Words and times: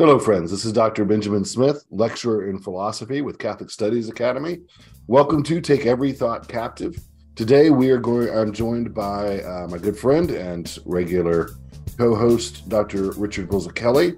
Hello, 0.00 0.16
friends. 0.16 0.52
This 0.52 0.64
is 0.64 0.72
Dr. 0.72 1.04
Benjamin 1.04 1.44
Smith, 1.44 1.84
lecturer 1.90 2.48
in 2.48 2.60
philosophy 2.60 3.20
with 3.20 3.40
Catholic 3.40 3.68
Studies 3.68 4.08
Academy. 4.08 4.60
Welcome 5.08 5.42
to 5.42 5.60
Take 5.60 5.86
Every 5.86 6.12
Thought 6.12 6.46
Captive. 6.46 6.96
Today, 7.34 7.70
we 7.70 7.90
are 7.90 7.98
going. 7.98 8.30
I'm 8.30 8.52
joined 8.52 8.94
by 8.94 9.42
uh, 9.42 9.66
my 9.68 9.76
good 9.76 9.98
friend 9.98 10.30
and 10.30 10.78
regular 10.84 11.50
co-host, 11.98 12.68
Dr. 12.68 13.10
Richard 13.14 13.50
Kelly, 13.74 14.14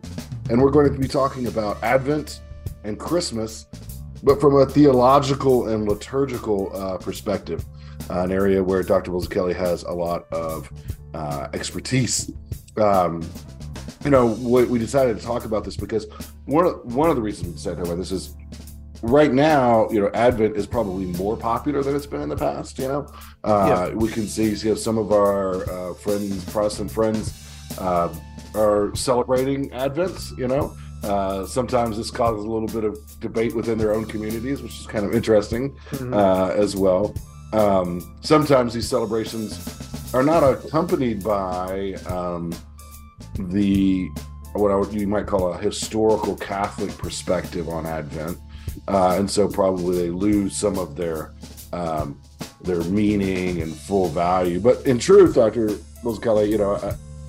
and 0.51 0.61
we're 0.61 0.71
going 0.71 0.93
to 0.93 0.99
be 0.99 1.09
talking 1.09 1.47
about 1.47 1.83
Advent 1.83 2.43
and 2.85 2.99
Christmas, 3.01 3.65
but 4.23 4.39
from 4.39 4.57
a 4.57 4.67
theological 4.67 5.69
and 5.69 5.89
liturgical 5.89 6.77
uh, 6.77 6.99
perspective, 6.99 7.65
uh, 8.11 8.21
an 8.21 8.33
area 8.33 8.63
where 8.63 8.83
Dr. 8.83 9.19
Kelly 9.31 9.55
has 9.55 9.85
a 9.85 9.93
lot 9.93 10.31
of 10.31 10.71
uh, 11.15 11.49
expertise. 11.55 12.31
Um, 12.77 13.23
you 14.05 14.11
know, 14.11 14.27
we, 14.27 14.65
we 14.65 14.79
decided 14.79 15.19
to 15.19 15.25
talk 15.25 15.45
about 15.45 15.65
this 15.65 15.77
because 15.77 16.07
one 16.47 16.67
of, 16.67 16.95
one 16.95 17.11
of 17.11 17.17
the 17.17 17.23
reasons 17.23 17.49
we 17.49 17.53
decided 17.55 17.77
to 17.77 17.83
talk 17.83 17.93
about 17.93 17.99
this 17.99 18.13
is 18.13 18.35
right 19.03 19.33
now, 19.33 19.89
you 19.91 20.01
know, 20.01 20.11
Advent 20.15 20.57
is 20.57 20.67
probably 20.67 21.07
more 21.07 21.37
popular 21.37 21.83
than 21.83 21.95
it's 21.95 22.07
been 22.07 22.23
in 22.23 22.29
the 22.29 22.37
past. 22.37 22.79
You 22.79 22.89
know, 22.89 23.13
uh, 23.45 23.89
yeah. 23.89 23.95
we 23.95 24.09
can 24.09 24.27
see 24.27 24.51
you 24.51 24.71
know, 24.71 24.75
some 24.75 24.99
of 24.99 25.13
our 25.13 25.71
uh, 25.71 25.95
friends, 25.95 26.45
Protestant 26.51 26.91
friends, 26.91 27.47
uh, 27.79 28.15
are 28.55 28.95
celebrating 28.95 29.73
Advent. 29.73 30.19
You 30.37 30.49
know, 30.49 30.77
uh, 31.03 31.47
sometimes 31.47 31.97
this 31.97 32.11
causes 32.11 32.45
a 32.45 32.49
little 32.49 32.69
bit 32.69 32.85
of 32.85 32.99
debate 33.21 33.55
within 33.55 33.79
their 33.79 33.95
own 33.95 34.07
communities, 34.07 34.63
which 34.63 34.79
is 34.81 34.87
kind 34.87 35.05
of 35.05 35.15
interesting 35.15 35.77
mm-hmm. 35.91 36.15
Uh, 36.15 36.49
as 36.49 36.77
well. 36.77 37.15
Um, 37.53 38.17
sometimes 38.21 38.75
these 38.75 38.89
celebrations 38.89 40.15
are 40.15 40.23
not 40.23 40.43
accompanied 40.43 41.23
by 41.23 41.95
um, 42.07 42.53
the 43.35 44.11
what 44.53 44.73
I 44.73 44.77
would, 44.77 44.93
you 44.93 45.07
might 45.07 45.27
call 45.27 45.53
a 45.53 45.59
historical 45.59 46.35
Catholic 46.37 46.97
perspective 46.99 47.69
on 47.69 47.87
Advent, 47.87 48.39
uh, 48.89 49.17
and 49.19 49.31
so 49.31 49.49
probably 49.49 49.97
they 49.97 50.11
lose 50.11 50.57
some 50.57 50.79
of 50.79 50.97
their 50.97 51.33
um, 51.73 52.21
their 52.63 52.83
meaning 52.85 53.63
and 53.63 53.75
full 53.75 54.09
value. 54.09 54.61
But 54.61 54.87
in 54.87 54.99
truth, 54.99 55.35
Doctor 55.35 55.71
Kelly, 56.23 56.51
you 56.51 56.59
know, 56.59 56.77
I, 56.77 56.89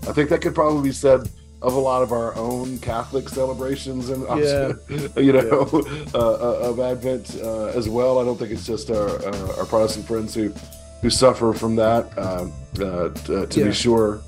I, 0.10 0.14
think 0.14 0.30
that 0.30 0.42
could 0.42 0.56
probably 0.56 0.90
be 0.90 0.94
said 0.94 1.30
of 1.62 1.74
a 1.74 1.80
lot 1.80 2.02
of 2.02 2.12
our 2.12 2.36
own 2.36 2.80
Catholic 2.80 3.30
celebrations 3.30 4.10
and 4.10 4.24
yeah. 4.40 4.74
you 5.22 5.34
know 5.34 5.84
yeah. 5.86 6.06
uh, 6.14 6.18
uh, 6.18 6.70
of 6.70 6.80
Advent 6.80 7.38
uh, 7.42 7.68
as 7.68 7.88
well. 7.88 8.20
I 8.20 8.26
don't 8.26 8.38
think 8.38 8.52
it's 8.52 8.66
just 8.66 8.90
our 8.90 9.10
uh, 9.24 9.58
our 9.58 9.66
Protestant 9.66 10.08
friends 10.08 10.34
who 10.34 10.54
who 11.02 11.10
suffer 11.10 11.54
from 11.54 11.76
that. 11.76 12.18
Um, 12.18 12.54
uh, 12.80 13.10
to, 13.10 13.46
to 13.48 13.60
yeah. 13.60 13.66
be 13.68 13.74
sure. 13.74 14.22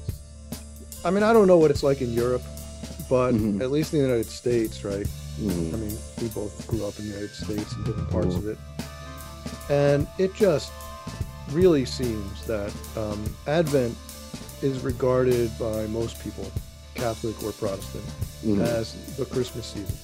I 1.05 1.11
mean, 1.11 1.23
I 1.23 1.33
don't 1.33 1.47
know 1.47 1.57
what 1.57 1.71
it's 1.71 1.83
like 1.83 2.01
in 2.01 2.13
Europe, 2.13 2.43
but 3.09 3.33
mm-hmm. 3.33 3.61
at 3.61 3.71
least 3.71 3.93
in 3.93 3.99
the 3.99 4.05
United 4.05 4.29
States, 4.29 4.83
right? 4.85 5.07
Mm-hmm. 5.39 5.75
I 5.75 5.77
mean, 5.77 5.97
we 6.21 6.27
both 6.29 6.65
grew 6.67 6.85
up 6.85 6.97
in 6.99 7.05
the 7.05 7.11
United 7.11 7.33
States 7.33 7.73
in 7.75 7.83
different 7.83 8.09
parts 8.09 8.35
mm-hmm. 8.35 8.49
of 8.49 8.57
it, 9.69 9.71
and 9.71 10.07
it 10.17 10.33
just 10.33 10.71
really 11.51 11.85
seems 11.85 12.45
that 12.45 12.73
um, 12.95 13.35
Advent 13.47 13.95
is 14.61 14.79
regarded 14.79 15.51
by 15.59 15.87
most 15.87 16.23
people, 16.23 16.49
Catholic 16.95 17.41
or 17.43 17.51
Protestant, 17.51 18.05
mm-hmm. 18.45 18.61
as 18.61 18.93
the 19.17 19.25
Christmas 19.25 19.65
season. 19.65 19.97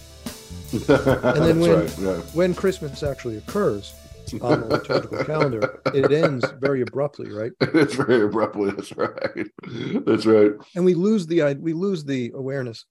and 1.23 1.43
then 1.43 1.59
when 1.59 1.79
right, 1.79 1.99
yeah. 1.99 2.17
when 2.33 2.53
Christmas 2.53 3.01
actually 3.01 3.37
occurs, 3.37 3.93
on 4.41 4.61
the 4.61 4.67
liturgical 4.67 5.23
calendar, 5.25 5.81
it 5.93 6.11
ends 6.11 6.45
very 6.59 6.81
abruptly, 6.81 7.31
right? 7.31 7.51
It's 7.61 7.95
very 7.95 8.23
abruptly. 8.23 8.71
That's 8.71 8.95
right. 8.95 9.47
That's 10.05 10.25
right. 10.25 10.51
And 10.75 10.85
we 10.85 10.93
lose 10.93 11.27
the 11.27 11.55
we 11.59 11.73
lose 11.73 12.03
the 12.03 12.31
awareness 12.35 12.85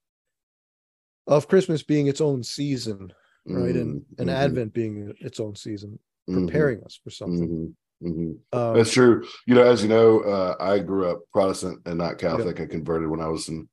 of 1.27 1.48
Christmas 1.48 1.83
being 1.83 2.06
its 2.06 2.20
own 2.20 2.42
season, 2.42 3.12
right? 3.47 3.75
Mm-hmm. 3.75 3.78
And 3.78 4.05
and 4.19 4.28
mm-hmm. 4.28 4.31
Advent 4.31 4.72
being 4.72 5.14
its 5.20 5.41
own 5.41 5.55
season, 5.55 5.98
mm-hmm. 6.28 6.47
preparing 6.47 6.78
mm-hmm. 6.78 6.86
us 6.86 7.00
for 7.03 7.11
something. 7.11 7.75
Mm-hmm. 8.03 8.09
mm-hmm. 8.09 8.59
Um, 8.59 8.76
That's 8.76 8.93
true. 8.93 9.26
You 9.47 9.55
know, 9.55 9.62
as 9.62 9.82
you 9.82 9.88
know, 9.88 10.20
uh, 10.20 10.56
I 10.60 10.78
grew 10.78 11.10
up 11.10 11.20
Protestant 11.32 11.81
and 11.87 11.99
not 11.99 12.19
Catholic. 12.19 12.59
Yeah. 12.59 12.65
I 12.65 12.66
converted 12.66 13.09
when 13.09 13.20
I 13.20 13.28
was 13.28 13.49
in 13.49 13.69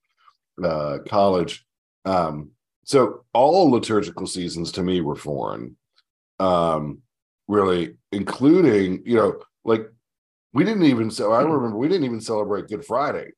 uh, 0.64 1.00
college. 1.08 1.66
Um, 2.06 2.52
so 2.84 3.26
all 3.34 3.72
liturgical 3.72 4.28
seasons 4.28 4.72
to 4.74 4.84
me 4.84 5.02
were 5.02 5.16
foreign. 5.16 5.76
Um, 6.40 7.02
really, 7.48 7.96
including, 8.12 9.04
you 9.06 9.16
know, 9.16 9.40
like 9.64 9.90
we 10.54 10.64
didn't 10.64 10.84
even 10.84 11.12
so 11.12 11.34
I 11.34 11.44
hmm. 11.44 11.52
remember 11.52 11.78
we 11.78 11.88
didn't 11.88 12.06
even 12.06 12.22
celebrate 12.22 12.68
Good 12.68 12.86
Friday. 12.86 13.32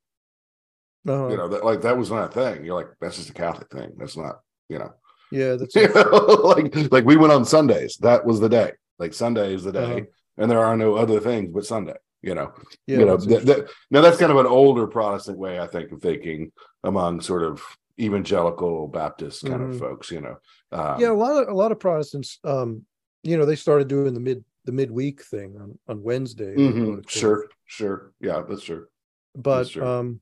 Uh-huh. 1.07 1.29
You 1.29 1.37
know, 1.37 1.47
that 1.47 1.65
like 1.65 1.81
that 1.81 1.97
was 1.97 2.11
not 2.11 2.29
a 2.29 2.33
thing. 2.33 2.65
You're 2.65 2.75
like, 2.75 2.89
that's 2.99 3.17
just 3.17 3.29
a 3.29 3.33
Catholic 3.33 3.69
thing. 3.71 3.91
That's 3.97 4.17
not, 4.17 4.39
you 4.69 4.79
know. 4.79 4.93
Yeah, 5.31 5.55
that's 5.55 5.75
you 5.75 5.91
know, 5.93 6.11
like 6.43 6.91
like 6.91 7.05
we 7.05 7.17
went 7.17 7.33
on 7.33 7.45
Sundays. 7.45 7.97
That 7.97 8.25
was 8.25 8.39
the 8.39 8.49
day. 8.49 8.71
Like 8.99 9.13
Sunday 9.13 9.53
is 9.53 9.63
the 9.63 9.71
day, 9.71 9.93
uh-huh. 9.93 10.05
and 10.37 10.51
there 10.51 10.63
are 10.63 10.77
no 10.77 10.95
other 10.95 11.19
things 11.19 11.51
but 11.53 11.65
Sunday. 11.65 11.95
You 12.21 12.35
know, 12.35 12.53
yeah, 12.87 12.97
you 12.99 13.05
know. 13.05 13.17
Th- 13.17 13.45
th- 13.45 13.67
now 13.91 14.01
that's 14.01 14.17
kind 14.17 14.31
of 14.31 14.37
an 14.37 14.47
older 14.47 14.87
Protestant 14.87 15.37
way, 15.37 15.59
I 15.59 15.67
think, 15.67 15.91
of 15.91 16.01
thinking 16.01 16.51
among 16.83 17.21
sort 17.21 17.43
of 17.43 17.61
evangelical 17.99 18.87
Baptist 18.87 19.45
kind 19.45 19.61
mm-hmm. 19.61 19.71
of 19.71 19.79
folks. 19.79 20.11
You 20.11 20.21
know, 20.21 20.37
um, 20.71 20.99
yeah, 20.99 21.11
a 21.11 21.13
lot 21.13 21.43
of 21.43 21.49
a 21.49 21.53
lot 21.53 21.71
of 21.71 21.79
Protestants 21.79 22.39
um, 22.43 22.85
you 23.27 23.37
know 23.37 23.45
they 23.45 23.55
started 23.55 23.87
doing 23.87 24.13
the 24.13 24.19
mid 24.19 24.43
the 24.65 24.71
midweek 24.71 25.23
thing 25.23 25.55
on 25.59 25.77
on 25.87 26.03
Wednesday. 26.03 26.55
Mm-hmm. 26.55 26.99
Sure, 27.07 27.47
sure, 27.65 28.13
yeah, 28.19 28.41
that's 28.47 28.63
true. 28.63 28.87
But 29.35 29.63
that's 29.63 29.77
um, 29.77 30.21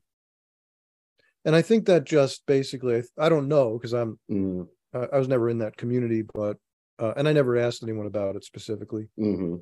and 1.44 1.54
I 1.54 1.62
think 1.62 1.86
that 1.86 2.04
just 2.04 2.44
basically 2.46 3.02
I, 3.18 3.28
don't 3.28 3.48
know 3.48 3.78
because 3.78 3.92
I'm 3.92 4.18
mm. 4.30 4.66
I, 4.92 5.06
I, 5.14 5.18
was 5.18 5.28
never 5.28 5.48
in 5.48 5.58
that 5.58 5.76
community, 5.76 6.22
but 6.22 6.56
uh, 6.98 7.12
and 7.16 7.28
I 7.28 7.32
never 7.32 7.56
asked 7.56 7.82
anyone 7.82 8.06
about 8.06 8.36
it 8.36 8.44
specifically. 8.44 9.08
Mm-hmm. 9.18 9.56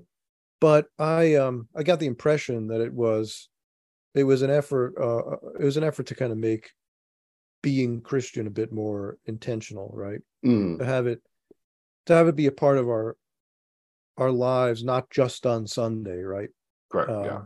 But 0.61 0.87
I 0.99 1.35
um 1.35 1.69
I 1.77 1.83
got 1.83 2.01
the 2.01 2.07
impression 2.07 2.69
that 2.69 2.81
it 2.81 2.93
was 2.93 3.51
it 4.15 4.25
was 4.25 4.43
an 4.43 4.51
effort 4.51 4.95
uh, 4.99 5.19
uh 5.19 5.37
it 5.61 5.65
was 5.65 5.77
an 5.77 5.85
effort 5.85 6.07
to 6.07 6.15
kind 6.15 6.33
of 6.33 6.39
make 6.39 6.71
being 7.63 8.01
Christian 8.01 8.47
a 8.47 8.51
bit 8.51 8.73
more 8.73 9.19
intentional, 9.27 9.91
right? 9.95 10.21
Mm. 10.45 10.79
To 10.79 10.85
have 10.85 11.07
it 11.07 11.21
to 12.07 12.15
have 12.15 12.29
it 12.29 12.37
be 12.37 12.47
a 12.47 12.53
part 12.53 12.79
of 12.79 12.89
our 12.89 13.17
our 14.17 14.31
lives, 14.31 14.85
not 14.85 15.11
just 15.11 15.47
on 15.47 15.67
Sunday, 15.67 16.23
right? 16.23 16.51
Correct. 16.91 17.11
Uh, 17.11 17.23
yeah. 17.23 17.41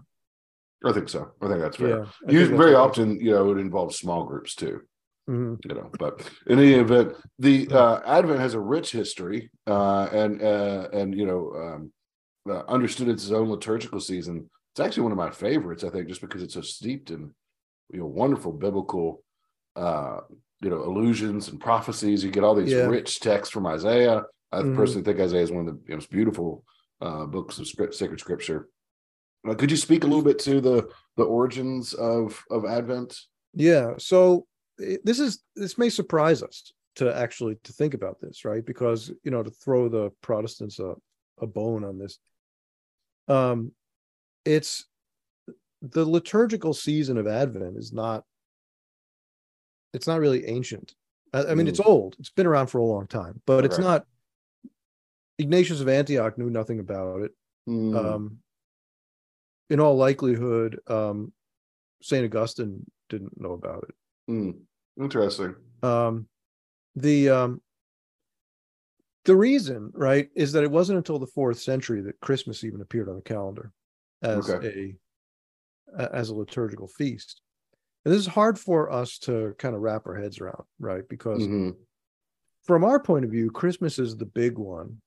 I 0.84 0.92
think 0.92 1.08
so. 1.08 1.32
I 1.42 1.48
think 1.48 1.60
that's 1.60 1.76
fair. 1.76 2.06
Yeah, 2.28 2.44
very 2.46 2.74
often, 2.74 3.18
you 3.20 3.32
know, 3.32 3.50
it 3.50 3.58
involves 3.58 3.98
small 3.98 4.24
groups 4.24 4.54
too. 4.54 4.82
Mm-hmm. 5.28 5.68
You 5.68 5.74
know, 5.74 5.90
but 5.98 6.22
in 6.46 6.58
any 6.58 6.72
event, 6.72 7.14
the 7.38 7.68
uh, 7.70 8.00
Advent 8.06 8.40
has 8.40 8.54
a 8.54 8.60
rich 8.60 8.92
history, 8.92 9.50
uh, 9.66 10.08
and 10.10 10.40
uh, 10.40 10.88
and 10.92 11.14
you 11.14 11.26
know, 11.26 11.52
um, 11.54 11.92
uh, 12.50 12.62
understood 12.66 13.08
its 13.08 13.30
own 13.30 13.50
liturgical 13.50 14.00
season. 14.00 14.48
It's 14.72 14.80
actually 14.80 15.02
one 15.02 15.12
of 15.12 15.18
my 15.18 15.30
favorites, 15.30 15.84
I 15.84 15.90
think, 15.90 16.08
just 16.08 16.22
because 16.22 16.42
it's 16.42 16.54
so 16.54 16.62
steeped 16.62 17.10
in 17.10 17.34
you 17.92 18.00
know 18.00 18.06
wonderful 18.06 18.52
biblical, 18.52 19.22
uh, 19.76 20.20
you 20.62 20.70
know, 20.70 20.78
allusions 20.78 21.48
and 21.48 21.60
prophecies. 21.60 22.24
You 22.24 22.30
get 22.30 22.44
all 22.44 22.54
these 22.54 22.72
yeah. 22.72 22.86
rich 22.86 23.20
texts 23.20 23.52
from 23.52 23.66
Isaiah, 23.66 24.22
I 24.52 24.60
mm-hmm. 24.60 24.76
personally 24.76 25.04
think 25.04 25.20
Isaiah 25.20 25.42
is 25.42 25.52
one 25.52 25.68
of 25.68 25.78
the 25.84 25.94
most 25.94 26.10
beautiful 26.10 26.64
uh, 27.00 27.26
books 27.26 27.58
of 27.58 27.66
script, 27.66 27.94
sacred 27.94 28.20
scripture. 28.20 28.68
Uh, 29.46 29.54
could 29.54 29.70
you 29.70 29.76
speak 29.76 30.04
a 30.04 30.06
little 30.06 30.24
bit 30.24 30.38
to 30.40 30.60
the 30.60 30.88
the 31.16 31.24
origins 31.24 31.94
of 31.94 32.42
of 32.50 32.64
Advent? 32.64 33.18
Yeah. 33.54 33.94
So 33.98 34.46
this 34.78 35.20
is 35.20 35.42
this 35.54 35.78
may 35.78 35.90
surprise 35.90 36.42
us 36.42 36.72
to 36.96 37.14
actually 37.14 37.56
to 37.64 37.72
think 37.72 37.94
about 37.94 38.20
this, 38.20 38.44
right? 38.44 38.64
Because 38.64 39.10
you 39.22 39.30
know 39.30 39.42
to 39.42 39.50
throw 39.50 39.88
the 39.88 40.10
Protestants 40.22 40.78
a, 40.78 40.94
a 41.40 41.46
bone 41.46 41.84
on 41.84 41.98
this. 41.98 42.18
Um, 43.28 43.72
it's 44.44 44.86
the 45.82 46.04
liturgical 46.04 46.74
season 46.74 47.18
of 47.18 47.26
Advent 47.26 47.76
is 47.76 47.92
not. 47.92 48.24
It's 49.94 50.06
not 50.06 50.20
really 50.20 50.46
ancient. 50.46 50.94
I, 51.32 51.44
I 51.44 51.54
mean, 51.54 51.66
mm. 51.66 51.70
it's 51.70 51.80
old. 51.80 52.16
It's 52.18 52.30
been 52.30 52.46
around 52.46 52.66
for 52.66 52.78
a 52.78 52.84
long 52.84 53.06
time, 53.06 53.40
but 53.46 53.64
it's 53.64 53.78
not 53.78 54.04
Ignatius 55.38 55.80
of 55.80 55.88
Antioch 55.88 56.36
knew 56.36 56.50
nothing 56.50 56.80
about 56.80 57.22
it. 57.22 57.32
Mm. 57.68 57.96
Um, 57.96 58.38
in 59.70 59.80
all 59.80 59.96
likelihood, 59.96 60.80
um, 60.86 61.32
Saint 62.02 62.24
Augustine 62.24 62.84
didn't 63.08 63.40
know 63.40 63.52
about 63.52 63.84
it. 63.88 64.32
Mm. 64.32 64.58
Interesting. 65.00 65.54
Um, 65.82 66.26
the 66.96 67.30
um, 67.30 67.60
the 69.24 69.36
reason, 69.36 69.92
right, 69.94 70.28
is 70.34 70.52
that 70.52 70.64
it 70.64 70.70
wasn't 70.70 70.96
until 70.96 71.18
the 71.18 71.26
fourth 71.26 71.60
century 71.60 72.00
that 72.02 72.20
Christmas 72.20 72.64
even 72.64 72.80
appeared 72.80 73.08
on 73.08 73.16
the 73.16 73.22
calendar 73.22 73.72
as 74.22 74.50
okay. 74.50 74.96
a 75.98 76.12
as 76.14 76.30
a 76.30 76.34
liturgical 76.34 76.88
feast. 76.88 77.40
And 78.04 78.14
this 78.14 78.20
is 78.20 78.26
hard 78.26 78.58
for 78.58 78.90
us 78.90 79.18
to 79.20 79.54
kind 79.58 79.74
of 79.74 79.82
wrap 79.82 80.06
our 80.06 80.14
heads 80.14 80.40
around, 80.40 80.62
right? 80.78 81.02
Because 81.08 81.42
mm-hmm. 81.42 81.70
from 82.62 82.84
our 82.84 83.00
point 83.00 83.24
of 83.24 83.30
view, 83.30 83.50
Christmas 83.50 83.98
is 83.98 84.16
the 84.16 84.26
big 84.26 84.56
one 84.56 85.00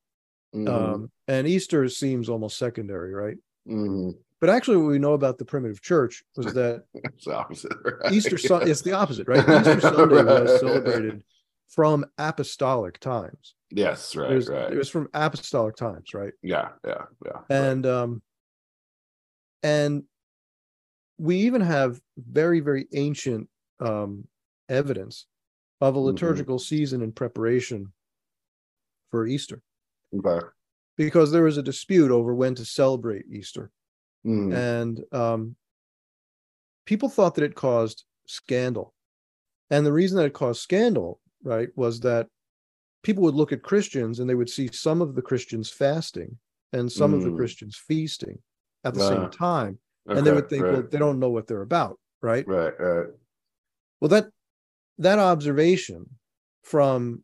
Mm-hmm. 0.56 0.68
Um, 0.68 1.12
and 1.27 1.48
Easter 1.48 1.88
seems 1.88 2.30
almost 2.30 2.57
secondary, 2.57 3.13
right? 3.13 3.38
Mm-hmm. 3.68 4.12
But 4.39 4.50
actually, 4.50 4.77
what 4.77 4.88
we 4.88 5.00
know 5.00 5.13
about 5.13 5.38
the 5.38 5.45
primitive 5.45 5.81
church 5.81 6.24
was 6.36 6.53
that 6.53 6.83
it's 6.94 7.25
the 7.25 7.36
opposite. 7.36 7.71
Right? 7.83 8.12
Easter 8.12 8.38
Sunday, 8.38 8.71
it's 8.71 8.81
the 8.81 8.94
opposite, 8.94 9.27
right? 9.27 9.39
Easter 9.59 9.80
Sunday 9.81 10.15
right. 10.15 10.25
was 10.25 10.59
celebrated 10.59 11.24
from 11.69 12.06
apostolic 12.18 13.00
times. 13.00 13.56
Yes, 13.69 14.15
right, 14.15 14.31
It 14.31 14.36
was, 14.36 14.50
right. 14.50 14.74
it 14.74 14.77
was 14.77 14.89
from 14.89 15.07
apostolic 15.13 15.77
times, 15.77 16.13
right? 16.13 16.33
yeah, 16.42 16.69
yeah, 16.86 17.03
yeah. 17.25 17.39
And 17.50 17.86
um 17.86 18.21
and 19.63 20.03
we 21.18 21.38
even 21.42 21.62
have 21.62 22.01
very, 22.18 22.59
very 22.59 22.88
ancient 22.94 23.48
um 23.80 24.27
evidence 24.68 25.27
of 25.80 25.95
a 25.95 26.00
Mhm. 26.00 26.06
liturgical 26.06 26.59
season 26.59 27.01
in 27.01 27.12
preparation 27.13 27.94
for 29.12 29.25
Easter 29.27 29.62
okay. 30.17 30.45
because 30.97 31.31
there 31.31 31.43
was 31.43 31.57
a 31.57 31.63
dispute 31.63 32.11
over 32.11 32.33
when 32.33 32.55
to 32.55 32.65
celebrate 32.65 33.25
Easter. 33.31 33.71
Mm, 34.25 34.53
and 34.53 35.03
um, 35.13 35.55
people 36.85 37.09
thought 37.09 37.35
that 37.35 37.43
it 37.43 37.55
caused 37.55 38.05
scandal. 38.27 38.93
And 39.69 39.85
the 39.85 39.93
reason 39.93 40.17
that 40.17 40.25
it 40.25 40.33
caused 40.33 40.61
scandal, 40.61 41.19
right, 41.43 41.69
was 41.75 42.01
that 42.01 42.27
people 43.03 43.23
would 43.23 43.35
look 43.35 43.51
at 43.51 43.63
Christians 43.63 44.19
and 44.19 44.29
they 44.29 44.35
would 44.35 44.49
see 44.49 44.69
some 44.71 45.01
of 45.01 45.15
the 45.15 45.21
Christians 45.21 45.69
fasting 45.69 46.37
and 46.73 46.91
some 46.91 47.13
of 47.13 47.23
the 47.23 47.29
Mm. 47.29 47.37
Christians 47.37 47.75
feasting 47.75 48.37
at 48.83 48.93
the 48.93 49.01
Ah, 49.01 49.09
same 49.09 49.29
time, 49.31 49.79
and 50.07 50.25
they 50.25 50.31
would 50.31 50.49
think, 50.49 50.65
well, 50.65 50.83
they 50.83 50.97
don't 50.97 51.19
know 51.19 51.29
what 51.29 51.47
they're 51.47 51.61
about, 51.61 51.99
right? 52.21 52.47
right, 52.47 52.73
right. 52.79 53.07
Well, 53.99 54.09
that 54.09 54.29
that 54.97 55.19
observation 55.19 56.17
from 56.63 57.23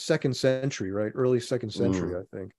second 0.00 0.36
century, 0.36 0.90
right, 0.92 1.12
early 1.14 1.40
second 1.40 1.70
century, 1.72 2.14
I 2.16 2.22
think, 2.36 2.52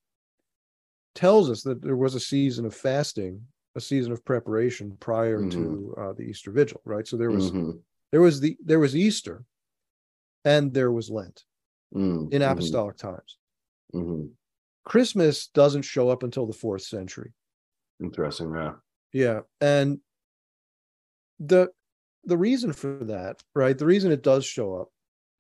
tells 1.16 1.50
us 1.50 1.64
that 1.64 1.82
there 1.82 1.96
was 1.98 2.16
a 2.16 2.20
season 2.20 2.66
of 2.66 2.76
fasting, 2.76 3.48
a 3.76 3.82
season 3.82 4.12
of 4.12 4.24
preparation 4.26 4.98
prior 4.98 5.44
Mhm. 5.44 5.46
to 5.46 5.96
uh, 5.98 6.14
the 6.14 6.24
Easter 6.24 6.52
Vigil, 6.52 6.82
right? 6.86 7.08
So 7.08 7.18
there 7.18 7.32
was 7.32 7.54
Mhm, 7.54 7.84
there 8.12 8.22
was 8.22 8.42
the 8.42 8.58
there 8.64 8.80
was 8.80 8.96
Easter, 8.96 9.46
and 10.46 10.74
there 10.74 10.92
was 10.92 11.10
Lent 11.10 11.46
mm, 11.92 12.32
in 12.32 12.42
mhm, 12.44 12.44
apostolic 12.44 12.98
times. 12.98 13.38
mhm. 13.94 14.36
Christmas 14.86 15.48
doesn't 15.48 15.82
show 15.82 16.10
up 16.10 16.22
until 16.22 16.46
the 16.46 16.54
fourth 16.54 16.84
century. 16.84 17.34
Interesting, 18.02 18.54
yeah. 18.54 18.76
Yeah, 19.14 19.42
and 19.60 20.02
the 21.40 21.70
the 22.26 22.38
reason 22.38 22.72
for 22.74 23.04
that, 23.06 23.44
right? 23.56 23.78
The 23.78 23.86
reason 23.86 24.12
it 24.12 24.22
does 24.22 24.46
show 24.46 24.76
up 24.76 24.90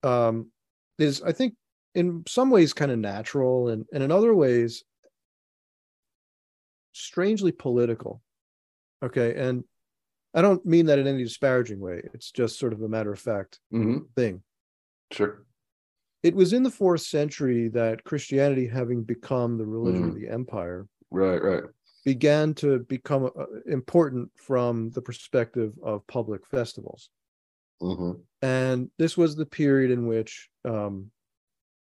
um, 0.09 0.51
is, 0.97 1.21
I 1.21 1.31
think, 1.31 1.55
in 1.93 2.23
some 2.27 2.49
ways, 2.49 2.73
kind 2.73 2.91
of 2.91 2.99
natural, 2.99 3.69
and 3.69 3.85
and 3.93 4.03
in 4.03 4.11
other 4.11 4.33
ways, 4.33 4.83
strangely 6.93 7.51
political. 7.51 8.21
Okay, 9.03 9.35
and 9.35 9.63
I 10.33 10.41
don't 10.41 10.65
mean 10.65 10.87
that 10.87 10.99
in 10.99 11.07
any 11.07 11.23
disparaging 11.23 11.79
way. 11.79 12.01
It's 12.13 12.31
just 12.31 12.59
sort 12.59 12.73
of 12.73 12.81
a 12.81 12.89
matter 12.89 13.11
of 13.11 13.19
fact 13.19 13.59
hmm 13.71 13.99
thing. 14.15 14.43
Sure. 15.11 15.45
It 16.23 16.35
was 16.35 16.53
in 16.53 16.63
the 16.63 16.69
fourth 16.71 17.01
century 17.01 17.67
that 17.69 18.03
Christianity, 18.03 18.67
having 18.67 19.03
become 19.03 19.57
the 19.57 19.65
religion 19.65 20.09
of 20.09 20.15
Mhm. 20.15 20.19
the 20.21 20.29
empire, 20.29 20.87
Right, 21.09 21.41
right. 21.41 21.63
began 22.05 22.53
to 22.55 22.79
become 22.79 23.25
uh, 23.25 23.45
important 23.65 24.31
from 24.35 24.91
the 24.91 25.01
perspective 25.01 25.73
of 25.83 26.05
public 26.07 26.45
festivals. 26.47 27.09
hmm 27.79 28.13
And 28.41 28.89
this 28.97 29.17
was 29.17 29.35
the 29.35 29.45
period 29.45 29.91
in 29.91 30.07
which 30.07 30.49
um, 30.65 31.11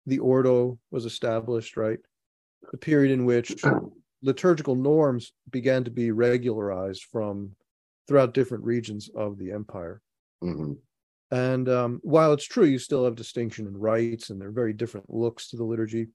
the 0.09 0.19
Ordo 0.19 0.79
was 0.91 1.05
established, 1.05 1.77
right? 1.77 1.99
The 2.73 2.79
period 2.79 3.13
in 3.13 3.25
which 3.25 3.65
liturgical 4.23 4.75
norms 4.75 5.33
began 5.51 5.85
to 5.85 5.91
be 5.91 6.11
regularized 6.11 7.05
from 7.05 7.57
throughout 8.07 8.35
different 8.35 8.65
regions 8.65 9.11
of 9.15 9.39
the 9.39 9.53
empire. 9.53 10.03
hmm 10.41 10.73
And 11.31 11.69
um, 11.69 12.01
while 12.03 12.33
it's 12.33 12.47
true, 12.47 12.65
you 12.65 12.79
still 12.79 13.05
have 13.05 13.15
distinction 13.15 13.67
in 13.67 13.77
rites, 13.77 14.31
and 14.31 14.41
there 14.41 14.49
are 14.49 14.53
very 14.53 14.73
different 14.73 15.13
looks 15.13 15.51
to 15.51 15.57
the 15.57 15.65
liturgy 15.65 16.09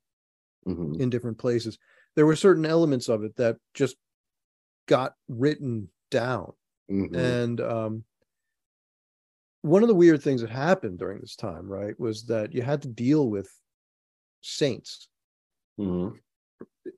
hmm 0.65 0.95
in 0.99 1.09
different 1.09 1.37
places. 1.37 1.77
There 2.15 2.25
were 2.25 2.35
certain 2.35 2.65
elements 2.65 3.09
of 3.09 3.23
it 3.23 3.35
that 3.37 3.57
just 3.73 3.95
got 4.87 5.15
written 5.27 5.89
down. 6.11 6.53
hmm 6.89 7.13
And 7.15 7.61
um, 7.61 8.05
one 9.61 9.81
of 9.81 9.87
the 9.87 9.95
weird 9.95 10.21
things 10.21 10.41
that 10.41 10.49
happened 10.49 10.99
during 10.99 11.21
this 11.21 11.35
time, 11.35 11.67
right, 11.67 11.97
was 11.99 12.25
that 12.25 12.53
you 12.53 12.61
had 12.61 12.81
to 12.83 12.89
deal 12.89 13.29
with 13.29 13.49
saints. 14.43 15.07
hmm 15.77 16.09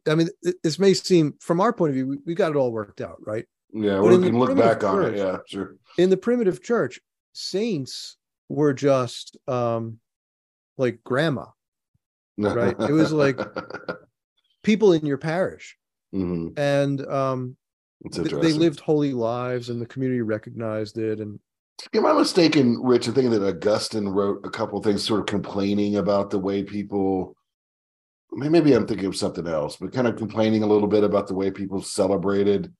I 0.07 0.15
mean, 0.15 0.29
this 0.63 0.79
may 0.79 0.93
seem, 0.95 1.35
from 1.39 1.61
our 1.61 1.71
point 1.71 1.89
of 1.91 1.93
view, 1.95 2.07
we, 2.07 2.17
we 2.25 2.35
got 2.35 2.49
it 2.51 2.55
all 2.57 2.71
worked 2.71 3.01
out, 3.01 3.17
right? 3.25 3.45
Yeah, 3.71 3.97
But 3.97 4.07
we 4.07 4.15
in 4.15 4.21
can 4.23 4.39
look 4.39 4.57
back 4.57 4.83
on 4.83 5.03
it. 5.05 5.17
Yeah, 5.17 5.37
sure. 5.47 5.75
In 5.99 6.09
the 6.09 6.17
primitive 6.17 6.63
church, 6.63 6.99
saints 7.33 8.17
were 8.49 8.73
just 8.73 9.37
um, 9.47 9.99
like 10.77 11.03
grandma, 11.03 11.45
Right, 12.37 12.75
it 12.79 12.91
was 12.91 13.11
like- 13.13 13.39
people 14.63 14.93
in 14.93 15.05
your 15.05 15.17
parish, 15.19 15.77
hmm 16.11 16.49
and 16.57 17.05
um, 17.07 17.55
th- 18.11 18.31
they 18.31 18.53
lived 18.53 18.79
holy 18.79 19.13
lives, 19.13 19.69
and 19.69 19.79
the 19.81 19.85
community 19.85 20.21
recognized 20.21 20.97
it. 20.97 21.19
And 21.19 21.39
Am 21.93 22.05
I 22.05 22.13
mistaken, 22.13 22.81
Rich? 22.81 23.07
I 23.07 23.11
think 23.11 23.29
that 23.31 23.47
Augustine 23.47 24.07
wrote 24.09 24.45
a 24.45 24.49
couple 24.49 24.79
of 24.79 24.83
things, 24.83 25.03
sort 25.03 25.19
of 25.19 25.25
complaining 25.27 25.97
about 25.97 26.29
the 26.31 26.39
way 26.39 26.63
people. 26.63 27.34
May- 28.31 28.49
Maybe 28.49 28.73
I'm 28.73 28.87
thinking 28.87 29.07
of 29.07 29.15
something 29.15 29.47
else, 29.47 29.75
but 29.77 29.93
kind 29.93 30.07
of 30.07 30.15
complaining 30.15 30.63
a 30.63 30.67
little 30.67 30.87
bit 30.87 31.03
about 31.03 31.27
the 31.27 31.33
way 31.35 31.51
people 31.51 31.81
celebrated 31.81 32.73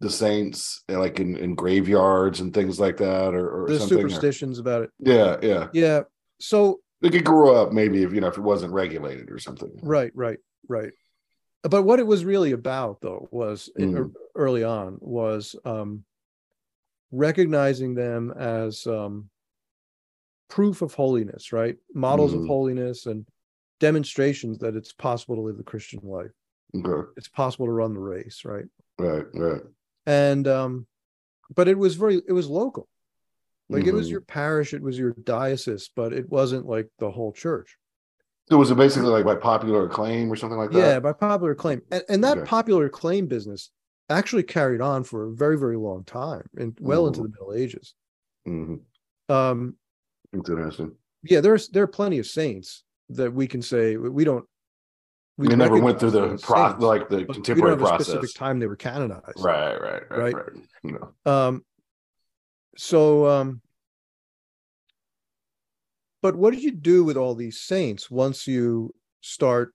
the 0.00 0.10
saints, 0.10 0.82
eh, 0.88 0.96
like 0.96 1.20
in, 1.20 1.36
in 1.36 1.54
graveyards 1.54 2.40
and 2.40 2.52
things 2.52 2.78
like 2.78 2.98
that, 2.98 3.34
or, 3.34 3.64
or 3.64 3.68
the 3.68 3.78
something. 3.78 3.98
or- 3.98 4.00
superstitions 4.02 4.58
about 4.58 4.82
it. 4.82 4.90
yeah, 4.98 5.36
yeah. 5.42 5.68
Yeah. 5.72 6.00
So 6.38 6.80
They 7.00 7.10
could 7.10 7.24
grow 7.24 7.54
up 7.56 7.72
maybe 7.72 8.02
if 8.02 8.12
you 8.12 8.20
know 8.20 8.28
if 8.28 8.36
it 8.36 8.42
wasn't 8.42 8.72
regulated 8.72 9.30
or 9.30 9.38
something. 9.38 9.70
Right, 9.82 10.12
right, 10.14 10.38
right. 10.68 10.92
But 11.62 11.82
what 11.84 11.98
it 11.98 12.06
was 12.06 12.24
really 12.24 12.52
about, 12.52 13.00
though, 13.00 13.28
was 13.32 13.70
Mm. 13.78 14.12
early 14.34 14.62
on 14.64 14.98
was 15.00 15.56
um, 15.64 16.04
recognizing 17.10 17.94
them 17.94 18.32
as 18.36 18.86
um, 18.86 19.30
proof 20.48 20.82
of 20.82 20.94
holiness, 20.94 21.52
right? 21.52 21.76
Models 21.94 22.34
of 22.34 22.40
Mhm. 22.42 22.46
holiness 22.46 23.06
and 23.06 23.26
demonstrations 23.80 24.58
that 24.58 24.76
it's 24.76 24.92
possible 24.92 25.36
to 25.36 25.42
live 25.42 25.56
the 25.56 25.64
Christian 25.64 26.00
life. 26.02 26.30
Okay. 26.74 27.08
It's 27.16 27.28
possible 27.28 27.66
to 27.66 27.72
run 27.72 27.94
the 27.94 28.00
race, 28.00 28.42
right? 28.44 28.66
Right, 28.98 29.26
right. 29.34 29.62
And 30.06 30.46
um, 30.46 30.86
but 31.54 31.68
it 31.68 31.78
was 31.78 31.96
very, 31.96 32.20
it 32.26 32.32
was 32.32 32.48
local. 32.48 32.88
Like 33.68 33.84
it 33.84 33.92
was 33.92 34.08
Mhm. 34.08 34.12
your 34.12 34.20
parish, 34.22 34.74
it 34.74 34.82
was 34.82 34.98
your 34.98 35.12
diocese, 35.12 35.90
but 35.94 36.12
it 36.12 36.28
wasn't 36.28 36.66
like 36.66 36.88
the 36.98 37.10
whole 37.10 37.32
church. 37.32 37.76
So 38.48 38.58
was 38.58 38.70
it 38.70 38.76
basically 38.76 39.08
like 39.08 39.24
by 39.24 39.34
popular 39.34 39.86
acclaim 39.86 40.30
or 40.30 40.36
something 40.36 40.58
like 40.58 40.70
that? 40.70 40.78
Yeah, 40.78 41.00
by 41.00 41.12
popular 41.12 41.52
acclaim. 41.52 41.82
And, 41.90 42.04
and 42.08 42.24
that 42.24 42.38
Okay. 42.38 42.46
popular 42.46 42.86
acclaim 42.86 43.26
business 43.26 43.70
actually 44.08 44.44
carried 44.44 44.80
on 44.80 45.02
for 45.02 45.26
a 45.26 45.32
very, 45.32 45.58
very 45.58 45.76
long 45.76 46.04
time 46.04 46.48
and 46.56 46.76
well 46.80 47.08
into 47.08 47.20
Mhm. 47.20 47.22
the 47.24 47.28
Middle 47.30 47.54
Ages. 47.54 47.94
hmm 48.44 48.76
Um, 49.28 49.76
Interesting. 50.32 50.94
yeah, 51.24 51.40
there's 51.40 51.68
there 51.68 51.82
are 51.82 51.88
plenty 51.88 52.18
of 52.18 52.26
saints 52.26 52.84
that 53.10 53.32
we 53.32 53.46
can 53.46 53.62
say 53.62 53.96
we 53.96 54.24
don't. 54.24 54.44
We 55.38 55.48
never 55.48 55.78
went 55.78 56.00
through 56.00 56.12
the 56.12 56.38
pro- 56.42 56.76
like 56.78 57.08
the 57.10 57.16
but 57.16 57.18
we 57.18 57.24
don't 57.26 57.34
contemporary 57.34 57.76
process. 57.76 58.06
specific 58.06 58.34
time 58.34 58.58
they 58.58 58.66
were 58.66 58.76
canonized. 58.76 59.38
Right, 59.38 59.76
right, 59.80 60.02
right, 60.10 60.18
Right. 60.18 60.34
right. 60.34 60.56
No. 60.82 61.30
Um, 61.30 61.64
so, 62.78 63.26
um, 63.26 63.60
but 66.22 66.36
what 66.36 66.54
did 66.54 66.62
you 66.62 66.70
do 66.72 67.04
with 67.04 67.16
all 67.18 67.34
these 67.34 67.60
saints 67.60 68.10
once 68.10 68.46
you 68.46 68.94
start 69.20 69.74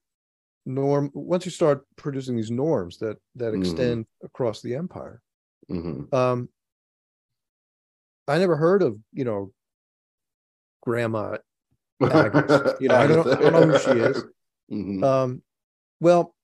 norm? 0.66 1.10
Once 1.14 1.44
you 1.44 1.52
start 1.52 1.86
producing 1.96 2.36
these 2.36 2.50
norms 2.50 2.98
that 2.98 3.18
that 3.36 3.52
Mhm. 3.54 3.58
extend 3.60 4.06
across 4.24 4.62
the 4.62 4.74
empire? 4.74 5.22
hmm 5.68 6.12
Um, 6.12 6.48
I 8.26 8.38
never 8.38 8.56
heard 8.56 8.82
of 8.82 8.98
you 9.12 9.24
know, 9.24 9.52
Grandma. 10.82 11.38
You 12.80 12.88
know, 12.88 12.96
I 12.96 13.06
don't 13.06 13.26
know- 13.26 13.32
I 13.32 13.50
don't 13.50 13.52
know 13.68 13.78
who 13.78 13.78
she 13.78 13.98
is. 14.00 14.24
Mhm. 14.70 15.02
Um, 15.04 15.42
well, 16.00 16.34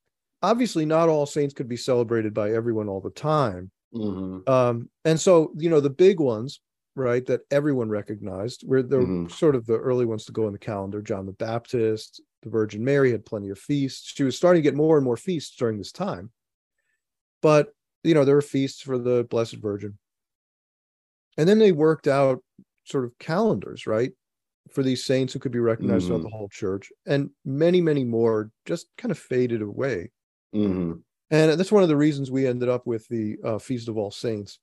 obviously, 0.43 0.85
not 0.85 1.09
all 1.09 1.25
saints 1.25 1.55
could 1.55 1.69
be 1.69 1.79
celebrated 1.79 2.35
by 2.35 2.53
everyone 2.53 2.87
all 2.89 3.01
the 3.01 3.11
time. 3.11 3.71
Mhm. 3.95 4.47
Um, 4.47 4.91
and 5.07 5.19
so, 5.19 5.53
you 5.57 5.71
know, 5.71 5.81
the 5.81 5.89
big 5.89 6.21
ones, 6.21 6.61
right, 6.95 7.25
that 7.27 7.43
everyone 7.51 7.89
recognized 7.89 8.65
were 8.69 8.83
the 8.83 8.99
Mhm. 8.99 9.31
sort 9.31 9.55
of 9.55 9.65
the 9.65 9.79
early 9.79 10.05
ones 10.05 10.27
to 10.27 10.33
go 10.33 10.47
in 10.47 10.53
the 10.53 10.59
calendar. 10.59 11.01
John 11.01 11.25
the 11.25 11.33
Baptist, 11.33 12.21
the 12.43 12.51
Virgin 12.51 12.85
Mary 12.85 13.13
had 13.13 13.25
plenty 13.25 13.49
of 13.49 13.59
feasts. 13.59 14.13
She 14.15 14.25
was 14.25 14.37
starting 14.37 14.63
to 14.63 14.69
get 14.69 14.75
more 14.77 14.97
and 14.99 15.05
more 15.05 15.17
feasts 15.17 15.57
during 15.57 15.79
this 15.79 15.93
time. 15.93 16.31
But, 17.41 17.73
you 18.05 18.13
know, 18.13 18.25
there 18.27 18.35
were 18.35 18.43
feasts 18.43 18.83
for 18.83 18.99
the 18.99 19.25
Blessed 19.31 19.57
Virgin. 19.57 19.97
And 21.39 21.49
then 21.49 21.59
they 21.61 21.73
worked 21.73 22.09
out 22.09 22.43
sort 22.85 23.05
of 23.07 23.17
calendars, 23.19 23.87
right, 23.87 24.13
for 24.71 24.83
these 24.83 25.05
saints 25.05 25.33
who 25.33 25.39
could 25.39 25.53
be 25.53 25.59
recognized 25.59 26.07
throughout 26.07 26.23
the 26.23 26.29
whole 26.29 26.49
church. 26.49 26.91
And 27.07 27.31
many, 27.45 27.81
many 27.81 28.05
more 28.05 28.51
just 28.67 28.89
kind 28.97 29.13
of 29.13 29.19
faded 29.19 29.63
away. 29.63 30.11
Mhm. 30.55 31.03
And 31.31 31.61
that's 31.61 31.73
one 31.73 31.83
of 31.83 31.89
the 31.89 31.97
reasons 31.97 32.31
we 32.31 32.47
ended 32.47 32.69
up 32.69 32.87
with 32.87 33.07
the 33.09 33.39
uh, 33.45 33.59
Feast 33.59 33.89
of 33.89 33.99
All 33.99 34.11
Saints, 34.11 34.59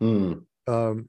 Mhm. 0.00 0.44
um, 0.66 1.08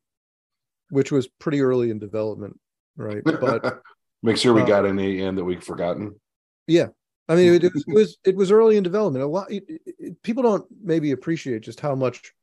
which 0.89 1.11
was 1.11 1.27
pretty 1.27 1.61
early 1.61 1.89
in 1.89 1.99
development, 1.99 2.59
right? 2.97 3.23
But 3.63 3.81
Make 4.21 4.37
sure 4.37 4.53
we 4.53 4.61
uh, 4.61 4.65
got 4.65 4.85
any 4.85 5.21
in 5.21 5.35
that 5.35 5.43
we've 5.43 5.63
forgotten. 5.63 6.19
Yeah, 6.67 6.87
I 7.29 7.35
mean, 7.35 7.53
it, 7.53 7.63
it, 7.63 7.73
was, 7.73 7.83
it 7.87 7.93
was 7.93 8.17
it 8.25 8.35
was 8.35 8.51
early 8.51 8.77
in 8.77 8.83
development. 8.83 9.23
A 9.23 9.27
lot 9.27 9.51
it, 9.51 10.21
people 10.23 10.43
don't 10.43 10.65
maybe 10.81 11.11
appreciate 11.11 11.61
just 11.61 11.79
how 11.79 11.95
much 11.95 12.33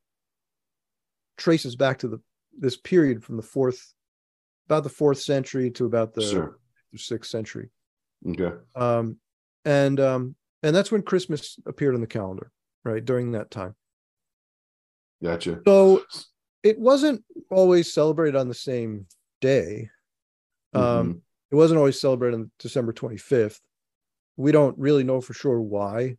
traces 1.37 1.76
back 1.76 1.99
to 1.99 2.09
the 2.09 2.21
this 2.57 2.76
period 2.76 3.25
from 3.25 3.37
the 3.37 3.43
fourth, 3.43 3.95
about 4.66 4.85
the 4.85 4.88
fourth 4.88 5.19
century 5.19 5.71
to 5.73 5.87
about 5.87 6.14
the, 6.14 6.23
sure. 6.23 6.59
the 6.92 6.99
sixth 6.99 7.31
century. 7.31 7.71
Okay. 8.28 8.57
Um, 8.76 9.16
and 9.64 10.00
um, 10.00 10.35
and 10.62 10.75
that's 10.75 10.92
when 10.92 11.02
Christmas 11.02 11.59
appeared 11.66 11.95
on 11.95 12.00
the 12.00 12.07
calendar, 12.07 12.50
right 12.85 13.04
during 13.04 13.33
that 13.33 13.50
time. 13.50 13.75
Gotcha. 15.23 15.61
So 15.66 16.02
it 16.62 16.78
wasn't 16.78 17.25
always 17.50 17.92
celebrated 17.92 18.37
on 18.37 18.49
the 18.49 18.54
same 18.54 19.07
day. 19.40 19.90
Um, 20.75 20.83
mm-hmm. 20.83 21.19
It 21.50 21.54
wasn't 21.57 21.78
always 21.78 22.00
celebrated 22.00 22.37
on 22.37 22.50
December 22.59 22.92
25th. 22.92 23.59
We 24.37 24.52
don't 24.52 24.78
really 24.78 25.04
know 25.04 25.21
for 25.21 25.35
sure 25.35 25.61
why. 25.61 26.16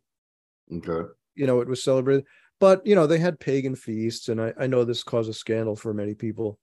Okay. 0.72 1.08
You 1.34 1.46
know, 1.46 1.60
it 1.60 1.68
was 1.68 1.82
celebrated, 1.82 2.24
but 2.60 2.86
you 2.86 2.94
know, 2.94 3.06
they 3.06 3.18
had 3.18 3.40
pagan 3.40 3.74
feasts, 3.74 4.28
and 4.28 4.40
I, 4.40 4.54
I 4.58 4.66
know 4.68 4.84
this 4.84 5.02
caused 5.02 5.28
a 5.28 5.34
scandal 5.34 5.76
for 5.76 5.92
many 5.92 6.14
people. 6.14 6.58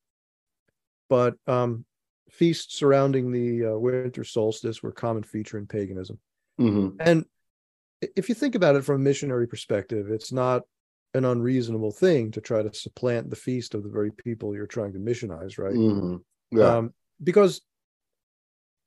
But 1.12 1.36
um, 1.46 1.84
feasts 2.30 2.80
surrounding 2.80 3.34
the 3.34 3.74
uh, 3.74 3.78
winter 3.78 4.24
solstice 4.24 4.82
were 4.82 4.92
a 4.92 4.94
common 4.94 5.24
feature 5.24 5.58
in 5.58 5.68
paganism. 5.68 6.18
Mm-hmm. 6.58 7.02
And 7.02 7.26
if 8.16 8.30
you 8.30 8.36
think 8.36 8.56
about 8.56 8.78
it 8.78 8.86
from 8.86 8.96
a 8.96 9.04
missionary 9.04 9.46
perspective, 9.46 10.10
it's 10.10 10.32
not 10.32 10.62
an 11.14 11.26
unreasonable 11.26 11.92
thing 11.92 12.32
to 12.32 12.40
try 12.40 12.64
to 12.64 12.74
supplant 12.74 13.30
the 13.30 13.36
feast 13.36 13.76
of 13.76 13.84
the 13.84 13.90
very 13.90 14.10
people 14.10 14.56
you're 14.56 14.66
trying 14.66 14.94
to 14.94 15.00
missionize, 15.00 15.60
right? 15.60 15.74
Mm-hmm. 15.74 16.58
Yeah. 16.58 16.78
Um, 16.78 16.94
because 17.22 17.60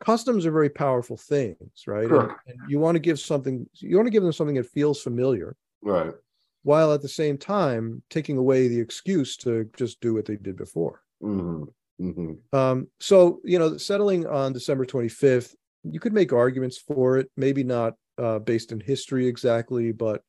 customs 0.02 0.47
are 0.47 0.50
very 0.50 0.71
powerful 0.71 1.19
things, 1.19 1.85
right? 1.87 2.11
And, 2.11 2.31
and, 2.47 2.59
you 2.71 2.78
want 2.78 2.95
to 2.95 3.00
give 3.00 3.21
something, 3.21 3.69
you 3.75 3.97
want 3.97 4.07
to 4.07 4.11
give 4.11 4.23
them 4.23 4.33
something 4.33 4.57
that 4.57 4.71
feels 4.71 5.02
familiar, 5.02 5.57
right? 5.83 6.14
While 6.62 6.95
at 6.95 7.02
the 7.02 7.09
same 7.09 7.37
time 7.37 8.02
taking 8.09 8.38
away 8.38 8.69
the 8.69 8.81
excuse 8.81 9.37
to 9.38 9.69
just 9.76 10.00
do 10.00 10.14
what 10.14 10.25
they 10.25 10.37
did 10.37 10.57
before. 10.57 11.02
Mm-hmm. 11.23 11.64
Mm-hmm. 12.04 12.56
Um, 12.56 12.88
so 13.00 13.40
you 13.44 13.58
know, 13.58 13.76
settling 13.76 14.26
on 14.26 14.52
December 14.52 14.84
25th, 14.84 15.54
you 15.84 16.00
could 16.00 16.12
make 16.12 16.32
arguments 16.32 16.78
for 16.78 17.18
it. 17.18 17.30
Maybe 17.37 17.64
not 17.64 17.94
uh, 18.18 18.38
based 18.38 18.73
in 18.73 18.80
history 18.80 19.26
exactly, 19.26 19.92
but 19.92 20.23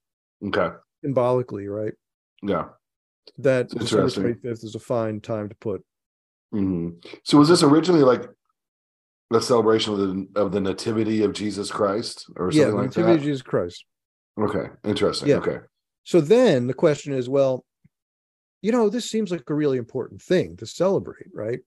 okay, 0.46 0.70
symbolically, 1.03 1.67
right? 1.67 1.94
Yeah, 2.41 2.70
that 3.39 3.70
December 3.70 4.08
25th 4.08 4.63
is 4.63 4.75
a 4.75 4.79
fine 4.79 5.20
time 5.20 5.50
to 5.50 5.55
put. 5.55 5.84
Mm-hmm. 6.53 6.98
So 7.24 7.38
was 7.38 7.50
this 7.50 7.63
originally 7.63 8.03
like 8.03 8.29
the 9.32 9.41
celebration 9.41 9.94
of 9.94 10.00
the 10.00 10.27
of 10.36 10.51
the 10.53 10.62
nativity 10.62 11.24
of 11.24 11.34
Jesus 11.34 11.72
Christ 11.72 12.25
or 12.38 12.51
something 12.51 12.62
like 12.62 12.72
that? 12.72 12.72
yeah, 12.72 12.82
like 12.82 12.89
nativity 12.89 13.13
that? 13.13 13.20
of 13.20 13.24
Jesus 13.24 13.41
Christ. 13.41 13.86
Okay, 14.39 14.67
interesting. 14.86 15.29
Yeah. 15.29 15.36
Okay. 15.38 15.58
So 16.03 16.22
then 16.22 16.67
the 16.67 16.74
question 16.74 17.13
is, 17.13 17.27
well, 17.27 17.65
you 18.65 18.72
know, 18.72 18.89
this 18.89 19.07
seems 19.07 19.29
like 19.29 19.48
a 19.48 19.53
really 19.53 19.77
important 19.77 20.19
thing 20.19 20.57
to 20.57 20.65
celebrate, 20.65 21.27
right? 21.36 21.60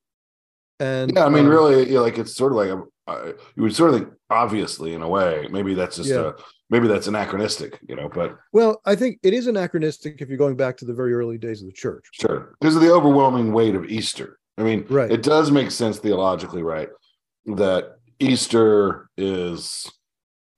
And 0.81 1.15
yeah, 1.15 1.27
I 1.27 1.29
mean, 1.29 1.45
um, 1.45 1.51
really, 1.51 1.87
you 1.87 1.95
know, 1.95 2.03
like 2.03 2.19
it's 2.19 2.35
sort 2.35 2.51
of 2.51 2.57
like 2.57 2.71
a, 2.71 2.83
uh, 3.07 3.33
you 3.55 3.63
would 3.63 3.75
sort 3.75 3.95
of 3.95 4.01
think, 4.01 4.13
obviously, 4.31 4.95
in 4.95 5.03
a 5.03 5.09
way, 5.09 5.47
maybe 5.49 5.75
that's 5.75 5.95
just 5.95 6.11
yeah. 6.11 6.31
a 6.31 6.33
maybe 6.71 6.89
that's 6.89 7.07
anachronistic, 7.07 7.79
you 7.89 7.95
know. 7.95 8.09
But 8.09 8.37
well, 8.53 8.81
I 8.85 8.97
think 8.97 9.21
it 9.23 9.33
is 9.33 9.47
anachronistic 9.47 10.21
if 10.21 10.29
you're 10.29 10.39
going 10.39 10.57
back 10.57 10.77
to 10.79 10.85
the 10.85 10.93
very 10.93 11.15
early 11.15 11.39
days 11.39 11.61
of 11.63 11.69
the 11.69 11.73
church. 11.73 12.05
Sure, 12.11 12.57
because 12.61 12.75
of 12.75 12.83
the 12.83 12.93
overwhelming 12.93 13.53
weight 13.53 13.77
of 13.77 13.85
Easter. 13.85 14.41
I 14.57 14.65
mean, 14.65 14.85
right. 14.91 15.11
it 15.11 15.23
does 15.23 15.53
make 15.53 15.71
sense 15.71 16.01
theologically, 16.01 16.65
right? 16.65 16.89
That 17.47 17.99
Easter 18.19 19.09
is, 19.17 19.89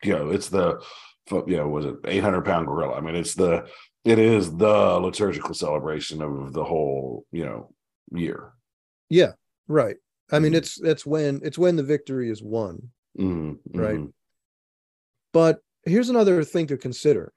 you 0.02 0.14
know, 0.14 0.30
it's 0.30 0.48
the, 0.48 0.82
you 1.30 1.58
know, 1.58 1.68
was 1.68 1.84
it 1.84 1.96
800 2.06 2.46
pound 2.46 2.66
gorilla? 2.66 2.94
I 2.94 3.02
mean, 3.02 3.14
it's 3.14 3.34
the, 3.34 3.66
it 4.04 4.18
is 4.18 4.56
the 4.56 4.98
liturgical 4.98 5.54
celebration 5.54 6.22
of 6.22 6.52
the 6.52 6.64
whole, 6.64 7.26
you 7.32 7.44
know, 7.44 7.72
year. 8.12 8.52
Yeah, 9.08 9.32
right. 9.68 9.96
I 10.32 10.38
mean, 10.38 10.52
mm-hmm. 10.52 10.58
it's 10.58 10.80
that's 10.80 11.04
when 11.04 11.40
it's 11.42 11.58
when 11.58 11.76
the 11.76 11.82
victory 11.82 12.30
is 12.30 12.42
won, 12.42 12.90
mm-hmm. 13.18 13.78
right? 13.78 13.96
Mm-hmm. 13.96 14.10
But 15.32 15.60
here's 15.84 16.08
another 16.08 16.44
thing 16.44 16.66
to 16.68 16.76
consider. 16.76 17.32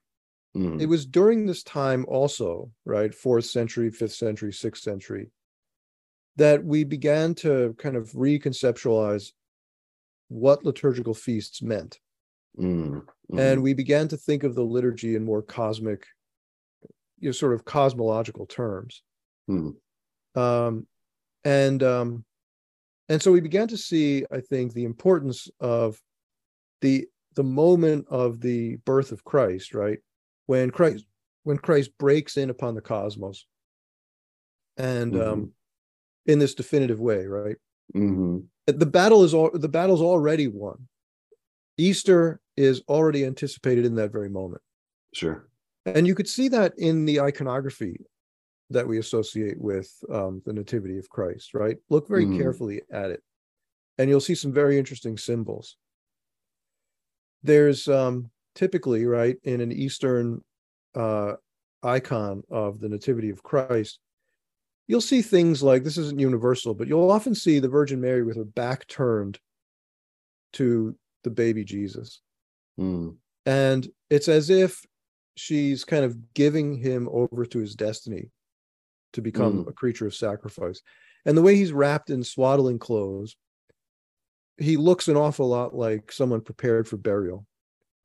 Mm-hmm. 0.55 0.81
It 0.81 0.87
was 0.87 1.05
during 1.05 1.45
this 1.45 1.63
time 1.63 2.05
also, 2.07 2.71
right, 2.85 3.13
fourth 3.13 3.45
century, 3.45 3.89
fifth 3.89 4.13
century, 4.13 4.53
sixth 4.53 4.83
century, 4.83 5.31
that 6.35 6.63
we 6.63 6.83
began 6.83 7.33
to 7.35 7.75
kind 7.79 7.95
of 7.95 8.11
reconceptualize 8.11 9.31
what 10.27 10.63
liturgical 10.63 11.13
feasts 11.13 11.61
meant. 11.61 11.99
Mm-hmm. 12.59 13.39
And 13.39 13.63
we 13.63 13.73
began 13.73 14.07
to 14.09 14.17
think 14.17 14.43
of 14.43 14.53
the 14.53 14.63
liturgy 14.63 15.15
in 15.15 15.25
more 15.25 15.41
cosmic, 15.41 16.05
you 17.23 17.29
know, 17.29 17.31
sort 17.33 17.53
of 17.53 17.63
cosmological 17.63 18.45
terms. 18.45 19.01
Mm-hmm. 19.49 20.39
Um, 20.39 20.85
and 21.45 21.81
um, 21.81 22.25
and 23.07 23.21
so 23.21 23.31
we 23.31 23.39
began 23.39 23.67
to 23.69 23.77
see, 23.77 24.25
I 24.29 24.41
think, 24.41 24.73
the 24.73 24.83
importance 24.83 25.49
of 25.61 25.99
the 26.81 27.07
the 27.35 27.43
moment 27.43 28.07
of 28.09 28.41
the 28.41 28.75
birth 28.85 29.13
of 29.13 29.23
Christ, 29.23 29.73
right? 29.73 29.99
When 30.47 30.69
Christ 30.69 31.05
when 31.43 31.57
Christ 31.57 31.91
breaks 31.97 32.35
in 32.35 32.49
upon 32.49 32.75
the 32.75 32.81
cosmos, 32.81 33.45
and 34.75 35.13
mm-hmm. 35.13 35.31
um, 35.31 35.51
in 36.25 36.39
this 36.39 36.55
definitive 36.55 36.99
way, 36.99 37.25
right? 37.25 37.55
Mm-hmm. 37.95 38.39
The 38.67 38.85
battle 38.85 39.23
is 39.23 39.33
all 39.33 39.49
the 39.53 39.69
battle's 39.69 40.01
already 40.01 40.47
won. 40.47 40.87
Easter 41.77 42.41
is 42.57 42.81
already 42.89 43.25
anticipated 43.25 43.85
in 43.85 43.95
that 43.95 44.11
very 44.11 44.29
moment. 44.29 44.61
Sure. 45.13 45.47
And 45.85 46.07
you 46.07 46.15
could 46.15 46.29
see 46.29 46.47
that 46.49 46.73
in 46.77 47.05
the 47.05 47.19
iconography 47.19 47.97
that 48.69 48.87
we 48.87 48.99
associate 48.99 49.59
with 49.59 49.91
um, 50.11 50.41
the 50.45 50.53
Nativity 50.53 50.97
of 50.97 51.09
Christ, 51.09 51.53
right? 51.53 51.77
Look 51.89 52.07
very 52.07 52.25
mm-hmm. 52.25 52.39
carefully 52.39 52.81
at 52.91 53.11
it, 53.11 53.21
and 53.97 54.09
you'll 54.09 54.21
see 54.21 54.35
some 54.35 54.53
very 54.53 54.77
interesting 54.77 55.17
symbols. 55.17 55.77
There's 57.43 57.87
um, 57.87 58.31
typically, 58.55 59.05
right, 59.05 59.37
in 59.43 59.61
an 59.61 59.71
Eastern 59.71 60.41
uh, 60.95 61.33
icon 61.83 62.43
of 62.49 62.79
the 62.79 62.89
Nativity 62.89 63.29
of 63.29 63.43
Christ, 63.43 63.99
you'll 64.87 65.01
see 65.01 65.21
things 65.21 65.61
like 65.61 65.83
this 65.83 65.97
isn't 65.97 66.19
universal, 66.19 66.73
but 66.73 66.87
you'll 66.87 67.11
often 67.11 67.35
see 67.35 67.59
the 67.59 67.69
Virgin 67.69 67.99
Mary 67.99 68.23
with 68.23 68.37
her 68.37 68.45
back 68.45 68.87
turned 68.87 69.39
to 70.53 70.95
the 71.23 71.29
baby 71.29 71.63
Jesus. 71.63 72.21
Mm. 72.79 73.17
And 73.45 73.87
it's 74.09 74.27
as 74.27 74.49
if 74.49 74.81
she's 75.35 75.83
kind 75.83 76.05
of 76.05 76.33
giving 76.33 76.77
him 76.77 77.09
over 77.11 77.45
to 77.45 77.59
his 77.59 77.75
destiny 77.75 78.29
to 79.13 79.21
become 79.21 79.65
mm. 79.65 79.69
a 79.69 79.73
creature 79.73 80.07
of 80.07 80.15
sacrifice. 80.15 80.81
And 81.25 81.37
the 81.37 81.41
way 81.41 81.55
he's 81.55 81.71
wrapped 81.71 82.09
in 82.09 82.23
swaddling 82.23 82.79
clothes, 82.79 83.35
he 84.57 84.77
looks 84.77 85.07
an 85.07 85.17
awful 85.17 85.47
lot 85.47 85.73
like 85.75 86.11
someone 86.11 86.41
prepared 86.41 86.87
for 86.87 86.97
burial. 86.97 87.45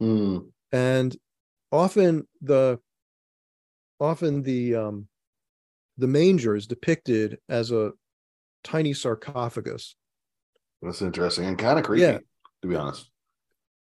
Mm. 0.01 0.51
And 0.73 1.17
often 1.73 2.27
the 2.41 2.79
often 4.01 4.43
the 4.43 4.75
um 4.77 5.09
the 5.97 6.07
manger 6.07 6.55
is 6.55 6.67
depicted 6.67 7.39
as 7.49 7.73
a 7.73 7.93
tiny 8.63 8.95
sarcophagus. 8.95 9.97
That's 10.81 11.03
interesting 11.03 11.47
and 11.47 11.59
kind 11.59 11.79
of 11.79 11.85
creepy, 11.85 12.03
yeah. 12.03 12.19
to 12.63 12.69
be 12.69 12.77
honest. 12.77 13.11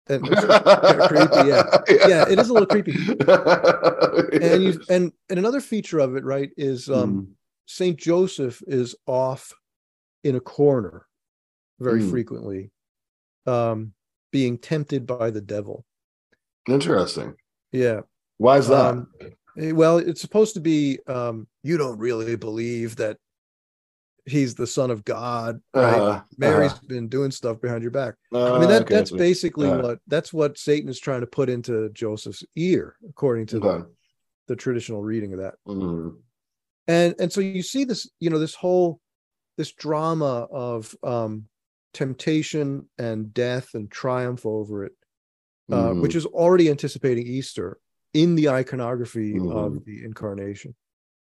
And 0.08 0.22
creepy, 0.24 1.48
yeah. 1.48 1.64
yeah, 1.88 2.24
it 2.28 2.38
is 2.38 2.48
a 2.48 2.52
little 2.52 2.66
creepy. 2.66 2.92
and 4.46 4.62
you 4.62 4.80
and 4.88 5.12
and 5.28 5.38
another 5.38 5.60
feature 5.60 5.98
of 5.98 6.16
it, 6.16 6.24
right, 6.24 6.50
is 6.56 6.88
um, 6.88 7.14
mm. 7.14 7.26
Saint 7.66 7.98
Joseph 7.98 8.62
is 8.66 8.96
off 9.06 9.52
in 10.24 10.36
a 10.36 10.40
corner 10.40 11.06
very 11.78 12.00
mm. 12.00 12.10
frequently, 12.10 12.70
um, 13.46 13.92
being 14.32 14.58
tempted 14.58 15.06
by 15.06 15.30
the 15.30 15.40
devil. 15.40 15.84
Interesting. 16.68 17.34
Yeah. 17.72 18.00
Why 18.38 18.58
is 18.58 18.68
that? 18.68 18.86
Um, 18.86 19.08
Eh, 19.58 19.72
well, 19.72 19.98
it's 19.98 20.20
supposed 20.20 20.54
to 20.54 20.60
be 20.60 20.98
um, 21.06 21.46
you 21.62 21.76
don't 21.76 21.98
really 21.98 22.36
believe 22.36 22.96
that 22.96 23.18
he's 24.28 24.54
the 24.54 24.66
son 24.66 24.90
of 24.90 25.04
God. 25.04 25.60
Right? 25.74 25.98
Uh, 25.98 26.22
Mary's 26.36 26.72
uh, 26.72 26.78
been 26.86 27.08
doing 27.08 27.30
stuff 27.30 27.60
behind 27.60 27.82
your 27.82 27.90
back. 27.90 28.14
Uh, 28.32 28.54
I 28.54 28.58
mean 28.58 28.68
that 28.68 28.82
okay, 28.82 28.94
that's 28.94 29.10
basically 29.10 29.68
uh-huh. 29.68 29.82
what 29.82 29.98
that's 30.06 30.32
what 30.32 30.58
Satan 30.58 30.88
is 30.88 30.98
trying 30.98 31.20
to 31.20 31.26
put 31.26 31.48
into 31.48 31.90
Joseph's 31.90 32.44
ear, 32.56 32.96
according 33.08 33.46
to 33.46 33.56
okay. 33.58 33.66
the, 33.66 33.90
the 34.48 34.56
traditional 34.56 35.02
reading 35.02 35.32
of 35.32 35.40
that. 35.40 35.54
Mm-hmm. 35.66 36.16
And 36.88 37.14
and 37.18 37.32
so 37.32 37.40
you 37.40 37.62
see 37.62 37.84
this, 37.84 38.08
you 38.20 38.30
know, 38.30 38.38
this 38.38 38.54
whole 38.54 39.00
this 39.56 39.72
drama 39.72 40.46
of 40.50 40.94
um, 41.02 41.44
temptation 41.92 42.88
and 42.98 43.34
death 43.34 43.74
and 43.74 43.90
triumph 43.90 44.46
over 44.46 44.84
it, 44.84 44.92
uh, 45.70 45.76
mm-hmm. 45.76 46.00
which 46.00 46.14
is 46.14 46.26
already 46.26 46.70
anticipating 46.70 47.26
Easter 47.26 47.78
in 48.14 48.34
the 48.34 48.48
iconography 48.48 49.34
mm-hmm. 49.34 49.50
of 49.50 49.84
the 49.84 50.04
incarnation. 50.04 50.74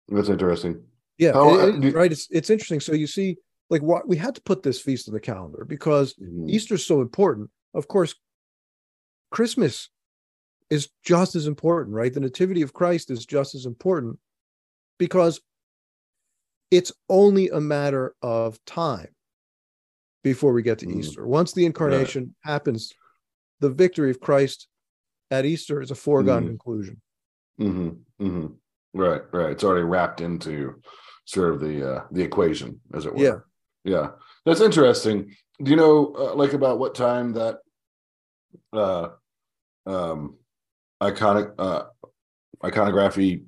That's 0.07 0.29
interesting. 0.29 0.83
Yeah, 1.23 1.33
How, 1.33 1.59
it, 1.59 1.85
it, 1.85 1.95
right. 1.95 2.11
It's 2.11 2.27
it's 2.31 2.49
interesting. 2.49 2.79
So 2.79 2.93
you 2.93 3.07
see 3.07 3.37
like 3.69 3.81
what 3.81 4.07
we 4.07 4.17
had 4.17 4.35
to 4.35 4.41
put 4.41 4.61
this 4.61 4.81
feast 4.81 5.07
on 5.07 5.13
the 5.13 5.19
calendar 5.19 5.65
because 5.65 6.13
mm-hmm. 6.15 6.49
Easter's 6.49 6.85
so 6.85 7.01
important. 7.01 7.49
Of 7.73 7.87
course, 7.87 8.13
Christmas 9.31 9.89
is 10.69 10.89
just 11.03 11.35
as 11.35 11.47
important, 11.47 11.95
right? 11.95 12.13
The 12.13 12.19
nativity 12.19 12.61
of 12.61 12.73
Christ 12.73 13.09
is 13.09 13.25
just 13.25 13.55
as 13.55 13.65
important 13.65 14.19
because 14.97 15.39
it's 16.71 16.91
only 17.09 17.49
a 17.49 17.61
matter 17.61 18.15
of 18.21 18.57
time 18.65 19.09
before 20.23 20.53
we 20.53 20.61
get 20.61 20.79
to 20.79 20.87
mm. 20.87 20.99
Easter. 20.99 21.27
Once 21.27 21.53
the 21.53 21.65
incarnation 21.65 22.33
right. 22.43 22.51
happens, 22.51 22.91
the 23.59 23.69
victory 23.69 24.09
of 24.09 24.19
Christ 24.19 24.67
at 25.29 25.45
Easter 25.45 25.81
is 25.81 25.91
a 25.91 25.95
foregone 25.95 26.43
mm. 26.43 26.47
conclusion. 26.47 27.01
Mm-hmm. 27.59 28.25
Mm-hmm. 28.25 28.47
Right, 28.99 29.21
right. 29.31 29.51
It's 29.51 29.63
already 29.63 29.83
wrapped 29.83 30.21
into 30.21 30.81
sort 31.25 31.53
of 31.53 31.59
the 31.59 31.95
uh, 31.95 32.03
the 32.11 32.21
equation, 32.21 32.79
as 32.93 33.05
it 33.05 33.13
were. 33.13 33.23
Yeah, 33.23 33.37
yeah. 33.83 34.09
That's 34.45 34.61
interesting. 34.61 35.35
Do 35.61 35.71
you 35.71 35.77
know, 35.77 36.13
uh, 36.17 36.35
like, 36.35 36.53
about 36.53 36.79
what 36.79 36.95
time 36.95 37.33
that 37.33 37.59
uh, 38.73 39.09
um, 39.85 40.37
iconic 41.01 41.53
uh, 41.57 41.83
iconography 42.63 43.43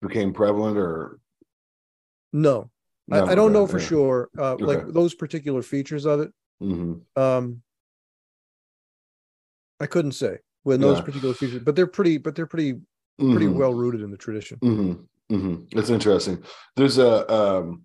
became 0.00 0.32
prevalent, 0.32 0.78
or 0.78 1.18
no? 2.32 2.70
no 3.08 3.24
I, 3.24 3.32
I, 3.32 3.34
don't 3.34 3.52
know 3.52 3.66
for 3.66 3.80
yeah. 3.80 3.86
sure. 3.86 4.30
Uh, 4.38 4.52
okay. 4.52 4.64
Like 4.64 4.88
those 4.88 5.14
particular 5.14 5.62
features 5.62 6.06
of 6.06 6.20
it. 6.20 6.32
Mm-hmm. 6.62 7.20
Um, 7.20 7.62
I 9.80 9.86
couldn't 9.86 10.12
say 10.12 10.38
when 10.62 10.80
those 10.80 11.00
particular 11.00 11.34
features, 11.34 11.62
but 11.64 11.74
they're 11.74 11.88
pretty, 11.88 12.18
but 12.18 12.36
they're 12.36 12.46
pretty, 12.46 12.74
mm-hmm. 12.74 13.32
pretty 13.32 13.48
well 13.48 13.74
rooted 13.74 14.02
in 14.02 14.12
the 14.12 14.16
tradition. 14.16 14.58
Mm-hmm. 14.58 15.02
Mm-hmm. 15.32 15.78
It's 15.78 15.90
interesting. 15.90 16.42
There's 16.76 16.98
a, 16.98 17.32
um, 17.32 17.82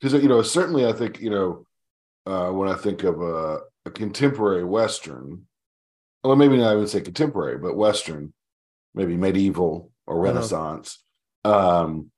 because 0.00 0.22
you 0.22 0.28
know, 0.28 0.42
certainly, 0.42 0.86
I 0.86 0.92
think 0.92 1.20
you 1.20 1.30
know, 1.30 1.66
uh, 2.26 2.50
when 2.50 2.68
I 2.68 2.74
think 2.74 3.02
of 3.04 3.20
a, 3.20 3.60
a 3.84 3.90
contemporary 3.90 4.64
Western, 4.64 5.46
well, 6.22 6.36
maybe 6.36 6.56
not 6.56 6.74
even 6.74 6.86
say 6.86 7.00
contemporary, 7.00 7.58
but 7.58 7.76
Western, 7.76 8.32
maybe 8.94 9.16
medieval 9.16 9.90
or 10.06 10.16
uh-huh. 10.16 10.34
Renaissance 10.34 11.02
um, 11.44 12.10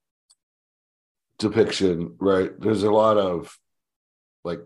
depiction, 1.39 2.17
right? 2.19 2.51
There's 2.59 2.83
a 2.83 2.91
lot 2.91 3.19
of 3.19 3.57
like 4.45 4.61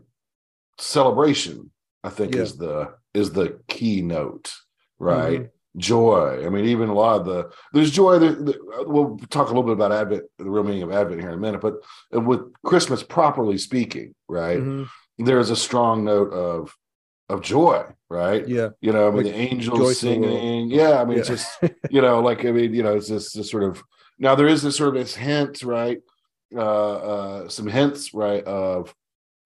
celebration. 0.78 1.70
I 2.04 2.10
think 2.10 2.34
yeah. 2.34 2.42
is 2.42 2.56
the 2.56 2.94
is 3.14 3.32
the 3.32 3.60
keynote, 3.68 4.52
right? 4.98 5.40
Mm-hmm. 5.40 5.46
Joy. 5.76 6.44
I 6.44 6.50
mean, 6.50 6.66
even 6.66 6.90
a 6.90 6.94
lot 6.94 7.20
of 7.20 7.26
the 7.26 7.50
there's 7.72 7.90
joy. 7.90 8.18
we'll 8.18 9.18
talk 9.30 9.46
a 9.46 9.48
little 9.48 9.62
bit 9.62 9.72
about 9.72 9.92
Advent, 9.92 10.24
the 10.38 10.50
real 10.50 10.64
meaning 10.64 10.82
of 10.82 10.92
Advent 10.92 11.20
here 11.20 11.30
in 11.30 11.36
a 11.36 11.40
minute, 11.40 11.62
but 11.62 11.76
with 12.10 12.52
Christmas, 12.62 13.02
properly 13.02 13.56
speaking, 13.56 14.14
right? 14.28 14.58
Mm-hmm. 14.58 15.24
There 15.24 15.38
is 15.38 15.50
a 15.50 15.56
strong 15.56 16.04
note 16.04 16.32
of 16.32 16.74
of 17.32 17.40
joy, 17.40 17.84
right? 18.08 18.46
Yeah. 18.46 18.70
You 18.80 18.92
know, 18.92 19.08
I 19.08 19.10
mean, 19.10 19.24
like 19.24 19.32
the 19.32 19.38
angels 19.38 19.98
singing. 19.98 20.70
Yeah. 20.70 21.00
I 21.00 21.04
mean, 21.04 21.14
yeah. 21.14 21.20
it's 21.20 21.28
just, 21.28 21.58
you 21.90 22.02
know, 22.02 22.20
like, 22.20 22.44
I 22.44 22.52
mean, 22.52 22.74
you 22.74 22.82
know, 22.82 22.96
it's 22.96 23.08
just 23.08 23.34
this 23.34 23.50
sort 23.50 23.64
of, 23.64 23.82
now 24.18 24.34
there 24.34 24.48
is 24.48 24.62
this 24.62 24.76
sort 24.76 24.90
of 24.90 25.02
this 25.02 25.14
hint, 25.14 25.62
right? 25.62 26.00
Uh, 26.54 26.94
uh, 26.94 27.48
some 27.48 27.66
hints, 27.66 28.12
right, 28.12 28.44
of, 28.44 28.94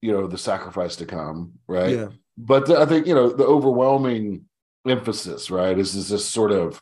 you 0.01 0.11
know, 0.11 0.27
the 0.27 0.37
sacrifice 0.37 0.97
to 0.97 1.05
come, 1.05 1.53
right? 1.67 1.95
Yeah. 1.95 2.07
But 2.37 2.69
I 2.69 2.85
think, 2.85 3.07
you 3.07 3.15
know, 3.15 3.29
the 3.29 3.45
overwhelming 3.45 4.43
emphasis, 4.89 5.49
right, 5.49 5.77
is, 5.77 5.95
is 5.95 6.09
this 6.09 6.25
sort 6.25 6.51
of, 6.51 6.81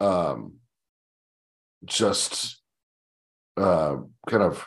um, 0.00 0.54
just, 1.84 2.60
uh, 3.56 3.96
kind 4.28 4.42
of 4.42 4.66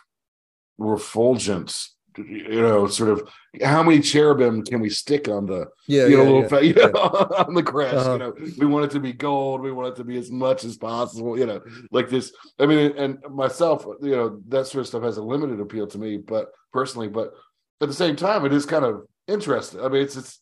refulgence 0.78 1.96
you 2.18 2.62
know, 2.62 2.88
sort 2.88 3.10
of 3.10 3.28
how 3.64 3.84
many 3.84 4.02
cherubim 4.02 4.64
can 4.64 4.80
we 4.80 4.90
stick 4.90 5.28
on 5.30 5.46
the 5.46 5.68
yeah, 5.88 6.08
you 6.08 6.18
know, 6.18 6.24
yeah, 6.24 6.30
little 6.30 6.42
yeah, 6.42 6.48
fa- 6.48 6.66
you 6.66 6.74
know, 6.74 7.00
on 7.48 7.54
the 7.54 7.64
crest? 7.64 7.96
Uh-huh. 7.96 8.14
You 8.14 8.20
know, 8.20 8.34
we 8.58 8.66
want 8.66 8.86
it 8.86 8.92
to 8.92 9.00
be 9.00 9.14
gold. 9.14 9.62
We 9.62 9.72
want 9.72 9.90
it 9.90 9.96
to 9.98 10.04
be 10.04 10.18
as 10.18 10.32
much 10.32 10.64
as 10.64 10.78
possible. 10.78 11.38
You 11.38 11.46
know, 11.46 11.62
like 11.92 12.10
this. 12.10 12.34
I 12.60 12.66
mean, 12.66 12.98
and 12.98 13.20
myself, 13.30 13.86
you 14.02 14.12
know, 14.12 14.42
that 14.50 14.68
sort 14.68 14.82
of 14.82 14.88
stuff 14.88 15.04
has 15.04 15.18
a 15.18 15.24
limited 15.24 15.60
appeal 15.60 15.88
to 15.88 15.98
me, 15.98 16.18
but 16.18 16.52
personally, 16.74 17.08
but 17.08 17.34
at 17.82 17.88
the 17.88 17.94
same 17.94 18.16
time, 18.16 18.46
it 18.46 18.54
is 18.54 18.66
kind 18.66 18.86
of 18.86 19.06
interesting. 19.28 19.82
I 19.82 19.88
mean, 19.88 20.04
it's 20.04 20.18
it's 20.18 20.41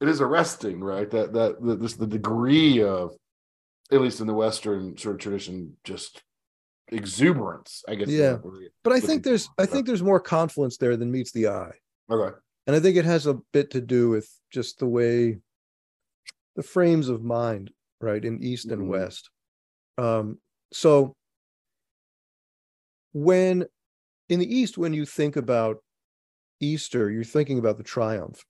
it 0.00 0.08
is 0.08 0.20
arresting, 0.20 0.80
right? 0.80 1.10
That 1.10 1.32
that 1.32 1.62
the, 1.62 1.76
this 1.76 1.94
the 1.94 2.06
degree 2.06 2.82
of, 2.82 3.14
at 3.90 4.00
least 4.00 4.20
in 4.20 4.26
the 4.26 4.34
Western 4.34 4.96
sort 4.96 5.16
of 5.16 5.20
tradition, 5.20 5.76
just 5.84 6.22
exuberance, 6.88 7.82
I 7.88 7.94
guess. 7.94 8.08
Yeah. 8.08 8.36
But 8.84 8.92
I 8.92 9.00
think 9.00 9.24
there's 9.24 9.48
I 9.58 9.66
think 9.66 9.86
there's 9.86 10.02
more 10.02 10.20
confluence 10.20 10.76
there 10.76 10.96
than 10.96 11.10
meets 11.10 11.32
the 11.32 11.48
eye. 11.48 11.72
Okay. 12.10 12.36
And 12.66 12.74
I 12.74 12.80
think 12.80 12.96
it 12.96 13.04
has 13.04 13.26
a 13.26 13.38
bit 13.52 13.70
to 13.70 13.80
do 13.80 14.10
with 14.10 14.28
just 14.50 14.78
the 14.78 14.86
way 14.86 15.38
the 16.56 16.62
frames 16.62 17.08
of 17.08 17.22
mind, 17.22 17.70
right, 18.00 18.24
in 18.24 18.42
East 18.42 18.66
and 18.66 18.82
mm-hmm. 18.82 18.90
West. 18.90 19.30
Um, 19.98 20.38
so 20.72 21.14
when 23.12 23.66
in 24.28 24.40
the 24.40 24.54
East, 24.54 24.76
when 24.76 24.92
you 24.92 25.06
think 25.06 25.36
about 25.36 25.78
Easter, 26.60 27.10
you're 27.10 27.24
thinking 27.24 27.58
about 27.58 27.78
the 27.78 27.84
triumph. 27.84 28.44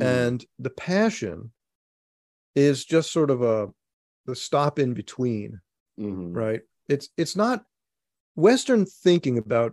Mm-hmm. 0.00 0.26
And 0.26 0.44
the 0.58 0.70
passion 0.70 1.52
is 2.54 2.84
just 2.84 3.12
sort 3.12 3.30
of 3.30 3.42
a 3.42 3.68
the 4.26 4.34
stop 4.34 4.78
in 4.78 4.94
between, 4.94 5.60
mm-hmm. 5.98 6.32
right? 6.32 6.60
It's 6.88 7.08
it's 7.16 7.36
not 7.36 7.64
Western 8.34 8.86
thinking 8.86 9.38
about 9.38 9.72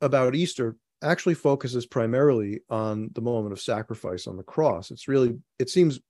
about 0.00 0.34
Easter 0.34 0.76
actually 1.02 1.34
focuses 1.34 1.86
primarily 1.86 2.60
on 2.68 3.10
the 3.14 3.20
moment 3.20 3.52
of 3.52 3.60
sacrifice 3.60 4.26
on 4.26 4.36
the 4.36 4.42
cross. 4.42 4.90
It's 4.90 5.08
really, 5.08 5.38
it 5.58 5.70
seems 5.70 6.00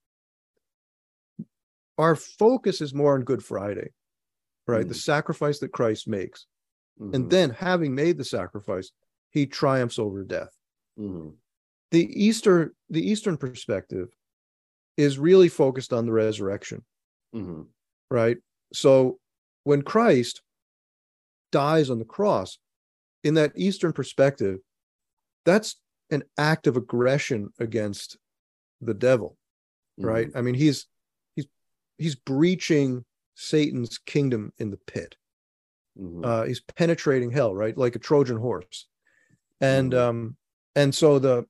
our 1.99 2.17
focus 2.17 2.81
is 2.81 2.95
more 2.95 3.15
on 3.15 3.23
Good 3.23 3.45
Friday, 3.45 3.91
right? 4.67 4.87
Mm. 4.87 4.89
The 4.89 4.95
sacrifice 4.95 5.59
that 5.59 5.73
Christ 5.73 6.09
makes. 6.09 6.47
Mm-hmm. 7.01 7.15
And 7.15 7.31
then 7.31 7.51
having 7.51 7.95
made 7.95 8.17
the 8.17 8.25
sacrifice, 8.25 8.91
he 9.31 9.47
triumphs 9.47 9.99
over 9.99 10.25
death. 10.25 10.57
The 11.91 12.25
Easter, 12.25 12.75
the 12.91 13.07
Eastern 13.09 13.37
perspective 13.37 14.09
is 14.97 15.19
really 15.19 15.49
focused 15.49 15.93
on 15.93 16.07
the 16.07 16.13
resurrection. 16.13 16.85
Mm-hmm. 17.35 17.63
Right. 18.11 18.39
So 18.73 19.19
when 19.65 19.83
Christ 19.83 20.43
dies 21.53 21.91
on 21.91 21.99
the 21.99 22.05
cross, 22.05 22.59
in 23.25 23.35
that 23.35 23.53
Eastern 23.57 23.93
perspective, 23.93 24.59
that's 25.45 25.77
an 26.11 26.23
act 26.37 26.67
of 26.67 26.77
aggression 26.77 27.51
against 27.59 28.17
the 28.81 28.95
devil, 28.95 29.37
right? 29.99 30.29
Mm-hmm. 30.29 30.39
I 30.39 30.43
mean, 30.43 30.55
he's 30.55 30.87
he's 31.35 31.47
he's 31.97 32.15
breaching 32.15 33.05
Satan's 33.35 33.99
kingdom 33.99 34.53
in 34.59 34.71
the 34.71 34.79
pit. 34.87 35.17
Mm-hmm. 36.01 36.25
Uh, 36.25 36.45
he's 36.45 36.61
penetrating 36.61 37.31
hell, 37.31 37.55
right, 37.55 37.77
like 37.77 37.97
a 37.97 37.99
Trojan 37.99 38.39
horse, 38.39 38.87
and 39.61 39.93
mm-hmm. 39.93 40.09
um, 40.09 40.37
and 40.77 40.95
so 40.95 41.19
the 41.19 41.45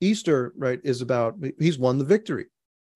Easter, 0.00 0.52
right, 0.56 0.80
is 0.84 1.00
about 1.00 1.36
he's 1.58 1.78
won 1.78 1.98
the 1.98 2.04
victory. 2.04 2.46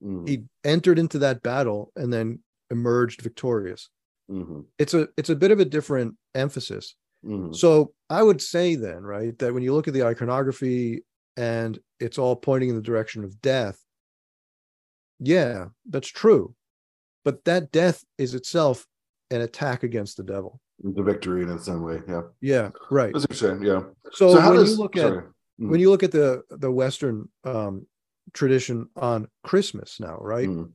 Mm-hmm. 0.03 0.27
He 0.27 0.45
entered 0.65 0.99
into 0.99 1.19
that 1.21 1.43
battle 1.43 1.93
and 1.97 2.13
then 2.13 2.41
emerged 2.71 3.23
victorious. 3.23 3.89
Mm-hmm. 4.31 4.61
It's 4.79 4.95
a 4.95 5.09
it's 5.17 5.31
a 5.31 5.37
bit 5.37 5.51
of 5.51 5.61
a 5.61 5.65
different 5.65 6.17
emphasis. 6.35 6.95
Mm-hmm. 7.25 7.53
So 7.53 7.93
I 8.11 8.23
would 8.23 8.41
say 8.41 8.75
then, 8.75 9.03
right, 9.03 9.39
that 9.39 9.55
when 9.55 9.63
you 9.63 9.75
look 9.75 9.89
at 9.89 9.95
the 9.95 10.05
iconography 10.05 11.05
and 11.37 11.79
it's 12.01 12.19
all 12.19 12.37
pointing 12.37 12.71
in 12.71 12.77
the 12.77 12.83
direction 12.83 13.25
of 13.25 13.41
death, 13.41 13.79
yeah, 15.21 15.67
that's 15.89 16.09
true. 16.09 16.55
But 17.25 17.45
that 17.45 17.71
death 17.71 18.05
is 18.19 18.35
itself 18.35 18.87
an 19.31 19.41
attack 19.41 19.85
against 19.85 20.17
the 20.17 20.25
devil. 20.25 20.61
The 20.83 21.03
victory 21.03 21.43
in 21.43 21.51
its 21.51 21.69
own 21.69 21.83
way, 21.83 22.01
yeah. 22.09 22.23
Yeah, 22.41 22.71
right. 22.91 23.13
That's 23.13 23.27
interesting, 23.27 23.63
yeah. 23.63 23.83
So, 24.13 24.35
so 24.35 24.41
when 24.41 24.55
does, 24.55 24.73
you 24.73 24.79
look 24.79 24.97
at 24.97 25.13
mm-hmm. 25.61 25.71
when 25.71 25.81
you 25.81 25.91
look 25.91 26.03
at 26.03 26.13
the 26.13 26.43
the 26.51 26.71
Western 26.71 27.29
um, 27.45 27.87
tradition 28.33 28.89
on 28.97 29.29
Christmas 29.43 29.99
now, 30.01 30.19
right? 30.21 30.49
Mm-hmm. 30.49 30.71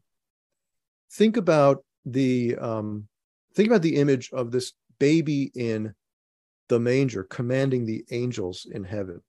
Think 1.11 1.37
about 1.37 1.83
the 2.05 2.55
um, 2.57 3.07
think 3.55 3.67
about 3.67 3.81
the 3.81 3.95
image 3.95 4.31
of 4.31 4.51
this 4.51 4.73
baby 4.99 5.51
in 5.55 5.93
the 6.69 6.79
manger 6.79 7.23
commanding 7.23 7.85
the 7.85 8.03
angels 8.11 8.67
in 8.69 8.83
heaven. 8.83 9.21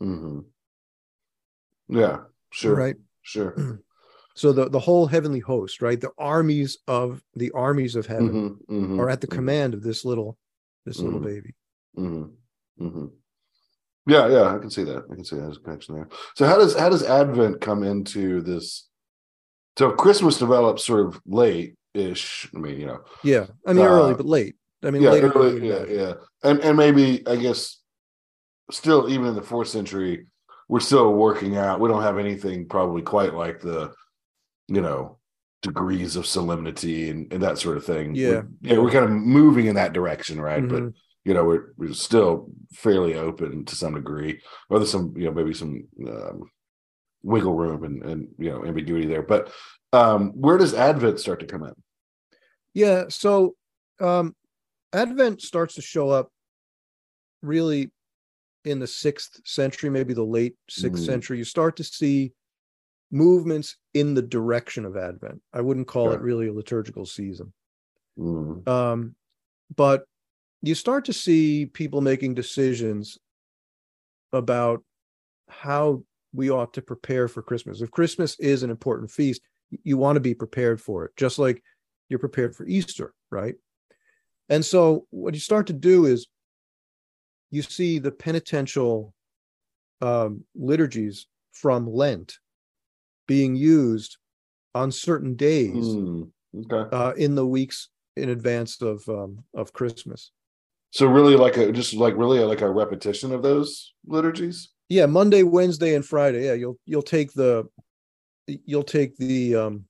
Mm-hmm. 0.00 0.40
Yeah, 1.88 2.18
sure. 2.50 2.74
Right. 2.74 2.96
Sure. 3.22 3.80
So 4.36 4.52
the, 4.52 4.68
the 4.68 4.80
whole 4.80 5.06
heavenly 5.06 5.38
host, 5.38 5.80
right? 5.80 6.00
The 6.00 6.10
armies 6.18 6.78
of 6.88 7.22
the 7.36 7.52
armies 7.52 7.94
of 7.94 8.06
heaven 8.06 8.58
mm-hmm, 8.68 8.74
mm-hmm, 8.74 9.00
are 9.00 9.08
at 9.08 9.20
the 9.20 9.28
mm-hmm. 9.28 9.36
command 9.36 9.74
of 9.74 9.82
this 9.82 10.04
little 10.04 10.36
this 10.84 10.98
little 10.98 11.20
mm-hmm. 11.20 11.28
baby. 11.28 11.54
Mm-hmm. 14.08 14.12
Yeah, 14.12 14.28
yeah, 14.28 14.54
I 14.54 14.58
can 14.58 14.70
see 14.70 14.84
that. 14.84 15.04
I 15.10 15.14
can 15.14 15.24
see 15.24 15.36
that 15.36 15.50
as 15.50 15.56
a 15.56 15.60
connection 15.60 15.94
there. 15.94 16.08
So 16.36 16.46
how 16.46 16.56
does 16.58 16.76
how 16.76 16.88
does 16.88 17.02
Advent 17.02 17.60
come 17.60 17.82
into 17.82 18.42
this? 18.42 18.88
So 19.78 19.90
Christmas 19.92 20.38
develops 20.38 20.84
sort 20.84 21.06
of 21.06 21.20
late 21.26 21.74
ish. 21.94 22.48
I 22.54 22.58
mean, 22.58 22.80
you 22.80 22.86
know. 22.86 23.00
Yeah, 23.22 23.46
I 23.66 23.72
mean 23.72 23.84
uh, 23.84 23.88
early 23.88 24.14
but 24.14 24.26
late. 24.26 24.56
I 24.82 24.90
mean, 24.90 25.02
yeah, 25.02 25.10
early, 25.10 25.66
yeah, 25.66 25.84
yeah, 25.88 26.12
and 26.42 26.60
and 26.60 26.76
maybe 26.76 27.26
I 27.26 27.36
guess 27.36 27.80
still 28.70 29.08
even 29.10 29.26
in 29.26 29.34
the 29.34 29.42
fourth 29.42 29.68
century, 29.68 30.26
we're 30.68 30.80
still 30.80 31.12
working 31.14 31.56
out. 31.56 31.80
We 31.80 31.88
don't 31.88 32.02
have 32.02 32.18
anything 32.18 32.66
probably 32.66 33.02
quite 33.02 33.34
like 33.34 33.60
the, 33.60 33.92
you 34.68 34.80
know, 34.80 35.18
degrees 35.62 36.16
of 36.16 36.26
solemnity 36.26 37.10
and, 37.10 37.32
and 37.32 37.42
that 37.42 37.58
sort 37.58 37.76
of 37.76 37.84
thing. 37.84 38.14
Yeah. 38.14 38.28
We're, 38.28 38.46
yeah, 38.62 38.78
we're 38.78 38.90
kind 38.90 39.04
of 39.04 39.10
moving 39.10 39.66
in 39.66 39.76
that 39.76 39.92
direction, 39.92 40.40
right? 40.40 40.62
Mhm. 40.62 40.68
But 40.68 40.82
you 41.24 41.32
know, 41.34 41.44
we're 41.44 41.72
we're 41.76 41.94
still 41.94 42.50
fairly 42.72 43.14
open 43.14 43.64
to 43.64 43.74
some 43.74 43.94
degree, 43.94 44.40
or 44.68 44.78
there's 44.78 44.90
some, 44.90 45.14
you 45.16 45.24
know, 45.24 45.32
maybe 45.32 45.54
some 45.54 45.86
um, 46.06 46.42
wiggle 47.22 47.54
room 47.54 47.84
and 47.84 48.02
and 48.02 48.28
you 48.38 48.50
know 48.50 48.64
ambiguity 48.64 49.06
there. 49.06 49.22
But 49.22 49.50
um, 49.92 50.30
where 50.32 50.58
does 50.58 50.74
Advent 50.74 51.20
start 51.20 51.40
to 51.40 51.46
come 51.46 51.62
in? 51.64 51.72
Yeah. 52.74 53.04
So 53.08 53.54
um, 54.00 54.34
Advent 54.92 55.40
starts 55.40 55.74
to 55.76 55.82
show 55.82 56.10
up 56.10 56.30
really 57.42 57.90
in 58.64 58.78
the 58.78 58.86
sixth 58.86 59.40
century, 59.44 59.90
maybe 59.90 60.14
the 60.14 60.24
late 60.24 60.56
6th 60.70 60.92
Mhm. 61.02 61.06
century. 61.06 61.38
You 61.38 61.44
start 61.44 61.76
to 61.76 61.84
see 61.84 62.32
movements 63.10 63.76
in 63.92 64.14
the 64.14 64.22
direction 64.22 64.84
of 64.84 64.96
Advent. 64.96 65.40
I 65.52 65.60
wouldn't 65.60 65.86
call 65.86 66.12
it 66.12 66.20
really 66.20 66.48
a 66.48 66.52
liturgical 66.52 67.04
season. 67.06 67.52
Mm, 68.18 68.66
Um, 68.66 69.14
but 69.76 70.04
you 70.68 70.74
start 70.74 71.04
to 71.06 71.12
see 71.12 71.66
people 71.66 72.00
making 72.00 72.34
decisions 72.34 73.18
about 74.32 74.82
how 75.48 76.02
we 76.32 76.50
ought 76.50 76.74
to 76.74 76.82
prepare 76.82 77.28
for 77.28 77.42
Christmas. 77.42 77.80
If 77.80 77.90
Christmas 77.90 78.38
is 78.40 78.62
an 78.62 78.70
important 78.70 79.10
feast, 79.10 79.42
you 79.82 79.96
want 79.96 80.16
to 80.16 80.20
be 80.20 80.34
prepared 80.34 80.80
for 80.80 81.04
it, 81.04 81.12
just 81.16 81.38
like 81.38 81.62
you're 82.08 82.18
prepared 82.18 82.54
for 82.54 82.66
Easter, 82.66 83.14
right? 83.30 83.54
And 84.48 84.64
so 84.64 85.06
what 85.10 85.34
you 85.34 85.40
start 85.40 85.66
to 85.68 85.72
do 85.72 86.06
is 86.06 86.26
you 87.50 87.62
see 87.62 87.98
the 87.98 88.12
penitential 88.12 89.14
um, 90.00 90.44
liturgies 90.54 91.26
from 91.52 91.90
Lent 91.90 92.38
being 93.26 93.54
used 93.54 94.18
on 94.74 94.90
certain 94.90 95.34
days 95.34 95.86
mm, 95.86 96.28
okay. 96.70 96.96
uh, 96.96 97.12
in 97.12 97.34
the 97.34 97.46
weeks 97.46 97.88
in 98.16 98.28
advance 98.28 98.80
of 98.82 99.08
um, 99.08 99.44
of 99.54 99.72
Christmas. 99.72 100.30
So 100.94 101.06
really, 101.08 101.34
like 101.34 101.56
a 101.56 101.72
just 101.72 101.92
like 101.94 102.14
really 102.16 102.38
like 102.38 102.60
a 102.60 102.70
repetition 102.70 103.32
of 103.32 103.42
those 103.42 103.94
liturgies. 104.06 104.70
Yeah, 104.88 105.06
Monday, 105.06 105.42
Wednesday, 105.42 105.94
and 105.94 106.04
Friday. 106.06 106.44
Yeah, 106.46 106.52
you'll 106.54 106.78
you'll 106.86 107.02
take 107.02 107.32
the 107.32 107.64
you'll 108.46 108.84
take 108.84 109.16
the 109.16 109.56
um 109.56 109.86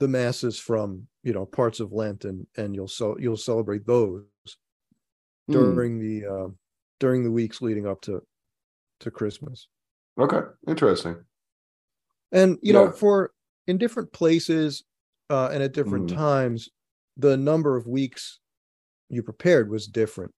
the 0.00 0.08
masses 0.08 0.58
from 0.58 1.06
you 1.22 1.32
know 1.32 1.46
parts 1.46 1.80
of 1.80 1.92
Lent 1.92 2.24
and 2.24 2.46
and 2.56 2.74
you'll 2.74 2.88
so 2.88 3.16
you'll 3.18 3.36
celebrate 3.36 3.86
those 3.86 4.24
Hmm, 5.48 5.52
during 5.52 5.98
the 5.98 6.26
uh, 6.26 6.48
during 7.00 7.24
the 7.24 7.30
weeks 7.30 7.60
leading 7.62 7.86
up 7.86 8.00
to 8.02 8.22
to 9.00 9.10
Christmas. 9.10 9.68
Okay, 10.18 10.40
interesting. 10.66 11.24
And 12.32 12.58
you 12.62 12.72
know, 12.72 12.90
for 12.90 13.32
in 13.66 13.78
different 13.78 14.12
places 14.12 14.84
uh, 15.30 15.48
and 15.52 15.62
at 15.62 15.72
different 15.72 16.04
Mhm. 16.04 16.14
times, 16.16 16.68
the 17.16 17.36
number 17.36 17.76
of 17.76 17.86
weeks 17.86 18.40
you 19.14 19.22
prepared 19.22 19.70
was 19.70 19.86
different. 19.86 20.32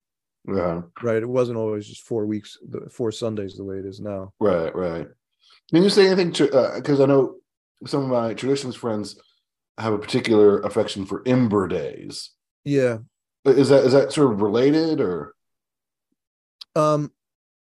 Yeah, 0.47 0.81
right? 1.01 1.21
It 1.21 1.27
wasn't 1.27 1.57
always 1.57 1.87
just 1.87 2.01
four 2.03 2.25
weeks, 2.25 2.57
four 2.91 3.11
Sundays 3.11 3.55
the 3.55 3.65
way 3.65 3.77
it 3.77 3.85
is 3.85 3.99
now. 3.99 4.31
right, 4.39 4.73
right. 4.73 5.07
Can 5.73 5.83
you 5.83 5.89
say 5.89 6.07
anything 6.07 6.31
to? 6.33 6.71
Because 6.75 7.01
I 7.01 7.05
know 7.05 7.35
some 7.85 8.03
of 8.03 8.07
my 8.09 8.33
traditions 8.33 8.75
friends 8.75 9.19
have 9.77 9.91
a 9.93 9.97
particular 9.99 10.61
affection 10.61 11.05
for 11.05 11.21
Ember 11.25 11.67
Days. 11.67 12.31
Yeah. 12.63 12.99
Is 13.45 13.69
that 13.69 13.83
is 13.83 13.91
that 13.93 14.13
sort 14.13 14.31
of 14.33 14.41
related 14.41 15.01
or 15.01 15.33
Um, 16.75 17.11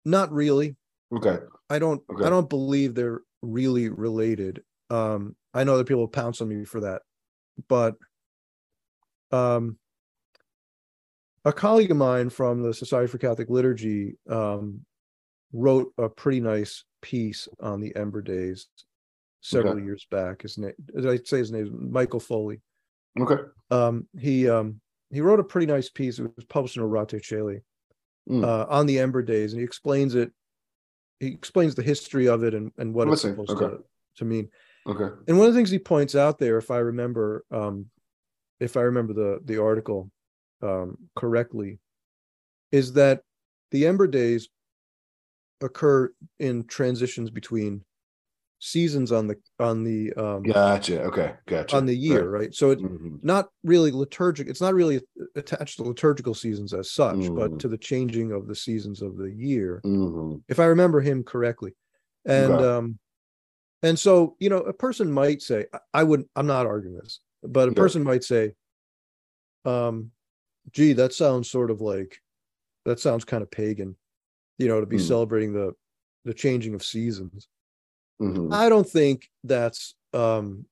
not 0.05 0.31
really. 0.31 0.75
okay? 1.15 1.39
I 1.69 1.79
don't 1.79 2.01
Okay. 2.11 2.25
I 2.25 2.29
don't 2.29 2.49
believe 2.49 2.93
they're 2.93 3.21
really 3.41 3.89
related. 3.89 4.63
Um, 4.91 5.35
I 5.53 5.63
know 5.63 5.77
that 5.77 5.87
people 5.87 6.07
pounce 6.07 6.41
on 6.41 6.49
me 6.49 6.65
for 6.65 6.81
that, 6.81 7.01
but 7.67 7.95
um 9.31 9.77
a 11.49 11.53
colleague 11.53 11.91
of 11.91 11.97
mine 11.97 12.29
from 12.29 12.61
the 12.61 12.73
Society 12.73 13.07
for 13.07 13.17
Catholic 13.17 13.49
Liturgy 13.49 14.15
um 14.29 14.85
wrote 15.51 15.91
a 15.97 16.07
pretty 16.07 16.39
nice 16.39 16.83
piece 17.01 17.47
on 17.59 17.81
the 17.81 17.95
Ember 17.95 18.21
Days 18.21 18.67
several 19.41 19.75
Okay. 19.77 19.83
years 19.83 20.05
back. 20.11 20.43
His 20.43 20.57
name 20.57 20.73
as 20.97 21.05
I 21.05 21.17
say 21.17 21.39
his 21.39 21.51
name 21.51 21.65
is 21.65 21.71
Michael 21.71 22.19
Foley. 22.19 22.61
Okay. 23.19 23.41
um, 23.71 24.07
he 24.17 24.47
um, 24.47 24.79
he 25.11 25.21
wrote 25.21 25.39
a 25.39 25.43
pretty 25.43 25.65
nice 25.65 25.89
piece. 25.89 26.19
It 26.19 26.31
was 26.35 26.45
published 26.45 26.77
in 26.77 26.83
Orate 26.83 27.19
Cheli 27.21 27.61
Mm. 28.29 28.43
uh, 28.43 28.67
on 28.69 28.85
the 28.85 28.99
Ember 28.99 29.23
Days, 29.23 29.53
and 29.53 29.59
he 29.59 29.65
explains 29.65 30.13
it. 30.13 30.31
He 31.19 31.27
explains 31.27 31.73
the 31.73 31.81
history 31.81 32.27
of 32.27 32.43
it 32.43 32.53
and, 32.53 32.71
and 32.77 32.93
what 32.93 33.07
it's 33.07 33.23
Listening. 33.23 33.33
supposed 33.33 33.59
Okay. 33.59 33.75
to, 33.75 33.83
to 34.17 34.25
mean. 34.25 34.49
Okay. 34.85 35.09
And 35.27 35.39
one 35.39 35.47
of 35.47 35.53
the 35.53 35.57
things 35.57 35.71
he 35.71 35.79
points 35.79 36.13
out 36.13 36.37
there, 36.37 36.57
if 36.59 36.69
I 36.69 36.77
remember, 36.77 37.43
um, 37.49 37.87
if 38.59 38.77
I 38.77 38.81
remember 38.81 39.13
the 39.13 39.39
the 39.43 39.59
article 39.59 40.11
um, 40.61 40.97
correctly, 41.15 41.79
is 42.71 42.93
that 42.93 43.23
the 43.71 43.85
Ember 43.87 44.07
Days 44.07 44.49
occur 45.61 46.11
in 46.39 46.65
transitions 46.65 47.29
between 47.29 47.83
seasons 48.61 49.11
on 49.11 49.27
the 49.27 49.35
on 49.59 49.83
the 49.83 50.11
um, 50.13 50.43
Gotcha. 50.43 51.01
Okay. 51.03 51.33
Gotcha. 51.45 51.75
on 51.77 51.85
the 51.85 51.95
year, 51.95 52.29
right? 52.29 52.53
So 52.53 52.71
it, 52.71 52.79
Mhm. 52.79 53.23
not 53.23 53.49
really 53.63 53.91
liturgic 53.91 54.47
it's 54.47 54.59
not 54.61 54.73
really 54.73 55.01
attached 55.35 55.77
to 55.77 55.83
liturgical 55.83 56.33
seasons 56.33 56.73
as 56.73 56.91
such 56.91 57.15
Mm. 57.17 57.35
but 57.35 57.59
to 57.59 57.67
the 57.67 57.77
changing 57.77 58.31
of 58.31 58.47
the 58.47 58.55
seasons 58.55 59.01
of 59.01 59.17
the 59.17 59.31
year 59.31 59.81
Mhm. 59.85 60.41
if 60.47 60.59
i 60.59 60.65
remember 60.65 61.01
him 61.01 61.23
correctly 61.23 61.75
and 62.25 62.53
Okay. 62.53 62.63
um 62.65 62.99
and 63.83 63.97
so 63.99 64.35
you 64.39 64.49
know 64.49 64.59
a 64.59 64.71
person 64.73 65.11
might 65.11 65.41
say 65.41 65.65
I- 65.73 65.79
i 65.95 66.03
would 66.03 66.23
i'm 66.37 66.47
not 66.47 66.65
arguing 66.65 66.97
this 66.97 67.19
but 67.43 67.67
a 67.67 67.71
Yeah. 67.71 67.75
person 67.75 68.03
might 68.03 68.23
say 68.23 68.55
um 69.65 70.11
gee 70.71 70.93
that 70.93 71.13
sounds 71.13 71.49
sort 71.49 71.71
of 71.71 71.81
like 71.81 72.19
that 72.85 72.99
sounds 72.99 73.25
kind 73.25 73.43
of 73.43 73.51
pagan 73.51 73.95
you 74.57 74.67
know 74.67 74.79
to 74.81 74.87
be 74.87 74.97
Mm. 74.97 75.07
celebrating 75.07 75.53
the 75.53 75.73
the 76.25 76.33
changing 76.33 76.73
of 76.75 76.83
seasons 76.83 77.47
Mhm. 78.21 78.53
I 78.53 78.69
don't 78.69 78.89
think 78.89 79.29
that's 79.43 79.95
um 80.13 80.65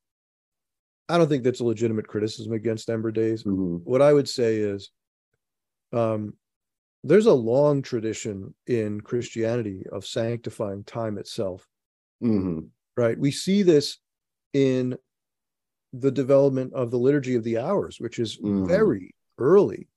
I 1.10 1.18
don't 1.18 1.30
think 1.30 1.44
that's 1.44 1.62
a 1.62 1.66
legitimate 1.66 2.08
criticism 2.08 2.52
against 2.54 2.90
Ember 2.90 3.12
Days. 3.12 3.44
Mhm. 3.44 3.82
What 3.86 4.02
I 4.02 4.12
would 4.14 4.28
say 4.28 4.58
is 4.58 4.92
um 5.94 6.34
there's 7.04 7.28
a 7.28 7.34
long 7.34 7.82
tradition 7.82 8.54
in 8.68 9.02
Christianity 9.02 9.86
of 9.92 10.06
sanctifying 10.06 10.84
time 10.84 11.18
itself, 11.18 11.68
Mhm. 12.22 12.72
right? 12.98 13.18
We 13.18 13.32
see 13.32 13.64
this 13.64 14.00
in 14.54 14.98
the 15.94 16.12
development 16.12 16.74
of 16.74 16.92
the 16.92 17.00
liturgy 17.00 17.36
of 17.36 17.44
the 17.44 17.58
hours, 17.60 18.00
which 18.00 18.20
is 18.20 18.38
Mhm. 18.40 18.68
very 18.68 19.16
early, 19.38 19.88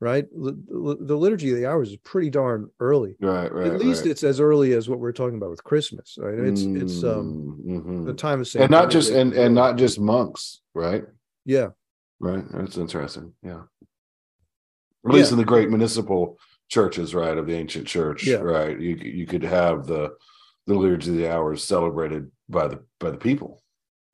right? 0.00 0.26
The, 0.32 1.16
liturgy 1.16 1.50
of 1.50 1.56
the 1.56 1.66
hours 1.66 1.90
is 1.90 1.96
pretty 1.98 2.30
darn 2.30 2.70
early. 2.80 3.16
Right. 3.20 3.52
Right. 3.52 3.72
At 3.72 3.78
least 3.80 4.02
right. 4.02 4.10
it's 4.10 4.24
as 4.24 4.40
early 4.40 4.72
as 4.74 4.88
what 4.88 4.98
we're 4.98 5.12
talking 5.12 5.36
about 5.36 5.50
with 5.50 5.64
Christmas, 5.64 6.16
right? 6.20 6.38
It's 6.38 6.62
it's 6.62 7.02
um 7.04 7.60
Mhm. 7.66 8.06
the 8.06 8.14
time 8.14 8.40
of 8.40 8.48
and 8.56 8.70
not 8.70 8.90
just 8.90 9.10
and 9.12 9.32
and 9.32 9.54
not 9.54 9.76
just 9.76 9.98
monks, 10.00 10.60
right? 10.74 11.04
yeah 11.44 11.68
Right. 12.18 12.44
That's 12.52 12.78
interesting. 12.78 13.34
Yeah. 13.42 13.62
At 15.06 15.12
least 15.12 15.30
Yeah. 15.30 15.34
in 15.34 15.38
the 15.38 15.44
great 15.44 15.68
municipal 15.68 16.38
churches, 16.68 17.14
right, 17.14 17.36
of 17.38 17.46
the 17.46 17.54
ancient 17.54 17.86
church, 17.86 18.26
Yeah. 18.26 18.36
right? 18.38 18.78
You 18.80 18.96
you 18.96 19.26
could 19.26 19.42
have 19.42 19.86
the 19.86 20.16
the 20.66 20.74
liturgy 20.74 21.10
of 21.10 21.16
the 21.16 21.30
hours 21.32 21.62
celebrated 21.62 22.30
by 22.48 22.68
the 22.68 22.84
by 23.00 23.10
the 23.10 23.18
people. 23.18 23.62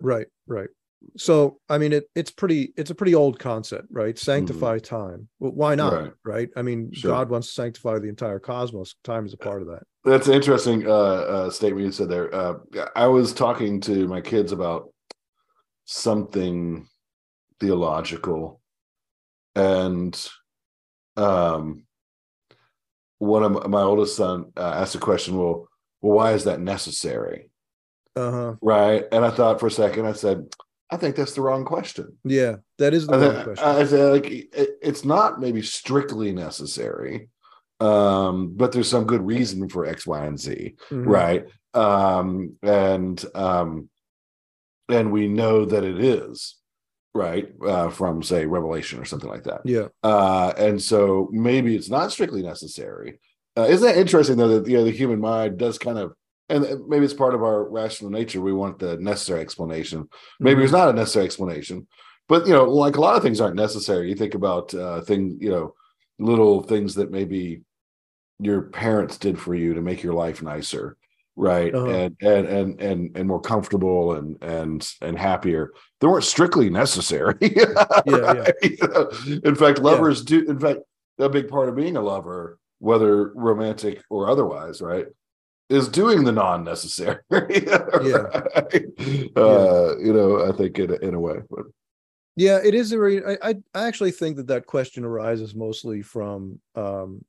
right 0.00 0.26
right 0.46 0.68
so 1.16 1.58
i 1.68 1.78
mean 1.78 1.92
it 1.92 2.04
it's 2.14 2.30
pretty 2.30 2.72
it's 2.76 2.90
a 2.90 2.94
pretty 2.94 3.14
old 3.14 3.38
concept 3.38 3.86
right 3.90 4.18
sanctify 4.18 4.78
time 4.78 5.28
well, 5.38 5.52
why 5.52 5.74
not 5.74 5.92
Mm-hmm. 5.92 6.04
Right. 6.04 6.12
right, 6.24 6.48
i 6.56 6.62
mean 6.62 6.90
Sure. 6.92 7.10
god 7.12 7.28
wants 7.30 7.48
to 7.48 7.54
sanctify 7.54 7.98
the 7.98 8.08
entire 8.08 8.38
cosmos 8.38 8.94
time 9.04 9.26
is 9.26 9.34
a 9.34 9.36
part 9.38 9.62
of 9.62 9.68
that 9.68 9.82
That's 10.04 10.28
an 10.28 10.34
interesting 10.34 10.86
uh, 10.86 10.90
uh, 10.90 11.50
statement 11.50 11.86
you 11.86 11.92
said 11.92 12.08
there. 12.08 12.34
Uh, 12.34 12.54
I 12.96 13.06
was 13.06 13.32
talking 13.32 13.80
to 13.82 14.08
my 14.08 14.20
kids 14.20 14.50
about 14.52 14.88
something 15.84 16.88
theological, 17.60 18.60
and 19.54 20.14
um, 21.16 21.84
one 23.18 23.42
of 23.44 23.52
my, 23.52 23.66
my 23.68 23.82
oldest 23.82 24.16
son 24.16 24.52
uh, 24.56 24.74
asked 24.80 24.94
a 24.96 24.98
question. 24.98 25.36
Well, 25.36 25.68
well, 26.00 26.16
why 26.16 26.32
is 26.32 26.44
that 26.44 26.60
necessary? 26.60 27.50
uh-huh 28.16 28.56
Right? 28.60 29.04
And 29.12 29.24
I 29.24 29.30
thought 29.30 29.60
for 29.60 29.68
a 29.68 29.70
second. 29.70 30.06
I 30.06 30.12
said, 30.12 30.46
I 30.92 30.96
think 30.98 31.16
that's 31.16 31.32
the 31.34 31.40
wrong 31.40 31.64
question. 31.64 32.06
yeah 32.24 32.56
that 32.78 32.92
is 32.94 33.06
the 33.06 33.14
I, 33.14 33.18
wrong 33.34 33.44
question. 33.44 33.64
I 33.66 33.84
said, 33.84 34.12
like, 34.12 34.26
it, 34.30 34.70
it's 34.82 35.04
not 35.04 35.40
maybe 35.40 35.62
strictly 35.62 36.30
necessary, 36.32 37.28
um, 37.80 38.54
but 38.56 38.72
there's 38.72 38.88
some 38.88 39.04
good 39.04 39.24
reason 39.26 39.68
for 39.68 39.86
X, 39.86 40.06
Y, 40.06 40.24
and 40.24 40.38
Z 40.38 40.74
Mhm. 40.90 41.06
right? 41.06 41.44
Um 41.74 42.56
and 42.62 43.24
um 43.34 43.88
and 44.88 45.10
we 45.10 45.26
know 45.28 45.64
that 45.64 45.84
it 45.84 45.98
is 46.04 46.56
right 47.14 47.46
uh 47.66 47.88
from 47.88 48.22
say 48.22 48.44
revelation 48.46 49.00
or 49.00 49.06
something 49.06 49.30
like 49.30 49.44
that. 49.44 49.62
Yeah. 49.64 49.88
Uh 50.02 50.52
and 50.58 50.80
so 50.90 51.28
maybe 51.32 51.74
it's 51.74 51.88
not 51.90 52.12
strictly 52.12 52.42
necessary. 52.42 53.18
Uh, 53.56 53.66
isn't 53.68 53.86
that 53.86 53.98
interesting 53.98 54.36
though 54.36 54.60
that 54.60 54.68
you 54.70 54.76
know 54.76 54.84
the 54.84 54.90
human 55.02 55.20
mind 55.20 55.56
does 55.58 55.78
kind 55.78 55.98
of 55.98 56.12
and 56.52 56.88
maybe 56.88 57.04
it's 57.04 57.14
part 57.14 57.34
of 57.34 57.42
our 57.42 57.64
rational 57.64 58.10
nature. 58.10 58.40
We 58.40 58.52
want 58.52 58.78
the 58.78 58.96
necessary 58.98 59.40
explanation. 59.40 60.08
Maybe 60.38 60.52
mm-hmm. 60.52 60.60
there's 60.60 60.72
not 60.72 60.90
a 60.90 60.92
necessary 60.92 61.24
explanation, 61.24 61.86
but 62.28 62.46
you 62.46 62.52
know, 62.52 62.64
like 62.64 62.96
a 62.96 63.00
lot 63.00 63.16
of 63.16 63.22
things 63.22 63.40
aren't 63.40 63.56
necessary. 63.56 64.08
You 64.08 64.14
think 64.14 64.34
about 64.34 64.74
uh, 64.74 65.00
things, 65.00 65.36
you 65.40 65.50
know, 65.50 65.74
little 66.18 66.62
things 66.62 66.94
that 66.96 67.10
maybe 67.10 67.62
your 68.38 68.62
parents 68.62 69.18
did 69.18 69.38
for 69.38 69.54
you 69.54 69.74
to 69.74 69.80
make 69.80 70.02
your 70.02 70.14
life 70.14 70.42
nicer, 70.42 70.96
right? 71.36 71.74
Uh-huh. 71.74 71.88
And, 71.88 72.16
and 72.20 72.46
and 72.46 72.80
and 72.80 73.16
and 73.16 73.28
more 73.28 73.40
comfortable 73.40 74.14
and 74.14 74.42
and 74.42 74.88
and 75.00 75.18
happier. 75.18 75.72
They 76.00 76.06
weren't 76.06 76.24
strictly 76.24 76.68
necessary. 76.68 77.36
yeah, 77.40 77.64
right? 77.64 78.02
yeah. 78.06 78.50
You 78.62 78.76
know? 78.82 79.10
In 79.44 79.54
fact, 79.54 79.78
lovers 79.78 80.20
yeah. 80.20 80.40
do. 80.40 80.50
In 80.50 80.58
fact, 80.58 80.80
a 81.18 81.28
big 81.28 81.48
part 81.48 81.68
of 81.68 81.76
being 81.76 81.96
a 81.96 82.02
lover, 82.02 82.58
whether 82.78 83.32
romantic 83.34 84.02
or 84.10 84.28
otherwise, 84.28 84.80
right, 84.80 85.06
is 85.72 85.88
doing 85.88 86.24
the 86.24 86.32
non-necessary. 86.32 87.18
yeah. 87.30 88.42
Uh, 89.36 89.96
you 89.98 90.12
know, 90.12 90.46
I 90.48 90.56
think 90.56 90.78
in 90.78 90.94
in 91.02 91.14
a 91.14 91.20
way, 91.20 91.38
but 91.50 91.64
yeah, 92.36 92.58
it 92.62 92.74
is 92.74 92.92
a 92.92 92.96
very. 92.96 93.22
I 93.24 93.56
I 93.74 93.86
actually 93.86 94.12
think 94.12 94.36
that 94.36 94.48
that 94.48 94.66
question 94.66 95.04
arises 95.04 95.54
mostly 95.54 96.02
from 96.02 96.60
um, 96.74 97.24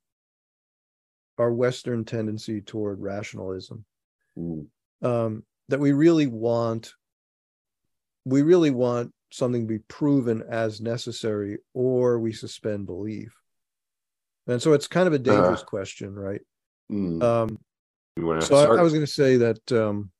our 1.38 1.52
Western 1.52 2.04
tendency 2.04 2.60
toward 2.60 3.00
rationalism. 3.00 3.84
Mm. 4.38 4.66
Um, 5.02 5.44
that 5.68 5.80
we 5.80 5.92
really 5.92 6.26
want, 6.26 6.92
we 8.24 8.42
really 8.42 8.70
want 8.70 9.12
something 9.30 9.62
to 9.62 9.68
be 9.68 9.78
proven 9.80 10.42
as 10.48 10.80
necessary, 10.80 11.58
or 11.74 12.18
we 12.18 12.32
suspend 12.32 12.86
belief. 12.86 13.34
And 14.46 14.60
so 14.60 14.72
it's 14.72 14.86
kind 14.86 15.06
of 15.06 15.12
a 15.12 15.18
dangerous 15.18 15.62
uh, 15.62 15.64
question, 15.64 16.14
right? 16.14 16.40
Mm. 16.90 17.22
Um, 17.22 17.58
so 18.16 18.56
I, 18.56 18.78
I, 18.78 18.82
was 18.82 18.92
going 18.92 19.04
to 19.04 19.10
say 19.10 19.36
that 19.38 19.72
um, 19.72 20.10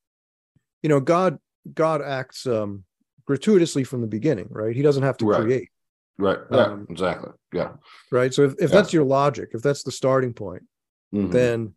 you 0.82 0.88
know 0.88 1.00
God 1.00 1.38
God 1.72 2.02
acts 2.02 2.46
um, 2.46 2.84
gratuitously 3.26 3.84
from 3.84 4.00
the 4.00 4.06
beginning, 4.06 4.48
right? 4.50 4.74
He 4.74 4.82
doesn't 4.82 5.02
have 5.02 5.16
to 5.18 5.26
right. 5.26 5.40
create. 5.40 5.68
Right. 6.18 6.38
Yeah. 6.50 6.58
Um, 6.58 6.86
exactly. 6.90 7.32
Yeah. 7.52 7.72
Right. 8.10 8.32
So 8.32 8.42
if, 8.42 8.52
if 8.54 8.60
yeah. 8.60 8.66
that's 8.68 8.92
your 8.92 9.04
logic, 9.04 9.50
if 9.52 9.62
that's 9.62 9.82
the 9.82 9.92
starting 9.92 10.32
point, 10.32 10.62
mm-hmm. 11.12 11.30
then 11.30 11.74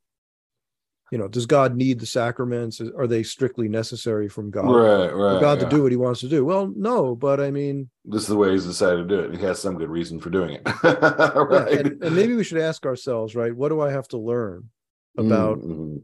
you 1.11 1.17
know, 1.17 1.27
does 1.27 1.45
God 1.45 1.75
need 1.75 1.99
the 1.99 2.05
sacraments? 2.05 2.81
Are 2.81 3.07
they 3.07 3.23
strictly 3.23 3.69
necessary 3.69 4.27
from 4.27 4.51
God? 4.51 4.65
Right, 4.65 5.13
right. 5.13 5.35
For 5.35 5.39
God 5.39 5.59
yeah. 5.59 5.63
to 5.63 5.69
do 5.69 5.83
what 5.83 5.91
He 5.91 5.97
wants 5.97 6.19
to 6.21 6.27
do? 6.27 6.43
Well, 6.43 6.73
no, 6.75 7.15
but 7.15 7.39
I 7.39 7.49
mean, 7.49 7.89
this 8.03 8.23
is 8.23 8.27
the 8.27 8.35
way 8.35 8.51
He's 8.51 8.65
decided 8.65 9.07
to 9.07 9.15
do 9.15 9.19
it. 9.21 9.37
He 9.37 9.45
has 9.45 9.59
some 9.59 9.77
good 9.77 9.89
reason 9.89 10.19
for 10.19 10.29
doing 10.29 10.55
it, 10.55 10.61
right? 10.83 11.71
Yeah, 11.71 11.79
and, 11.79 12.03
and, 12.03 12.15
maybe 12.15 12.35
we 12.35 12.43
should 12.43 12.57
ask 12.57 12.85
ourselves, 12.85 13.35
right? 13.35 13.55
What 13.55 13.69
do 13.69 13.79
I 13.79 13.91
have 13.91 14.07
to 14.09 14.17
learn 14.17 14.69
about 15.17 15.59
mm-hmm 15.59 15.97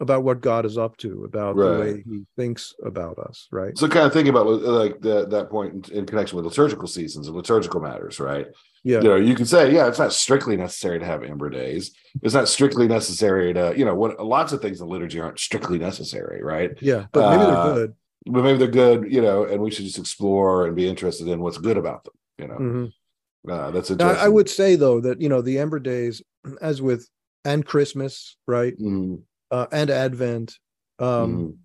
about 0.00 0.24
what 0.24 0.40
God 0.40 0.64
is 0.64 0.76
up 0.76 0.96
to, 0.98 1.24
about 1.24 1.56
right. 1.56 1.70
the 1.70 1.78
way 1.78 2.02
He 2.04 2.26
thinks 2.36 2.74
about 2.84 3.18
us, 3.18 3.48
right? 3.50 3.76
So, 3.76 3.88
kind 3.88 4.06
of 4.06 4.12
thinking 4.12 4.30
about 4.30 4.46
like 4.46 5.00
the, 5.00 5.26
that 5.26 5.50
point 5.50 5.88
in, 5.88 5.98
in, 5.98 6.06
connection 6.06 6.36
with 6.36 6.46
liturgical 6.46 6.88
seasons 6.88 7.26
and 7.26 7.36
liturgical 7.36 7.80
matters, 7.80 8.18
right? 8.18 8.46
Yeah, 8.82 9.00
you 9.00 9.08
know, 9.08 9.16
you 9.16 9.34
can 9.34 9.46
say, 9.46 9.72
yeah, 9.72 9.86
it's 9.86 9.98
not 9.98 10.12
strictly 10.12 10.56
necessary 10.56 10.98
to 10.98 11.04
have 11.04 11.22
Ember 11.22 11.50
days. 11.50 11.92
It's 12.22 12.34
not 12.34 12.48
strictly 12.48 12.88
necessary 12.88 13.52
to, 13.54 13.74
you 13.76 13.84
know, 13.84 13.94
what 13.94 14.24
lots 14.24 14.52
of 14.52 14.60
things 14.60 14.80
in 14.80 14.88
liturgy 14.88 15.20
aren't 15.20 15.38
strictly 15.38 15.78
necessary, 15.78 16.42
right? 16.42 16.72
Yeah, 16.80 17.06
but 17.12 17.30
maybe 17.30 17.42
uh, 17.42 17.64
they're 17.64 17.74
good. 17.74 17.94
But 18.26 18.44
maybe 18.44 18.58
they're 18.58 18.68
good, 18.68 19.12
you 19.12 19.22
know, 19.22 19.44
and 19.44 19.62
we 19.62 19.70
should 19.70 19.84
just 19.84 19.98
explore 19.98 20.66
and 20.66 20.74
be 20.74 20.88
interested 20.88 21.28
in 21.28 21.40
what's 21.40 21.58
good 21.58 21.76
about 21.76 22.04
them, 22.04 22.14
you 22.38 22.48
know. 22.48 22.54
Mm-hmm. 22.54 23.50
Uh, 23.50 23.70
that's 23.70 23.90
interesting. 23.90 24.24
I 24.24 24.28
would 24.28 24.50
say 24.50 24.74
though 24.74 25.00
that 25.00 25.20
you 25.20 25.28
know 25.28 25.40
the 25.40 25.58
Ember 25.58 25.78
days, 25.78 26.20
as 26.60 26.82
with 26.82 27.08
and 27.44 27.64
Christmas, 27.64 28.36
right? 28.46 28.74
Mm-hmm 28.78 29.16
uh, 29.50 29.66
and 29.72 29.90
Advent, 29.90 30.58
um, 30.98 31.36
mm. 31.36 31.56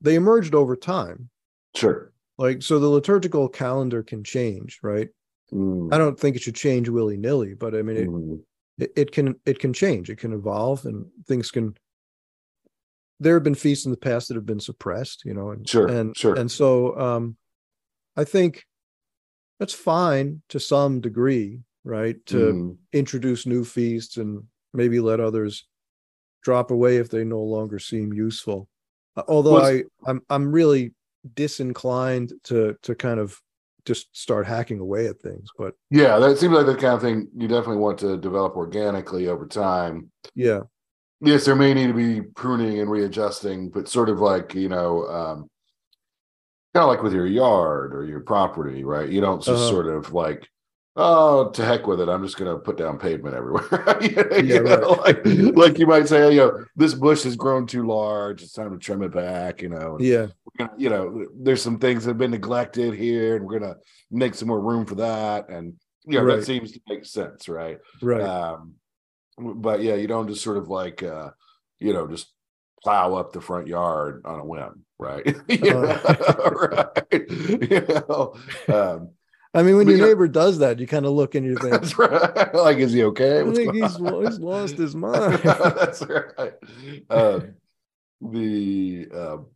they 0.00 0.14
emerged 0.14 0.54
over 0.54 0.76
time. 0.76 1.30
Sure. 1.74 2.12
Like 2.38 2.62
so, 2.62 2.78
the 2.78 2.88
liturgical 2.88 3.48
calendar 3.48 4.02
can 4.02 4.24
change, 4.24 4.78
right? 4.82 5.08
Mm. 5.52 5.92
I 5.92 5.98
don't 5.98 6.18
think 6.18 6.36
it 6.36 6.42
should 6.42 6.54
change 6.54 6.88
willy 6.88 7.16
nilly, 7.16 7.54
but 7.54 7.74
I 7.74 7.82
mean, 7.82 7.96
it, 7.96 8.08
mm. 8.08 8.40
it, 8.78 8.92
it 8.96 9.12
can 9.12 9.34
it 9.44 9.58
can 9.58 9.72
change, 9.72 10.10
it 10.10 10.16
can 10.16 10.32
evolve, 10.32 10.84
and 10.86 11.06
things 11.28 11.50
can. 11.50 11.74
There 13.22 13.34
have 13.34 13.42
been 13.42 13.54
feasts 13.54 13.84
in 13.84 13.90
the 13.90 13.98
past 13.98 14.28
that 14.28 14.36
have 14.36 14.46
been 14.46 14.60
suppressed, 14.60 15.24
you 15.26 15.34
know, 15.34 15.50
and 15.50 15.68
sure, 15.68 15.86
and 15.86 16.16
sure, 16.16 16.34
and 16.34 16.50
so 16.50 16.98
um, 16.98 17.36
I 18.16 18.24
think 18.24 18.64
that's 19.58 19.74
fine 19.74 20.40
to 20.48 20.58
some 20.58 21.02
degree, 21.02 21.60
right? 21.84 22.16
To 22.26 22.36
mm. 22.36 22.76
introduce 22.94 23.44
new 23.44 23.64
feasts 23.64 24.16
and 24.16 24.44
maybe 24.72 25.00
let 25.00 25.20
others 25.20 25.66
drop 26.42 26.70
away 26.70 26.96
if 26.96 27.10
they 27.10 27.24
no 27.24 27.40
longer 27.40 27.78
seem 27.78 28.12
useful. 28.12 28.68
Uh, 29.16 29.22
although 29.28 29.54
well, 29.54 29.66
I 29.66 29.82
I'm 30.06 30.20
I'm 30.30 30.52
really 30.52 30.92
disinclined 31.34 32.32
to 32.44 32.76
to 32.82 32.94
kind 32.94 33.20
of 33.20 33.40
just 33.84 34.14
start 34.16 34.46
hacking 34.46 34.78
away 34.78 35.06
at 35.06 35.20
things. 35.20 35.48
But 35.56 35.74
yeah, 35.90 36.18
that 36.18 36.38
seems 36.38 36.52
like 36.52 36.66
the 36.66 36.74
kind 36.74 36.94
of 36.94 37.02
thing 37.02 37.28
you 37.36 37.48
definitely 37.48 37.78
want 37.78 37.98
to 38.00 38.16
develop 38.16 38.56
organically 38.56 39.28
over 39.28 39.46
time. 39.46 40.10
Yeah. 40.34 40.60
Yes, 41.22 41.44
there 41.44 41.56
may 41.56 41.74
need 41.74 41.88
to 41.88 41.92
be 41.92 42.22
pruning 42.22 42.80
and 42.80 42.90
readjusting, 42.90 43.68
but 43.68 43.88
sort 43.88 44.08
of 44.08 44.20
like, 44.20 44.54
you 44.54 44.70
know, 44.70 45.04
um, 45.06 45.50
kind 46.74 46.84
of 46.84 46.88
like 46.88 47.02
with 47.02 47.12
your 47.12 47.26
yard 47.26 47.94
or 47.94 48.06
your 48.06 48.20
property, 48.20 48.84
right? 48.84 49.08
You 49.08 49.20
don't 49.20 49.42
just 49.42 49.62
uh-huh. 49.62 49.68
sort 49.68 49.86
of 49.86 50.14
like 50.14 50.48
oh 50.96 51.50
to 51.50 51.64
heck 51.64 51.86
with 51.86 52.00
it. 52.00 52.08
I'm 52.08 52.24
just 52.24 52.36
going 52.36 52.52
to 52.52 52.58
put 52.60 52.76
down 52.76 52.98
pavement 52.98 53.34
everywhere. 53.34 53.68
Yeah, 54.42 54.58
right. 54.58 54.82
like, 54.98 55.26
like 55.56 55.78
you 55.78 55.86
might 55.86 56.08
say 56.08 56.32
you 56.32 56.38
know 56.38 56.64
this 56.76 56.94
bush 56.94 57.22
has 57.24 57.36
grown 57.36 57.66
too 57.66 57.86
large. 57.86 58.42
It's 58.42 58.52
time 58.52 58.72
to 58.72 58.78
trim 58.78 59.02
it 59.02 59.12
back 59.12 59.62
you 59.62 59.68
know 59.68 59.98
yeah. 60.00 60.28
gonna, 60.58 60.72
you 60.76 60.88
know 60.88 61.26
there's 61.36 61.62
some 61.62 61.78
things 61.78 62.04
that 62.04 62.10
have 62.10 62.18
been 62.18 62.30
neglected 62.30 62.94
here 62.94 63.36
and 63.36 63.44
we're 63.44 63.58
going 63.58 63.74
to 63.74 63.78
make 64.10 64.34
some 64.34 64.48
more 64.48 64.60
room 64.60 64.86
for 64.86 64.96
that 64.96 65.48
and 65.48 65.74
you 66.06 66.18
know 66.18 66.24
right. 66.24 66.36
that 66.36 66.46
seems 66.46 66.72
to 66.72 66.80
make 66.88 67.04
sense 67.04 67.48
right? 67.48 67.78
Right. 68.02 68.22
Um, 68.22 68.74
but 69.38 69.82
yeah 69.82 69.94
you 69.94 70.06
don't 70.06 70.28
just 70.28 70.42
sort 70.42 70.56
of 70.56 70.68
like 70.68 71.02
uh 71.02 71.30
you 71.78 71.92
know 71.92 72.06
just 72.06 72.32
plow 72.82 73.14
up 73.14 73.32
the 73.32 73.40
front 73.40 73.66
yard 73.66 74.22
on 74.24 74.40
a 74.40 74.44
whim 74.44 74.84
right? 74.98 75.36
Uh, 75.50 76.50
right? 76.50 77.30
You 77.30 77.86
know 78.08 78.34
um, 78.68 79.10
I 79.52 79.62
mean, 79.62 79.76
when 79.76 79.88
your 79.88 79.98
neighbor 79.98 80.28
does 80.28 80.58
that, 80.58 80.78
you 80.78 80.86
kind 80.86 81.06
of 81.06 81.12
look 81.12 81.34
and 81.34 81.44
you 81.44 81.56
think, 81.60 81.72
That's 81.72 81.98
right. 81.98 82.54
like, 82.54 82.78
is 82.78 82.92
he 82.92 83.04
okay? 83.04 83.40
I 83.40 83.50
think 83.52 83.74
he's, 83.74 83.96
he's 83.96 84.38
lost 84.38 84.76
his 84.76 84.94
mind. 84.96 85.40
that's 85.42 86.02
right. 86.02 86.54
Um, 87.08 87.54
the 88.20 89.08
um, 89.12 89.46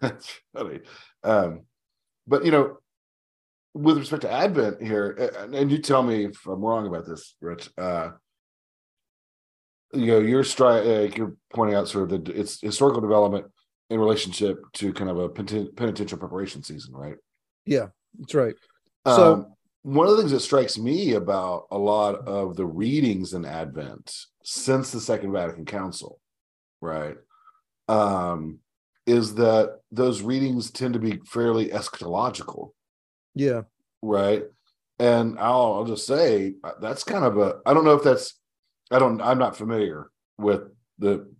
that's 0.00 0.32
funny. 0.54 0.80
Um, 1.22 1.62
but 2.26 2.44
you 2.44 2.50
know, 2.50 2.78
with 3.74 3.98
respect 3.98 4.22
to 4.22 4.32
Advent 4.32 4.82
here, 4.82 5.10
and 5.52 5.70
you 5.70 5.78
tell 5.78 6.02
me 6.02 6.24
if 6.26 6.46
I'm 6.46 6.60
wrong 6.60 6.86
about 6.86 7.06
this, 7.06 7.34
Rich. 7.40 7.70
Uh, 7.76 8.10
you 9.92 10.06
know, 10.06 10.18
you're 10.18 10.42
stri- 10.42 11.10
uh, 11.10 11.14
you're 11.14 11.36
pointing 11.52 11.76
out 11.76 11.88
sort 11.88 12.10
of 12.10 12.24
the 12.24 12.32
it's 12.32 12.60
historical 12.60 13.00
development 13.00 13.46
in 13.90 14.00
relationship 14.00 14.60
to 14.72 14.92
kind 14.92 15.10
of 15.10 15.18
a 15.18 15.28
penitential 15.28 16.18
preparation 16.18 16.62
season, 16.62 16.94
right? 16.94 17.16
Yeah, 17.64 17.88
that's 18.18 18.34
right. 18.34 18.54
So 19.06 19.34
um, 19.34 19.54
one 19.82 20.06
of 20.06 20.12
the 20.12 20.18
things 20.18 20.32
that 20.32 20.40
strikes 20.40 20.78
me 20.78 21.12
about 21.12 21.66
a 21.70 21.78
lot 21.78 22.26
of 22.26 22.56
the 22.56 22.64
readings 22.64 23.34
in 23.34 23.44
Advent 23.44 24.16
since 24.42 24.90
the 24.90 25.00
Second 25.00 25.32
Vatican 25.32 25.66
Council, 25.66 26.20
right, 26.80 27.16
um, 27.88 28.60
is 29.06 29.34
that 29.34 29.80
those 29.92 30.22
readings 30.22 30.70
tend 30.70 30.94
to 30.94 31.00
be 31.00 31.20
fairly 31.26 31.68
eschatological. 31.68 32.70
Yeah. 33.34 33.62
Right. 34.00 34.44
And 34.98 35.38
I'll, 35.38 35.74
I'll 35.74 35.84
just 35.84 36.06
say 36.06 36.54
uh, 36.62 36.72
that's 36.80 37.04
kind 37.04 37.24
of 37.24 37.36
a 37.38 37.56
I 37.66 37.74
don't 37.74 37.84
know 37.84 37.94
if 37.94 38.04
that's 38.04 38.38
I 38.90 38.98
don't 38.98 39.20
I'm 39.20 39.38
not 39.38 39.56
familiar 39.56 40.08
with 40.38 40.62
the 40.98 41.30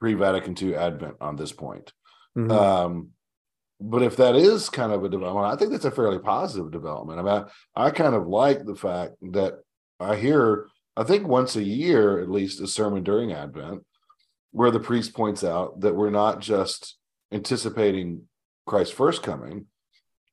pre-Vatican 0.00 0.56
II 0.60 0.74
Advent 0.74 1.16
on 1.20 1.36
this 1.36 1.52
point. 1.52 1.92
Mm-hmm. 2.36 2.50
Um, 2.50 3.10
but 3.80 4.02
if 4.02 4.16
that 4.16 4.36
is 4.36 4.70
kind 4.70 4.92
of 4.92 5.04
a 5.04 5.08
development, 5.08 5.52
I 5.52 5.56
think 5.56 5.70
that's 5.70 5.84
a 5.84 5.90
fairly 5.90 6.18
positive 6.18 6.70
development. 6.70 7.20
I 7.20 7.22
mean, 7.22 7.44
I, 7.76 7.86
I 7.86 7.90
kind 7.90 8.14
of 8.14 8.26
like 8.26 8.64
the 8.64 8.76
fact 8.76 9.14
that 9.32 9.54
I 10.00 10.16
hear, 10.16 10.68
I 10.96 11.04
think 11.04 11.26
once 11.26 11.56
a 11.56 11.62
year 11.62 12.20
at 12.20 12.30
least, 12.30 12.60
a 12.60 12.66
sermon 12.66 13.02
during 13.02 13.32
Advent 13.32 13.84
where 14.52 14.70
the 14.70 14.80
priest 14.80 15.14
points 15.14 15.44
out 15.44 15.80
that 15.80 15.94
we're 15.94 16.08
not 16.08 16.40
just 16.40 16.96
anticipating 17.30 18.22
Christ's 18.64 18.94
first 18.94 19.22
coming, 19.22 19.66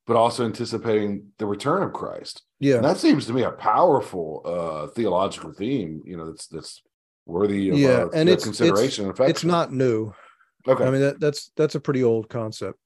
but 0.08 0.16
also 0.16 0.46
anticipating 0.46 1.34
the 1.40 1.46
return 1.46 1.84
of 1.84 1.92
Christ. 1.92 2.42
Yeah, 2.60 2.76
and 2.76 2.86
that 2.86 2.98
seems 2.98 3.26
to 3.26 3.34
me 3.34 3.44
a 3.44 3.52
powerful 3.52 4.42
uh, 4.46 4.88
theological 4.94 5.52
theme. 5.52 6.02
You 6.06 6.16
know, 6.16 6.28
that's 6.28 6.48
that's 6.48 6.82
worthy 7.26 7.70
of 7.70 7.78
yeah, 7.78 8.04
uh, 8.04 8.10
and 8.14 8.30
it's 8.30 8.46
consideration. 8.46 9.10
It's, 9.10 9.20
it's 9.20 9.44
not 9.44 9.74
new. 9.74 10.14
Okay, 10.68 10.86
I 10.86 10.90
mean 10.90 11.02
that, 11.02 11.20
that's 11.20 11.52
that's 11.58 11.76
a 11.76 11.80
pretty 11.82 12.04
old 12.04 12.30
concept. 12.30 12.80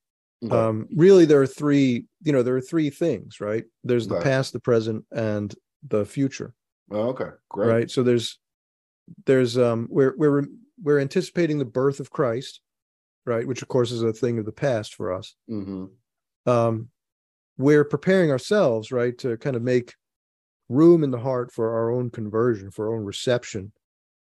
Okay. 0.45 0.55
Um, 0.55 0.87
really, 0.95 1.25
there 1.25 1.41
are 1.41 1.47
three. 1.47 2.05
You 2.23 2.31
know, 2.31 2.43
there 2.43 2.55
are 2.55 2.61
three 2.61 2.89
things, 2.89 3.41
right? 3.41 3.63
There's 3.83 4.07
the 4.07 4.15
right. 4.15 4.23
past, 4.23 4.53
the 4.53 4.59
present, 4.59 5.05
and 5.11 5.53
the 5.87 6.05
future. 6.05 6.53
Oh, 6.91 7.09
okay, 7.09 7.29
great. 7.49 7.67
Right. 7.67 7.91
So 7.91 8.03
there's 8.03 8.39
there's 9.25 9.57
um 9.57 9.87
we're 9.89 10.13
we're 10.17 10.43
we're 10.81 10.99
anticipating 10.99 11.57
the 11.57 11.65
birth 11.65 11.99
of 11.99 12.11
Christ, 12.11 12.61
right? 13.25 13.47
Which 13.47 13.61
of 13.61 13.67
course 13.67 13.91
is 13.91 14.03
a 14.03 14.13
thing 14.13 14.37
of 14.37 14.45
the 14.45 14.51
past 14.51 14.93
for 14.93 15.11
us. 15.11 15.35
Mm-hmm. 15.49 15.85
Um, 16.49 16.89
we're 17.57 17.83
preparing 17.83 18.29
ourselves, 18.29 18.91
right, 18.91 19.17
to 19.19 19.37
kind 19.37 19.55
of 19.55 19.63
make 19.63 19.95
room 20.69 21.03
in 21.03 21.11
the 21.11 21.19
heart 21.19 21.51
for 21.51 21.73
our 21.75 21.89
own 21.89 22.11
conversion, 22.11 22.69
for 22.71 22.87
our 22.87 22.95
own 22.95 23.03
reception 23.03 23.71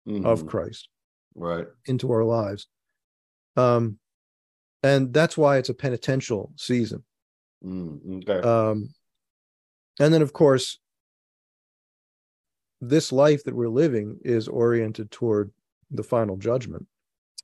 Mm-hmm. 0.07 0.27
of 0.27 0.46
Christ 0.46 0.90
right. 1.35 1.66
into 1.87 2.12
our 2.12 2.24
lives. 2.24 2.66
Um, 3.57 3.98
and 4.85 5.14
that's 5.14 5.37
why 5.37 5.57
it's 5.57 5.70
a 5.70 5.75
penitential 5.75 6.53
season. 6.57 7.03
Mm, 7.64 8.29
okay. 8.29 8.47
Um, 8.47 8.90
and 9.99 10.12
then, 10.12 10.20
of 10.20 10.35
course, 10.35 10.79
this 12.83 13.11
life 13.11 13.44
that 13.44 13.55
we're 13.55 13.68
living 13.68 14.18
is 14.25 14.47
oriented 14.47 15.11
toward 15.11 15.51
the 15.90 16.03
final 16.03 16.37
judgment. 16.37 16.87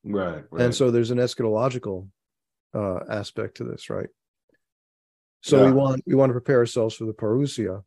right. 0.04 0.44
Right. 0.50 0.64
And 0.64 0.74
so 0.74 0.90
there's 0.90 1.10
an 1.10 1.18
eschatological 1.18 2.08
uh, 2.74 3.00
aspect 3.08 3.56
to 3.56 3.64
this, 3.64 3.88
right? 3.88 4.08
So 5.42 5.58
Yeah. 5.58 5.64
we 5.64 5.72
want 5.72 6.02
we 6.06 6.14
want 6.14 6.28
to 6.28 6.34
prepare 6.34 6.58
ourselves 6.58 6.94
for 6.94 7.06
the 7.06 7.14
parousia. 7.14 7.82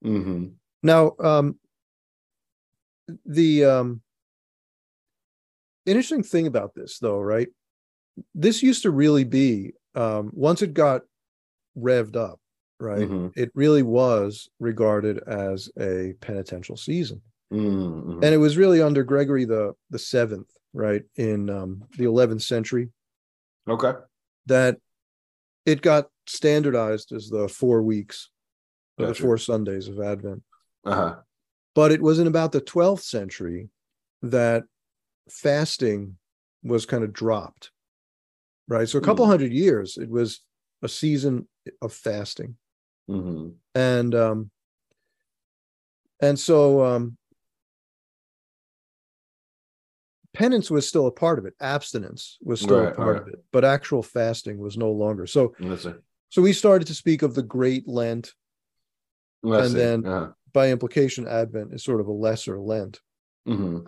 hmm 0.00 0.46
Now, 0.84 1.12
um, 1.18 1.58
the 3.26 3.64
um, 3.64 4.02
interesting 5.86 6.22
thing 6.22 6.46
about 6.46 6.74
this, 6.76 7.00
though, 7.00 7.18
right? 7.18 7.48
This 8.34 8.62
used 8.62 8.82
to 8.82 8.90
really 8.90 9.24
be 9.24 9.72
um, 9.94 10.30
once 10.32 10.62
it 10.62 10.74
got 10.74 11.02
revved 11.76 12.16
up, 12.16 12.40
right? 12.78 13.08
hmm 13.08 13.28
It 13.34 13.50
really 13.54 13.82
was 13.82 14.48
regarded 14.60 15.18
as 15.26 15.70
a 15.78 16.14
penitential 16.20 16.76
season, 16.76 17.22
hmm 17.50 18.20
and 18.22 18.34
it 18.34 18.38
was 18.38 18.56
really 18.56 18.80
under 18.82 19.02
Gregory 19.02 19.44
the 19.44 19.74
the 19.90 19.98
seventh, 19.98 20.50
right, 20.72 21.02
in 21.16 21.50
um, 21.50 21.84
the 21.98 22.04
eleventh 22.04 22.42
century, 22.42 22.90
Okay. 23.68 23.92
that 24.46 24.78
it 25.64 25.80
got 25.82 26.08
standardized 26.26 27.12
as 27.12 27.28
the 27.28 27.48
four 27.48 27.82
weeks, 27.82 28.30
or 28.98 29.06
the 29.06 29.14
four 29.14 29.38
Sundays 29.38 29.88
of 29.88 30.00
Advent. 30.00 30.42
Uh-huh. 30.84 31.14
but 31.74 31.92
it 31.92 32.02
was 32.02 32.18
in 32.18 32.26
about 32.26 32.50
the 32.50 32.60
12th 32.60 33.02
century 33.02 33.68
that 34.20 34.64
fasting 35.30 36.16
was 36.64 36.84
kind 36.86 37.04
of 37.04 37.12
dropped 37.12 37.70
right? 38.72 38.88
So 38.88 38.98
a 38.98 39.02
couple 39.02 39.24
Hmm. 39.26 39.30
hundred 39.30 39.52
years 39.52 39.96
it 39.98 40.08
was 40.10 40.40
a 40.82 40.88
season 40.88 41.46
of 41.80 41.92
fasting. 41.92 42.56
Hmm 43.06 43.50
and 43.74 44.14
um 44.14 44.50
and 46.20 46.38
so 46.38 46.84
um 46.84 47.16
penance 50.34 50.70
was 50.70 50.86
still 50.86 51.06
a 51.06 51.10
part 51.12 51.38
of 51.38 51.46
it. 51.46 51.54
Abstinence 51.60 52.38
was 52.42 52.60
still 52.60 52.86
a 52.86 52.92
part 52.94 53.14
right. 53.14 53.22
of 53.22 53.28
it 53.28 53.44
but 53.52 53.64
actual 53.64 54.02
fasting 54.02 54.58
was 54.58 54.76
no 54.76 54.90
longer. 54.90 55.26
So 55.26 55.54
so 56.30 56.40
we 56.42 56.52
started 56.52 56.86
to 56.88 56.94
speak 56.94 57.22
of 57.22 57.34
the 57.34 57.42
great 57.42 57.86
lent. 57.86 58.32
Let's 59.42 59.66
And 59.66 59.72
see. 59.72 59.78
then- 59.78 60.06
uh 60.06 60.32
by 60.52 60.70
implication 60.70 61.26
advent 61.26 61.72
is 61.72 61.82
sort 61.82 62.00
of 62.02 62.08
a 62.08 62.12
lesser 62.12 62.58
lent. 62.60 63.00
Hmm 63.46 63.86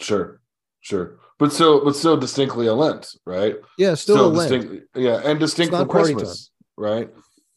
Sure. 0.00 0.40
Sure. 0.84 1.18
But 1.38 1.50
still, 1.50 1.82
but 1.82 1.96
still 1.96 2.18
distinctly 2.18 2.66
a 2.66 2.74
Lent, 2.74 3.08
right? 3.24 3.56
yeah 3.78 3.94
still, 3.94 4.26
a 4.26 4.28
lent 4.28 4.82
yeah, 4.94 5.20
and 5.24 5.40
distinct 5.40 5.74
from 5.74 5.88
Christmas, 5.88 6.50
right? 6.76 7.10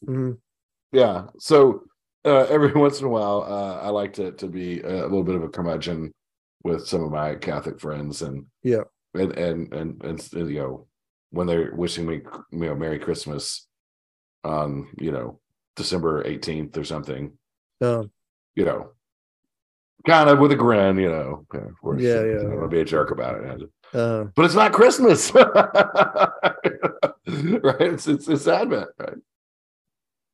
Mhm. 0.06 0.38
Yeah. 0.92 1.26
So 1.38 1.84
uh, 2.24 2.46
every 2.48 2.72
once 2.86 3.00
in 3.00 3.06
a 3.06 3.10
while, 3.10 3.44
uh, 3.46 3.86
I 3.86 3.90
like 3.90 4.14
to 4.14 4.32
to 4.32 4.46
be 4.48 4.80
a 4.80 5.02
little 5.02 5.22
bit 5.24 5.34
of 5.34 5.42
a 5.42 5.48
curmudgeon 5.48 6.10
with 6.64 6.88
some 6.88 7.04
of 7.04 7.12
my 7.12 7.34
Catholic 7.34 7.78
friends, 7.80 8.22
and 8.22 8.46
Yeah. 8.62 8.84
and 9.14 9.32
and 9.32 9.72
and, 9.74 10.02
and 10.02 10.50
you 10.50 10.58
know 10.60 10.86
when 11.30 11.46
they're 11.46 11.74
wishing 11.74 12.06
me 12.06 12.22
you 12.50 12.58
know 12.58 12.74
Merry 12.74 12.98
Christmas 12.98 13.68
on 14.42 14.88
you 14.98 15.12
know 15.12 15.38
December 15.76 16.26
eighteenth 16.26 16.78
or 16.78 16.84
something, 16.84 17.36
Um, 17.82 18.10
you 18.56 18.64
know, 18.64 18.92
kind 20.06 20.30
of 20.30 20.38
with 20.38 20.52
a 20.52 20.56
grin, 20.56 20.98
you 20.98 21.08
know. 21.10 21.44
Of 21.52 21.80
course, 21.80 22.02
Yeah, 22.02 22.24
yeah, 22.24 22.44
gonna 22.44 22.68
be 22.68 22.80
a 22.80 22.84
jerk 22.84 23.10
about 23.10 23.42
it, 23.42 23.62
uh, 23.94 24.24
but 24.34 24.44
it's 24.44 24.54
not 24.54 24.72
Christmas, 24.72 25.32
right? 25.34 25.50
It's 27.26 28.06
it's 28.06 28.28
it's 28.28 28.46
Advent, 28.46 28.88
right? 28.98 29.18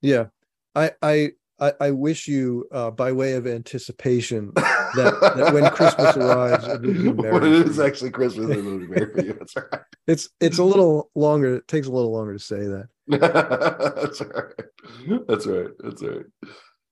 Yeah, 0.02 0.26
I 0.74 0.92
I 1.02 1.32
I, 1.60 1.72
I 1.80 1.90
wish 1.92 2.26
you, 2.26 2.66
uh, 2.72 2.90
by 2.90 3.12
way 3.12 3.34
of 3.34 3.46
anticipation, 3.46 4.50
that, 4.54 5.34
that 5.36 5.54
when 5.54 5.70
Christmas 5.70 6.16
arrives, 6.16 6.66
it 6.66 6.82
will 6.82 6.92
be 6.92 7.22
merry 7.22 7.32
when 7.32 7.44
it 7.44 7.62
for 7.62 7.70
is 7.70 7.78
actually 7.78 8.10
Christmas, 8.10 8.50
it 8.50 8.64
will 8.64 8.78
be 8.80 8.88
merry 8.88 9.06
for 9.12 9.24
you. 9.24 9.34
That's 9.34 9.56
right. 9.56 9.80
it's 10.06 10.28
it's 10.40 10.58
a 10.58 10.64
little 10.64 11.10
longer. 11.14 11.56
It 11.56 11.68
takes 11.68 11.86
a 11.86 11.92
little 11.92 12.12
longer 12.12 12.32
to 12.32 12.38
say 12.38 12.66
that. 12.66 12.88
That's 13.06 14.20
right. 14.20 15.26
That's 15.28 15.46
right. 15.46 15.68
That's 15.78 16.02
right. 16.02 16.26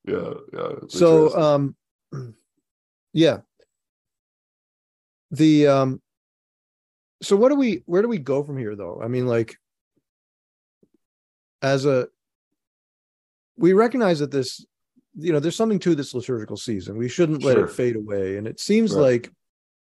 Yeah, 0.06 0.34
yeah. 0.52 0.68
So, 0.88 1.36
um, 1.36 1.76
yeah. 3.12 3.38
The 5.30 5.66
um, 5.66 6.02
so 7.22 7.36
what 7.36 7.48
do 7.50 7.54
we? 7.56 7.82
Where 7.86 8.02
do 8.02 8.08
we 8.08 8.18
go 8.18 8.42
from 8.42 8.58
here, 8.58 8.76
though? 8.76 9.00
I 9.02 9.08
mean, 9.08 9.26
like, 9.26 9.56
as 11.62 11.86
a, 11.86 12.08
we 13.56 13.72
recognize 13.72 14.18
that 14.18 14.30
this, 14.30 14.64
you 15.14 15.32
know, 15.32 15.40
there's 15.40 15.56
something 15.56 15.78
to 15.80 15.94
this 15.94 16.14
liturgical 16.14 16.56
season. 16.56 16.96
We 16.98 17.08
shouldn't 17.08 17.42
let 17.44 17.54
Sure. 17.56 17.64
it 17.64 17.70
fade 17.70 17.96
away, 17.96 18.36
and 18.36 18.46
it 18.46 18.60
seems 18.60 18.92
Right. 18.92 19.00
like 19.02 19.32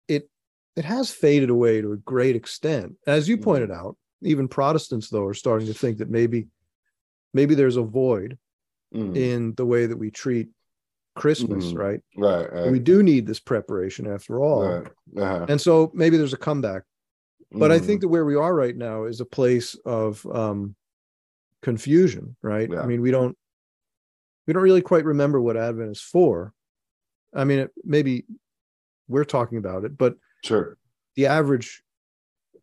it 0.09 0.31
it 0.77 0.85
has 0.85 1.11
faded 1.11 1.51
away 1.51 1.81
to 1.83 1.93
a 1.93 1.97
great 1.99 2.37
extent. 2.37 2.97
As 3.07 3.29
you 3.29 3.37
pointed 3.37 3.71
Mm-hmm. 3.71 3.87
out, 3.87 3.97
even 4.23 4.49
Protestants 4.49 5.11
though 5.11 5.25
are 5.25 5.35
starting 5.35 5.67
to 5.69 5.75
think 5.75 5.99
that 5.99 6.09
maybe 6.11 6.49
maybe 7.33 7.55
there's 7.55 7.77
a 7.77 7.83
void 7.83 8.39
Mm, 8.95 9.17
in 9.17 9.55
the 9.57 9.67
way 9.67 9.87
that 9.87 9.97
we 9.97 10.13
treat 10.13 10.51
Christmas, 11.15 11.73
Mhm. 11.73 11.79
right? 11.79 12.01
right, 12.17 12.53
right, 12.53 12.71
We 12.71 12.79
do 12.79 13.03
need 13.03 13.27
this 13.27 13.41
preparation 13.41 14.07
after 14.07 14.41
all. 14.41 14.63
right. 14.63 14.87
Uh-huh. 15.17 15.47
And 15.49 15.61
so 15.61 15.91
maybe 15.95 16.17
there's 16.17 16.33
a 16.33 16.39
comeback. 16.39 16.83
But 17.53 17.71
I 17.71 17.79
Mm, 17.79 17.87
think 17.87 18.01
that 18.01 18.09
where 18.09 18.25
we 18.25 18.35
are 18.35 18.55
right 18.55 18.77
now 18.77 19.05
is 19.05 19.21
a 19.21 19.25
place 19.25 19.77
of 19.85 20.27
um 20.27 20.75
confusion, 21.63 22.37
right? 22.43 22.69
Yeah. 22.71 22.83
I 22.83 22.87
mean, 22.87 23.01
we 23.01 23.11
don't 23.13 23.37
we 24.47 24.53
don't 24.53 24.63
really 24.63 24.83
quite 24.83 25.05
remember 25.05 25.41
what 25.41 25.57
Advent 25.57 25.93
is 25.93 26.01
for. 26.01 26.53
I 27.33 27.45
mean, 27.45 27.61
it, 27.61 27.71
maybe 27.85 28.25
we're 29.09 29.25
talking 29.25 29.59
about 29.59 29.85
it, 29.85 29.97
but 29.97 30.17
sure. 30.43 30.77
the 31.15 31.27
average 31.27 31.83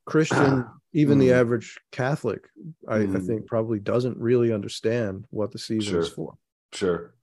Christian, 0.05 0.65
even 0.93 1.17
the 1.19 1.29
Mhm. 1.29 1.39
average 1.39 1.79
Catholic, 1.91 2.49
I, 2.87 2.97
I 2.99 3.19
think 3.19 3.47
probably 3.47 3.79
doesn't 3.79 4.17
really 4.17 4.51
understand 4.51 5.25
what 5.29 5.51
the 5.51 5.59
season 5.59 5.99
is 5.99 6.09
for. 6.09 6.37
Sure. 6.73 7.13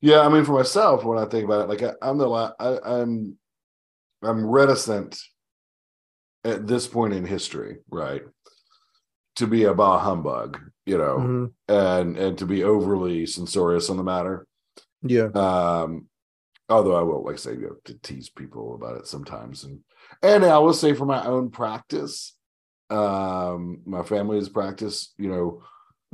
Yeah, 0.00 0.20
I 0.20 0.28
mean, 0.28 0.44
for 0.44 0.52
myself, 0.52 1.04
when 1.04 1.18
I 1.18 1.24
think 1.24 1.44
about 1.44 1.62
it, 1.62 1.68
like 1.68 1.82
I, 1.82 1.92
I'm 2.02 2.18
the 2.18 2.28
I, 2.28 3.00
I'm 3.00 3.38
I'm 4.22 4.46
reticent 4.46 5.18
at 6.44 6.66
this 6.66 6.86
point 6.86 7.14
in 7.14 7.24
history, 7.24 7.78
right, 7.90 8.22
to 9.36 9.46
be 9.46 9.64
a 9.64 9.74
bah 9.74 9.98
humbug, 9.98 10.60
you 10.84 10.98
know, 10.98 11.16
Mhm. 11.18 11.52
and 11.68 12.16
and 12.18 12.38
to 12.38 12.46
be 12.46 12.62
overly 12.62 13.26
censorious 13.26 13.90
on 13.90 13.96
the 13.96 14.04
matter. 14.04 14.46
Yeah. 15.02 15.28
Um, 15.34 16.08
although 16.68 16.96
I 16.96 17.02
will, 17.02 17.24
like 17.24 17.38
say, 17.38 17.52
you 17.54 17.60
know, 17.62 17.76
to 17.84 17.94
tease 17.94 18.28
people 18.28 18.74
about 18.74 18.96
it 18.98 19.06
sometimes, 19.06 19.64
and 19.64 19.80
and 20.22 20.44
I 20.44 20.58
will 20.58 20.74
say 20.74 20.92
for 20.94 21.06
my 21.06 21.24
own 21.24 21.50
practice, 21.50 22.36
um, 22.90 23.80
my 23.86 24.02
family's 24.02 24.48
practice, 24.48 25.14
you 25.18 25.28
know, 25.28 25.62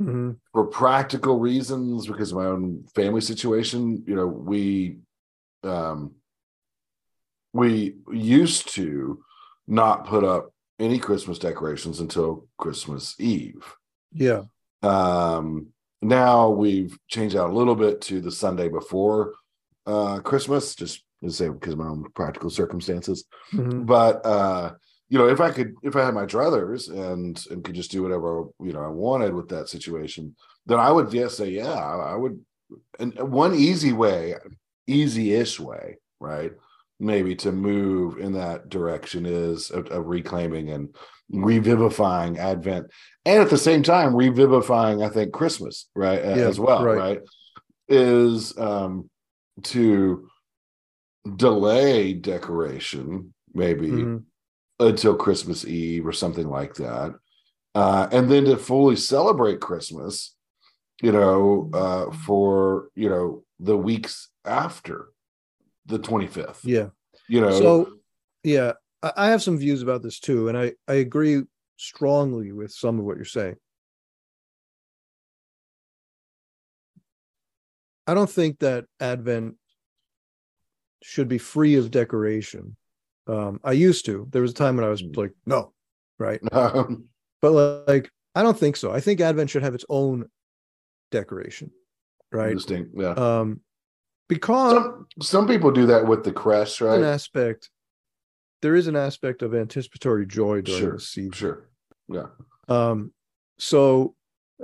Mhm. 0.01 0.37
for 0.51 0.65
practical 0.67 1.39
reasons 1.39 2.07
because 2.07 2.31
of 2.31 2.37
my 2.37 2.45
own 2.45 2.83
family 2.95 3.21
situation 3.21 4.03
you 4.07 4.15
know 4.15 4.27
we 4.27 4.97
um 5.63 6.15
we 7.53 7.95
used 8.11 8.69
to 8.73 9.23
not 9.67 10.05
put 10.07 10.23
up 10.23 10.51
any 10.79 10.97
christmas 10.99 11.37
decorations 11.39 11.99
until 11.99 12.47
christmas 12.57 13.15
eve 13.19 13.63
Yeah. 14.11 14.43
um 14.81 15.67
now 16.01 16.49
we've 16.49 16.97
changed 17.07 17.35
out 17.35 17.49
a 17.49 17.53
little 17.53 17.75
bit 17.75 18.01
to 18.01 18.19
the 18.19 18.31
sunday 18.31 18.67
before 18.69 19.33
uh 19.85 20.19
christmas 20.19 20.75
just 20.75 21.03
to 21.23 21.29
say 21.29 21.47
because 21.49 21.73
of 21.73 21.79
my 21.79 21.87
own 21.87 22.03
practical 22.15 22.49
circumstances 22.49 23.25
Mhm. 23.53 23.85
but 23.85 24.25
uh 24.25 24.73
you 25.13 25.19
know 25.19 25.27
if 25.27 25.39
i 25.39 25.51
could 25.51 25.75
if 25.83 25.95
i 25.95 26.03
had 26.03 26.15
my 26.15 26.25
druthers 26.25 26.89
and 26.89 27.45
and 27.51 27.63
could 27.63 27.75
just 27.75 27.91
do 27.91 28.01
whatever 28.01 28.45
you 28.59 28.73
know 28.73 28.81
i 28.81 28.87
wanted 28.87 29.31
with 29.31 29.47
that 29.47 29.69
situation 29.69 30.35
then 30.65 30.79
i 30.79 30.91
would 30.91 31.13
yes 31.13 31.37
say 31.37 31.51
yeah 31.51 31.71
i, 31.71 32.15
would 32.15 32.43
and 32.97 33.13
one 33.19 33.53
easy 33.53 33.93
way 33.93 34.33
easy-ish 34.87 35.59
way 35.59 35.97
right 36.19 36.53
maybe 36.99 37.35
to 37.35 37.51
move 37.51 38.17
in 38.17 38.33
that 38.33 38.69
direction 38.69 39.27
is 39.27 39.69
of, 39.69 39.85
of 39.87 40.07
reclaiming 40.07 40.71
and 40.71 40.95
revivifying 41.29 42.39
advent 42.39 42.87
and 43.25 43.39
at 43.39 43.51
the 43.51 43.57
same 43.57 43.83
time 43.83 44.15
revivifying 44.15 45.03
i 45.03 45.09
think 45.09 45.31
christmas 45.31 45.89
right 45.95 46.25
Yeah, 46.25 46.47
as 46.47 46.59
well 46.59 46.83
right. 46.83 46.97
right 46.97 47.21
is 47.87 48.57
um 48.57 49.11
to 49.61 50.27
delay 51.35 52.13
decoration 52.13 53.31
maybe 53.53 53.87
mm-hmm. 53.87 54.17
Until 54.79 55.15
Christmas 55.15 55.65
Eve 55.65 56.05
or 56.05 56.11
something 56.11 56.47
like 56.47 56.75
that. 56.75 57.15
Uh, 57.75 58.07
and 58.11 58.29
then 58.29 58.45
to 58.45 58.57
fully 58.57 58.95
celebrate 58.95 59.59
Christmas, 59.59 60.35
you 61.01 61.11
know, 61.11 61.69
uh, 61.73 62.11
for 62.11 62.89
you 62.95 63.09
know 63.09 63.43
the 63.59 63.77
weeks 63.77 64.29
after 64.45 65.07
the 65.85 65.99
25th. 65.99 66.59
Yeah. 66.63 66.89
You 67.27 67.41
know. 67.41 67.51
So 67.51 67.87
yeah, 68.43 68.73
I 69.01 69.27
have 69.29 69.41
some 69.41 69.57
views 69.57 69.81
about 69.81 70.03
this 70.03 70.19
too, 70.19 70.49
and 70.49 70.57
I 70.57 70.73
I 70.87 70.95
agree 70.95 71.43
strongly 71.77 72.51
with 72.51 72.71
some 72.71 72.99
of 72.99 73.05
what 73.05 73.17
you're 73.17 73.25
saying. 73.25 73.55
I 78.05 78.13
don't 78.13 78.29
think 78.29 78.59
that 78.59 78.85
Advent 78.99 79.55
should 81.01 81.27
be 81.27 81.37
free 81.37 81.75
of 81.75 81.91
decoration. 81.91 82.75
Um, 83.27 83.59
I 83.63 83.71
used 83.71 84.05
to. 84.05 84.27
There 84.31 84.41
was 84.41 84.51
a 84.51 84.55
time 84.55 84.75
when 84.75 84.85
I 84.85 84.89
was 84.89 85.03
like, 85.15 85.31
no, 85.45 85.73
right? 86.19 86.41
Um, 86.51 87.05
but 87.41 87.51
like, 87.87 88.09
I 88.35 88.43
don't 88.43 88.57
think 88.57 88.77
so. 88.77 88.91
I 88.91 88.99
think 88.99 89.19
Advent 89.19 89.49
should 89.49 89.63
have 89.63 89.75
its 89.75 89.85
own 89.89 90.25
decoration, 91.11 91.71
right? 92.31 92.53
Distinct, 92.53 92.91
yeah. 92.95 93.11
Um, 93.11 93.61
because 94.29 94.73
some, 94.73 95.07
some 95.21 95.47
people 95.47 95.71
do 95.71 95.85
that 95.87 96.07
with 96.07 96.23
the 96.23 96.31
crest, 96.31 96.81
right? 96.81 96.99
An 96.99 97.05
aspect. 97.05 97.69
There 98.61 98.75
is 98.75 98.87
an 98.87 98.95
aspect 98.95 99.41
of 99.41 99.53
anticipatory 99.53 100.25
joy 100.25 100.61
during 100.61 100.81
sure, 100.81 100.93
the 100.93 100.99
season. 101.01 101.31
Sure. 101.33 101.69
Yeah. 102.07 102.27
Um, 102.69 103.11
so 103.59 104.15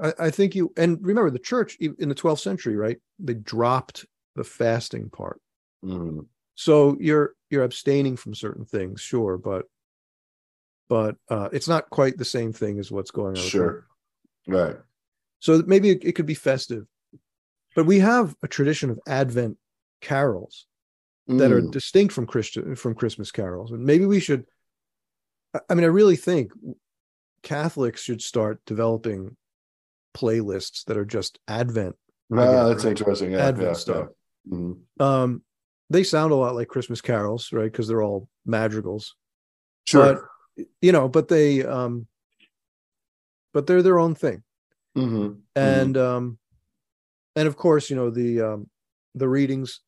I, 0.01 0.13
I 0.19 0.29
think 0.29 0.55
you 0.55 0.73
and 0.77 0.97
remember 1.01 1.29
the 1.29 1.39
church 1.39 1.77
in 1.79 2.09
the 2.09 2.15
12th 2.15 2.39
century, 2.39 2.75
right? 2.75 2.97
They 3.19 3.33
dropped 3.33 4.05
the 4.35 4.43
fasting 4.43 5.09
part. 5.09 5.41
Mm-hmm. 5.83 6.21
So 6.55 6.97
you're 6.99 7.35
you're 7.49 7.63
abstaining 7.63 8.15
from 8.15 8.35
certain 8.35 8.65
things, 8.65 9.01
sure, 9.01 9.37
but 9.37 9.65
but 10.87 11.15
uh, 11.29 11.49
it's 11.51 11.67
not 11.67 11.89
quite 11.89 12.17
the 12.17 12.25
same 12.25 12.51
thing 12.51 12.79
as 12.79 12.91
what's 12.91 13.11
going 13.11 13.37
on. 13.37 13.43
Sure, 13.43 13.85
right. 14.47 14.75
So 15.39 15.63
maybe 15.65 15.91
it, 15.91 16.03
it, 16.03 16.11
could 16.13 16.25
be 16.25 16.33
festive, 16.33 16.85
but 17.75 17.85
we 17.85 17.99
have 17.99 18.35
a 18.43 18.47
tradition 18.47 18.89
of 18.89 18.99
Advent 19.07 19.57
carols 20.01 20.65
that 21.27 21.51
mm. 21.51 21.51
are 21.51 21.61
distinct 21.61 22.13
from 22.13 22.25
Christian 22.25 22.75
from 22.75 22.95
Christmas 22.95 23.31
carols, 23.31 23.71
and 23.71 23.83
maybe 23.83 24.05
we 24.05 24.19
should. 24.19 24.45
I 25.69 25.73
mean, 25.73 25.83
I 25.83 25.87
really 25.87 26.15
think 26.15 26.51
Catholics 27.43 28.01
should 28.01 28.21
start 28.21 28.61
developing 28.65 29.35
playlists 30.15 30.85
that 30.85 30.97
are 30.97 31.05
just 31.05 31.39
Advent. 31.47 31.95
Ah, 32.31 32.67
that's 32.67 32.85
interesting. 32.85 33.31
Yeah, 33.31 33.47
Advent 33.47 33.69
yeah, 33.69 33.73
stuff. 33.73 34.07
Yeah. 34.45 34.57
Mm-hmm. 34.57 35.03
Um, 35.03 35.43
they 35.89 36.03
sound 36.03 36.31
a 36.31 36.35
lot 36.35 36.55
like 36.55 36.67
Christmas 36.67 37.01
carols, 37.01 37.51
right? 37.51 37.71
Because 37.71 37.87
they're 37.87 38.03
all 38.03 38.27
madrigals. 38.45 39.15
Sure. 39.85 40.29
But, 40.57 40.65
you 40.81 40.91
know, 40.91 41.07
but 41.07 41.27
they, 41.27 41.63
um, 41.63 42.07
but 43.53 43.65
they're 43.67 43.81
their 43.81 43.99
own 43.99 44.15
thing. 44.15 44.43
Mm-hmm. 44.97 45.39
And, 45.55 45.95
mm-hmm. 45.95 46.15
um, 46.15 46.37
and 47.35 47.47
of 47.47 47.55
course, 47.55 47.89
you 47.89 47.95
know 47.95 48.09
the 48.09 48.41
um, 48.41 48.69
the 49.15 49.27
readings 49.27 49.79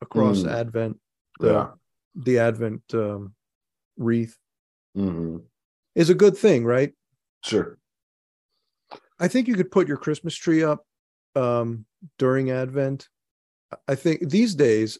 across 0.00 0.38
mm. 0.38 0.52
Advent, 0.52 0.98
the, 1.40 1.52
yeah. 1.52 1.68
the 2.14 2.38
Advent 2.38 2.82
um, 2.94 3.34
wreath 3.96 4.36
mm-hmm. 4.96 5.38
is 5.94 6.10
a 6.10 6.14
good 6.14 6.36
thing, 6.36 6.64
right? 6.64 6.92
Sure. 7.42 7.78
I 9.18 9.26
think 9.26 9.48
you 9.48 9.54
could 9.54 9.72
put 9.72 9.88
your 9.88 9.96
Christmas 9.96 10.36
tree 10.36 10.62
up 10.62 10.84
um, 11.34 11.84
during 12.18 12.50
Advent. 12.50 13.08
I 13.88 13.96
think 13.96 14.28
these 14.28 14.54
days, 14.54 14.98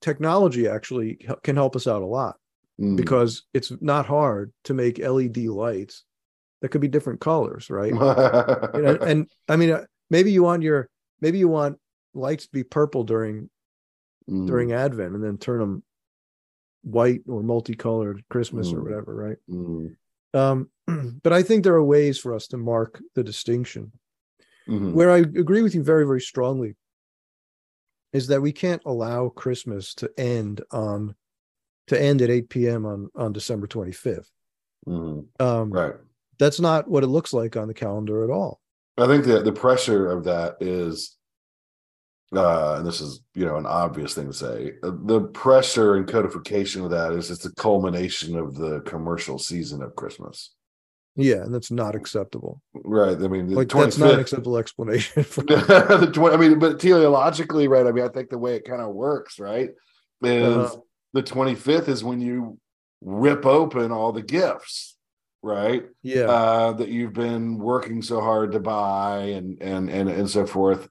technology 0.00 0.66
actually 0.66 1.26
can 1.42 1.56
help 1.56 1.76
us 1.76 1.86
out 1.86 2.02
a 2.02 2.06
lot 2.06 2.36
mm. 2.80 2.96
because 2.96 3.44
it's 3.52 3.72
not 3.80 4.06
hard 4.06 4.52
to 4.64 4.74
make 4.74 4.98
LED 4.98 5.38
lights 5.38 6.04
that 6.60 6.68
could 6.70 6.80
be 6.80 6.88
different 6.88 7.20
colors, 7.20 7.70
right? 7.70 7.92
and, 8.74 9.02
and, 9.02 9.30
I 9.48 9.56
mean, 9.56 9.70
uh, 9.70 9.84
maybe 10.10 10.32
you 10.32 10.42
want 10.42 10.62
your 10.62 10.88
maybe 11.20 11.38
you 11.38 11.48
want 11.48 11.78
lights 12.14 12.46
to 12.46 12.52
be 12.52 12.64
purple 12.64 13.04
during 13.04 13.48
mm. 14.28 14.46
during 14.46 14.72
Advent, 14.72 15.14
and 15.14 15.24
then 15.24 15.38
turn 15.38 15.60
them 15.60 15.82
white 16.82 17.20
or 17.28 17.42
multicolored 17.42 18.22
Christmas 18.30 18.68
mm. 18.68 18.74
or 18.74 18.82
whatever, 18.82 19.14
right? 19.14 19.36
Mm. 19.48 19.96
Um, 20.32 20.70
but 21.22 21.32
I 21.32 21.42
think 21.42 21.64
there 21.64 21.74
are 21.74 21.84
ways 21.84 22.18
for 22.18 22.34
us 22.34 22.46
to 22.48 22.56
mark 22.56 23.00
the 23.14 23.24
distinction. 23.24 23.92
Mm-hmm. 24.68 24.92
Where 24.92 25.10
I 25.10 25.18
agree 25.18 25.62
with 25.62 25.74
you 25.74 25.82
very, 25.82 26.04
very 26.04 26.20
strongly 26.20 26.76
is 28.12 28.28
that 28.28 28.42
we 28.42 28.52
can't 28.52 28.82
allow 28.84 29.28
Christmas 29.28 29.94
to 29.94 30.10
end 30.18 30.62
on 30.70 31.14
to 31.88 32.00
end 32.00 32.22
at 32.22 32.30
8 32.30 32.48
p.m. 32.48 32.86
on 32.86 33.10
on 33.14 33.32
December 33.32 33.66
25th. 33.66 34.26
Mm-hmm. 34.86 35.44
Um, 35.44 35.70
right. 35.70 35.94
That's 36.38 36.60
not 36.60 36.88
what 36.88 37.04
it 37.04 37.08
looks 37.08 37.32
like 37.32 37.56
on 37.56 37.68
the 37.68 37.74
calendar 37.74 38.24
at 38.24 38.30
all. 38.30 38.60
I 38.96 39.06
think 39.06 39.24
that 39.26 39.44
the 39.44 39.52
pressure 39.52 40.10
of 40.10 40.24
that 40.24 40.56
is 40.60 41.16
uh, 42.34 42.76
and 42.78 42.86
this 42.86 43.00
is 43.00 43.22
you 43.34 43.44
know 43.44 43.56
an 43.56 43.66
obvious 43.66 44.14
thing 44.14 44.28
to 44.28 44.32
say 44.32 44.74
uh, 44.82 44.92
the 45.04 45.20
pressure 45.20 45.96
and 45.96 46.06
codification 46.06 46.84
of 46.84 46.90
that 46.90 47.12
is 47.12 47.30
it's 47.30 47.42
the 47.42 47.52
culmination 47.54 48.36
of 48.36 48.54
the 48.54 48.80
commercial 48.82 49.38
season 49.38 49.82
of 49.82 49.96
christmas 49.96 50.54
yeah 51.16 51.42
and 51.42 51.52
that's 51.52 51.70
not 51.70 51.94
acceptable 51.94 52.60
right 52.74 53.16
i 53.16 53.28
mean 53.28 53.50
like 53.50 53.68
that's 53.68 53.98
not 53.98 54.14
an 54.14 54.20
acceptable 54.20 54.56
explanation 54.56 55.22
for 55.22 55.42
the, 55.44 56.10
20, 56.12 56.34
i 56.34 56.38
mean 56.38 56.58
but 56.58 56.78
teleologically 56.78 57.68
right 57.68 57.86
i 57.86 57.92
mean 57.92 58.04
i 58.04 58.08
think 58.08 58.30
the 58.30 58.38
way 58.38 58.54
it 58.54 58.64
kind 58.64 58.80
of 58.80 58.94
works 58.94 59.38
right 59.38 59.70
is 60.22 60.56
uh-huh. 60.56 60.76
the 61.12 61.22
25th 61.22 61.88
is 61.88 62.04
when 62.04 62.20
you 62.20 62.58
rip 63.00 63.44
open 63.44 63.90
all 63.90 64.12
the 64.12 64.22
gifts 64.22 64.96
right 65.42 65.84
yeah 66.02 66.22
uh, 66.22 66.72
that 66.72 66.88
you've 66.88 67.14
been 67.14 67.58
working 67.58 68.02
so 68.02 68.20
hard 68.20 68.52
to 68.52 68.60
buy 68.60 69.18
and 69.18 69.60
and 69.62 69.88
and 69.90 70.08
and 70.08 70.28
so 70.28 70.46
forth 70.46 70.88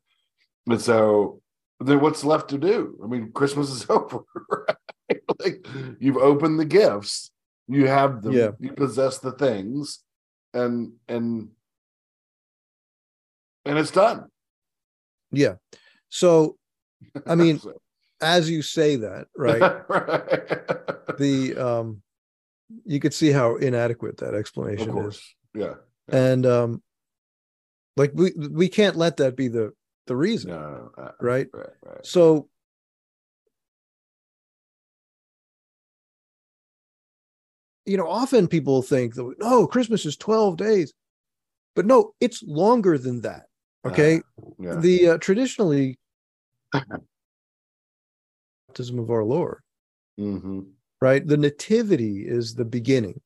and 0.67 0.81
so 0.81 1.39
then 1.79 2.01
what's 2.01 2.23
left 2.23 2.49
to 2.49 2.57
do? 2.57 2.97
I 3.03 3.07
mean, 3.07 3.31
Christmas 3.31 3.69
is 3.69 3.85
over, 3.89 4.23
right? 4.49 5.21
like 5.39 5.65
you've 5.99 6.17
opened 6.17 6.59
the 6.59 6.65
gifts, 6.65 7.31
you 7.67 7.87
have 7.87 8.21
them, 8.21 8.33
yeah. 8.33 8.51
you 8.59 8.73
possess 8.73 9.19
the 9.19 9.31
things, 9.31 9.99
and 10.53 10.93
and 11.07 11.49
and 13.65 13.77
it's 13.77 13.91
done. 13.91 14.29
Yeah. 15.31 15.55
So 16.09 16.57
I 17.25 17.35
mean, 17.35 17.59
so. 17.59 17.79
as 18.21 18.49
you 18.49 18.61
say 18.61 18.97
that, 18.97 19.27
right? 19.35 19.61
right. 19.89 21.17
The 21.17 21.55
um 21.57 22.01
you 22.85 22.99
could 22.99 23.13
see 23.13 23.31
how 23.31 23.55
inadequate 23.55 24.17
that 24.17 24.35
explanation 24.35 24.97
is. 24.97 25.21
Yeah. 25.53 25.75
yeah. 26.07 26.15
And 26.15 26.45
um 26.45 26.83
like 27.97 28.11
we 28.13 28.31
we 28.31 28.69
can't 28.69 28.95
let 28.95 29.17
that 29.17 29.35
be 29.35 29.47
the 29.47 29.73
the 30.07 30.15
reason. 30.15 30.51
No, 30.51 30.91
uh, 30.97 31.11
right? 31.19 31.47
right? 31.53 31.67
Right. 31.83 32.05
So 32.05 32.49
you 37.89 37.97
know, 37.97 38.07
often 38.07 38.47
people 38.47 38.81
think 38.81 39.15
that 39.15 39.35
no, 39.39 39.67
Christmas 39.67 40.05
is 40.05 40.17
12 40.17 40.57
days. 40.57 40.93
But 41.75 41.85
no, 41.85 42.13
it's 42.19 42.43
longer 42.43 42.97
than 42.97 43.21
that. 43.21 43.43
Okay. 43.85 44.17
Uh, 44.17 44.21
yeah. 44.59 44.75
The 44.75 45.07
uh, 45.09 45.17
traditionally 45.17 45.97
baptism 48.67 48.99
of 48.99 49.09
our 49.09 49.23
Lord. 49.23 49.61
Mm-hmm. 50.19 50.61
Right. 51.01 51.25
The 51.25 51.37
nativity 51.37 52.27
is 52.27 52.55
the 52.55 52.65
beginning. 52.65 53.21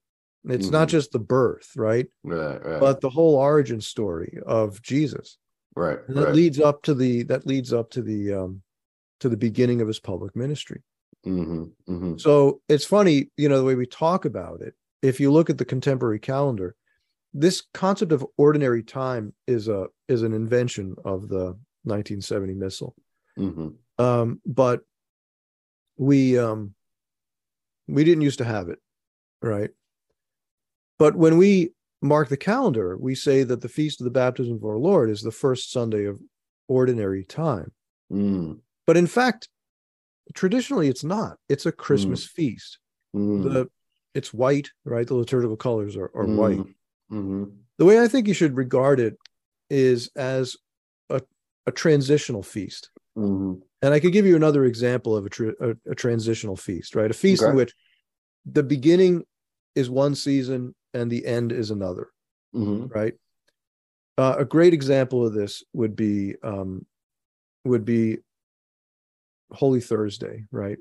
It's 0.46 0.66
mm-hmm. 0.66 0.74
not 0.74 0.90
just 0.90 1.12
the 1.12 1.20
birth, 1.20 1.72
right? 1.76 2.06
Right, 2.24 2.64
right? 2.64 2.80
But 2.80 3.02
the 3.02 3.10
whole 3.10 3.36
origin 3.36 3.82
story 3.82 4.40
of 4.46 4.82
Jesus 4.82 5.38
right 5.76 6.00
and 6.08 6.18
that 6.18 6.26
right. 6.26 6.36
leads 6.36 6.60
up 6.60 6.82
to 6.84 6.94
the 6.94 7.24
that 7.24 7.46
leads 7.46 7.74
up 7.74 7.90
to 7.92 8.02
the 8.02 8.34
um 8.34 8.62
to 9.20 9.30
the 9.30 9.38
beginning 9.38 9.82
of 9.82 9.88
his 9.88 10.00
public 10.00 10.36
ministry 10.36 10.82
mm-hmm, 11.26 11.64
mm-hmm. 11.88 12.18
so 12.18 12.62
it's 12.70 12.86
funny 12.86 13.30
you 13.38 13.50
know 13.50 13.58
the 13.58 13.64
way 13.64 13.76
we 13.76 13.86
talk 13.86 14.26
about 14.26 14.62
it 14.62 14.74
if 15.02 15.20
you 15.20 15.32
look 15.32 15.50
at 15.50 15.58
the 15.58 15.66
contemporary 15.66 16.20
calendar 16.20 16.76
this 17.34 17.64
concept 17.74 18.12
of 18.12 18.26
ordinary 18.38 18.84
time 18.84 19.34
is 19.48 19.68
a 19.68 19.88
is 20.08 20.24
an 20.24 20.34
invention 20.34 20.96
of 21.04 21.28
the 21.28 21.58
1970 21.84 22.54
missal. 22.54 22.96
mm-hmm. 23.38 23.70
um 24.04 24.40
but 24.46 24.82
we 25.98 26.38
um 26.38 26.74
we 27.88 28.04
didn't 28.04 28.22
used 28.22 28.40
to 28.40 28.46
have 28.46 28.70
it 28.70 28.80
right 29.42 29.72
but 31.00 31.16
when 31.16 31.38
we 31.38 31.72
mark 32.04 32.30
the 32.30 32.38
calendar, 32.38 32.98
we 32.98 33.16
say 33.16 33.44
that 33.44 33.62
the 33.62 33.70
feast 33.70 34.02
of 34.02 34.06
the 34.06 34.12
baptism 34.12 34.56
of 34.56 34.66
our 34.66 34.78
Lord 34.78 35.10
is 35.10 35.22
the 35.22 35.32
first 35.32 35.72
Sunday 35.72 36.06
of 36.06 36.20
ordinary 36.68 37.24
time. 37.24 37.72
Mm. 38.12 38.60
But 38.86 38.98
in 38.98 39.08
fact, 39.08 39.48
traditionally 40.34 40.88
it's 40.88 41.04
not. 41.04 41.38
It's 41.50 41.66
a 41.66 41.72
Christmas 41.72 42.26
mm. 42.26 42.30
feast. 42.30 42.80
Mm. 43.16 43.44
The 43.44 43.70
it's 44.14 44.34
white, 44.34 44.70
right? 44.86 45.08
The 45.08 45.16
liturgical 45.16 45.58
colors 45.58 45.96
are, 45.96 46.12
are 46.16 46.26
mm. 46.26 46.36
white. 46.36 46.60
Mm-hmm. 47.12 47.44
The 47.78 47.86
way 47.86 48.00
I 48.00 48.08
think 48.08 48.28
you 48.28 48.34
should 48.34 48.56
regard 48.56 49.00
it 49.00 49.18
is 49.70 50.10
as 50.16 50.56
a, 51.10 51.22
a 51.66 51.72
transitional 51.72 52.44
feast. 52.44 52.90
Mhm. 53.18 53.62
And 53.82 53.94
I 53.94 54.00
could 54.00 54.14
give 54.14 54.26
you 54.26 54.36
another 54.36 54.66
example 54.66 55.16
of 55.16 55.26
a, 55.26 55.30
tr- 55.30 55.50
a, 55.60 55.76
a 55.90 55.96
transitional 55.96 56.56
feast, 56.56 56.96
right? 56.96 57.12
A 57.12 57.14
feast 57.14 57.44
in 57.44 57.56
which 57.56 57.74
the 58.46 58.64
beginning 58.64 59.24
is 59.76 59.90
one 59.90 60.16
season 60.16 60.74
and 60.94 61.12
the 61.12 61.26
end 61.26 61.52
is 61.52 61.72
another, 61.72 62.10
Mhm. 62.56 62.94
right? 62.94 63.14
Uh, 64.18 64.36
a 64.38 64.46
great 64.46 64.74
example 64.74 65.26
of 65.26 65.34
this 65.34 65.64
would 65.74 65.96
be 65.96 66.36
um, 66.44 66.86
would 67.66 67.84
be 67.84 68.20
Holy 69.54 69.82
Thursday, 69.82 70.46
right? 70.52 70.78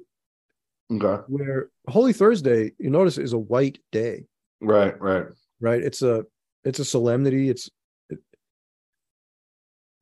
Okay. 0.90 1.22
Where 1.28 1.70
Holy 1.88 2.12
Thursday, 2.12 2.72
you 2.78 2.90
notice, 2.90 3.18
is 3.18 3.32
a 3.32 3.38
white 3.38 3.78
day, 3.92 4.24
Right. 4.60 4.98
Right. 5.00 5.26
right? 5.60 5.82
It's 5.82 6.02
a 6.02 6.24
it's 6.64 6.78
a 6.78 6.84
solemnity. 6.84 7.48
It's 7.48 7.70
it, 8.10 8.18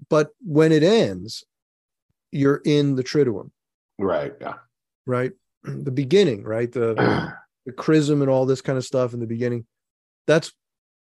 but 0.08 0.30
when 0.44 0.72
it 0.72 0.82
ends, 0.82 1.44
you're 2.32 2.60
in 2.64 2.94
the 2.96 3.04
Triduum, 3.04 3.50
Right. 3.98 4.32
Yeah. 4.40 4.54
right? 5.06 5.32
The 5.64 5.90
beginning, 5.90 6.42
right? 6.44 6.70
The 6.72 7.34
the 7.66 7.72
chrism 7.72 8.22
and 8.22 8.30
all 8.30 8.46
this 8.46 8.62
kind 8.62 8.78
of 8.78 8.84
stuff 8.84 9.12
in 9.14 9.20
the 9.20 9.26
beginning. 9.26 9.66
That's 10.26 10.52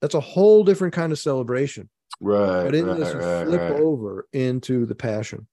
that's 0.02 0.16
a 0.16 0.20
whole 0.20 0.64
different 0.64 0.94
kind 0.94 1.12
of 1.12 1.20
celebration. 1.20 1.90
right. 2.22 2.64
But 2.66 2.76
in 2.76 2.86
right, 2.86 3.00
right, 3.00 3.46
flip 3.48 3.62
right. 3.62 3.80
over 3.82 4.28
into 4.34 4.86
the 4.86 4.96
passion. 4.96 5.48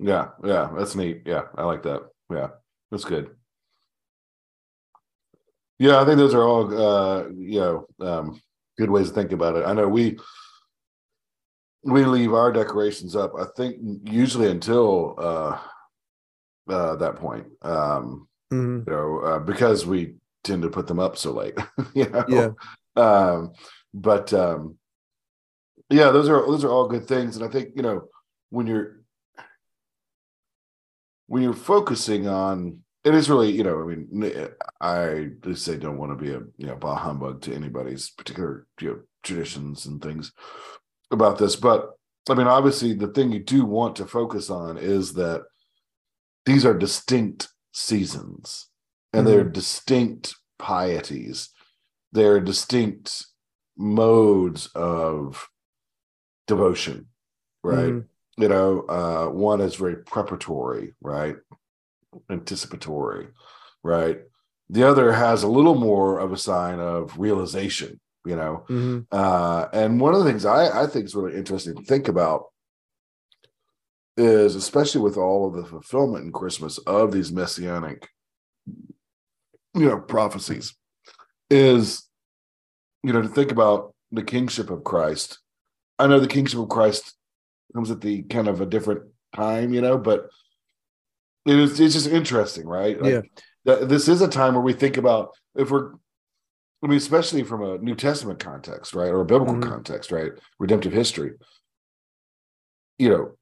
Yeah. 0.00 0.28
Yeah. 0.42 0.70
That's 0.76 0.96
neat. 0.96 1.22
Yeah. 1.26 1.42
I 1.56 1.64
like 1.64 1.82
that. 1.82 2.02
Yeah. 2.30 2.48
That's 2.90 3.04
good. 3.04 3.30
Yeah, 5.78 6.00
I 6.00 6.04
think 6.04 6.18
those 6.18 6.34
are 6.34 6.42
all 6.42 6.66
uh 6.78 7.28
you 7.28 7.60
know 7.60 7.86
um 8.00 8.40
good 8.78 8.90
ways 8.90 9.08
to 9.08 9.14
think 9.14 9.32
about 9.32 9.56
it. 9.56 9.64
I 9.64 9.72
know 9.72 9.88
we 9.88 10.18
we 11.82 12.04
leave 12.04 12.34
our 12.34 12.52
decorations 12.52 13.16
up, 13.16 13.32
I 13.38 13.46
think 13.56 13.76
usually 14.04 14.50
until 14.50 15.14
uh 15.18 15.58
uh 16.68 16.96
that 16.96 17.16
point. 17.16 17.46
Um 17.62 18.26
Mhm. 18.52 18.84
you 18.86 18.92
know, 18.92 19.18
uh, 19.20 19.38
because 19.38 19.86
we 19.86 20.16
tend 20.42 20.62
to 20.62 20.70
put 20.70 20.88
them 20.88 20.98
up 20.98 21.16
so 21.16 21.30
late. 21.32 21.56
you 21.94 22.08
know? 22.08 22.24
Yeah. 22.28 22.50
Um, 22.96 23.52
but 23.94 24.32
um, 24.32 24.76
yeah, 25.88 26.10
those 26.10 26.28
are 26.28 26.44
those 26.46 26.64
are 26.64 26.70
all 26.70 26.88
good 26.88 27.06
things, 27.06 27.36
and 27.36 27.44
I 27.44 27.48
think 27.48 27.70
you 27.76 27.82
know 27.82 28.08
when 28.50 28.66
you're 28.66 28.99
when 31.30 31.44
you're 31.44 31.52
focusing 31.54 32.26
on 32.26 32.80
it 33.04 33.14
is 33.14 33.30
really 33.30 33.52
you 33.52 33.62
know 33.62 33.80
I 33.80 33.84
mean 33.84 34.48
I 34.80 35.28
just 35.44 35.64
say 35.64 35.76
don't 35.76 35.96
want 35.96 36.10
to 36.10 36.22
be 36.22 36.32
a 36.32 36.40
you 36.56 36.66
know 36.66 36.74
bah 36.74 36.96
humbug 36.96 37.40
to 37.42 37.54
anybody's 37.54 38.10
particular 38.10 38.66
you 38.80 38.88
know 38.88 38.98
traditions 39.22 39.86
and 39.86 40.02
things 40.02 40.32
about 41.12 41.38
this, 41.38 41.54
but 41.54 41.92
I 42.28 42.34
mean 42.34 42.48
obviously 42.48 42.94
the 42.94 43.06
thing 43.06 43.30
you 43.30 43.38
do 43.38 43.64
want 43.64 43.94
to 43.96 44.06
focus 44.06 44.50
on 44.50 44.76
is 44.76 45.12
that 45.14 45.44
these 46.46 46.66
are 46.66 46.76
distinct 46.76 47.48
seasons 47.72 48.66
and 49.12 49.24
they're 49.24 49.44
distinct 49.44 50.34
pieties. 50.58 51.50
They're 52.10 52.40
distinct 52.40 53.24
modes 53.76 54.66
of 54.74 55.48
devotion 56.48 57.06
right? 57.62 57.92
Mhm. 57.92 58.04
You 58.40 58.48
know 58.48 58.80
uh 58.88 59.26
one 59.26 59.60
is 59.60 59.74
very 59.76 59.96
preparatory 59.96 60.94
right 61.00 61.36
anticipatory 62.30 63.28
right 63.82 64.20
the 64.68 64.82
other 64.88 65.12
has 65.12 65.42
a 65.42 65.48
little 65.48 65.74
more 65.74 66.18
of 66.18 66.32
a 66.32 66.36
sign 66.36 66.78
of 66.80 67.18
realization 67.18 68.00
you 68.24 68.36
know 68.36 68.64
Mhm. 68.68 69.06
uh, 69.12 69.66
and 69.72 70.00
one 70.00 70.14
of 70.14 70.22
the 70.22 70.30
things 70.30 70.44
I, 70.44 70.82
I 70.82 70.86
think 70.86 71.04
is 71.06 71.14
really 71.14 71.36
interesting 71.36 71.74
to 71.76 71.82
think 71.84 72.08
about 72.08 72.44
is, 74.16 74.54
especially 74.54 75.00
with 75.00 75.16
all 75.16 75.46
of 75.46 75.54
the 75.54 75.64
fulfillment 75.64 76.26
in 76.26 76.32
Christmas 76.32 76.76
of 76.78 77.10
these 77.10 77.32
messianic, 77.32 78.06
you 78.66 79.86
know, 79.88 79.98
prophecies, 79.98 80.74
is, 81.48 82.06
you 83.02 83.12
know, 83.14 83.22
to 83.22 83.28
think 83.28 83.50
about 83.50 83.94
the 84.12 84.22
kingship 84.22 84.68
of 84.68 84.84
Christ. 84.84 85.38
I 85.98 86.06
know 86.06 86.20
the 86.20 86.26
kingship 86.28 86.60
of 86.60 86.68
Christ 86.68 87.14
comes 87.72 87.90
at 87.90 88.00
the 88.00 88.22
kind 88.22 88.48
of 88.48 88.60
a 88.60 88.66
different 88.66 89.02
time, 89.34 89.72
you 89.72 89.80
know, 89.80 89.98
but 89.98 90.28
it 91.46 91.58
is 91.58 91.80
it's 91.80 91.94
just 91.94 92.08
interesting, 92.08 92.66
right? 92.66 93.00
Like, 93.00 93.12
Yeah. 93.12 93.20
that 93.64 93.88
this 93.88 94.08
is 94.08 94.20
a 94.20 94.28
time 94.28 94.54
where 94.54 94.62
we 94.62 94.72
think 94.72 94.96
about 94.96 95.30
if 95.54 95.70
we're 95.70 95.92
I 96.82 96.86
mean, 96.86 96.96
especially 96.96 97.42
from 97.42 97.62
a 97.62 97.76
New 97.76 97.94
Testament 97.94 98.38
context, 98.38 98.94
right, 98.94 99.10
or 99.10 99.20
a 99.20 99.24
biblical 99.26 99.56
Mhm. 99.56 99.62
context, 99.68 100.10
right, 100.10 100.32
redemptive 100.58 100.94
history. 100.94 101.32
You 102.98 103.08
know, 103.10 103.32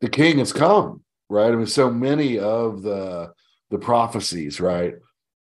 the 0.00 0.08
King 0.08 0.38
has 0.38 0.54
come, 0.54 1.02
right? 1.28 1.52
I 1.52 1.56
mean, 1.56 1.66
so 1.66 1.90
many 1.90 2.38
of 2.38 2.82
the 2.82 3.32
the 3.70 3.78
prophecies, 3.78 4.60
right, 4.60 4.94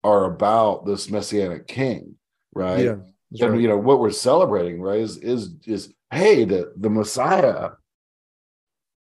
are 0.03 0.25
about 0.25 0.85
this 0.85 1.09
messianic 1.09 1.67
King, 1.67 2.15
right? 2.53 2.83
Yeah. 2.85 2.95
and 3.41 3.51
right. 3.51 3.61
you 3.61 3.67
know 3.67 3.77
what 3.77 3.99
we're 3.99 4.09
celebrating, 4.09 4.81
right, 4.81 4.99
is 5.01 5.17
is 5.17 5.55
is 5.65 5.93
hey, 6.11 6.45
the 6.45 6.71
the 6.77 6.89
Messiah 6.89 7.71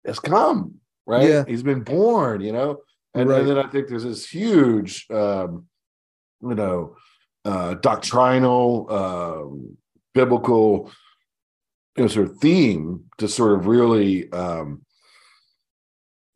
has 0.08 0.20
come, 0.20 0.76
right? 1.06 1.28
Yeah. 1.28 1.44
He's 1.48 1.64
been 1.64 1.82
born, 1.82 2.42
you 2.42 2.52
know, 2.54 2.80
and, 3.14 3.30
Right. 3.30 3.42
and 3.42 3.50
then 3.50 3.58
I 3.58 3.68
think 3.68 3.88
there's 3.88 4.04
this 4.04 4.28
huge, 4.28 5.06
um, 5.12 5.68
you 6.42 6.56
know, 6.56 6.96
uh, 7.46 7.76
doctrinal, 7.76 8.92
um, 8.92 9.78
biblical, 10.14 10.92
you 11.96 12.04
know, 12.04 12.08
sort 12.08 12.30
of 12.30 12.38
theme 12.38 13.06
to 13.18 13.28
sort 13.28 13.54
of 13.60 13.68
really 13.68 14.32
um, 14.32 14.82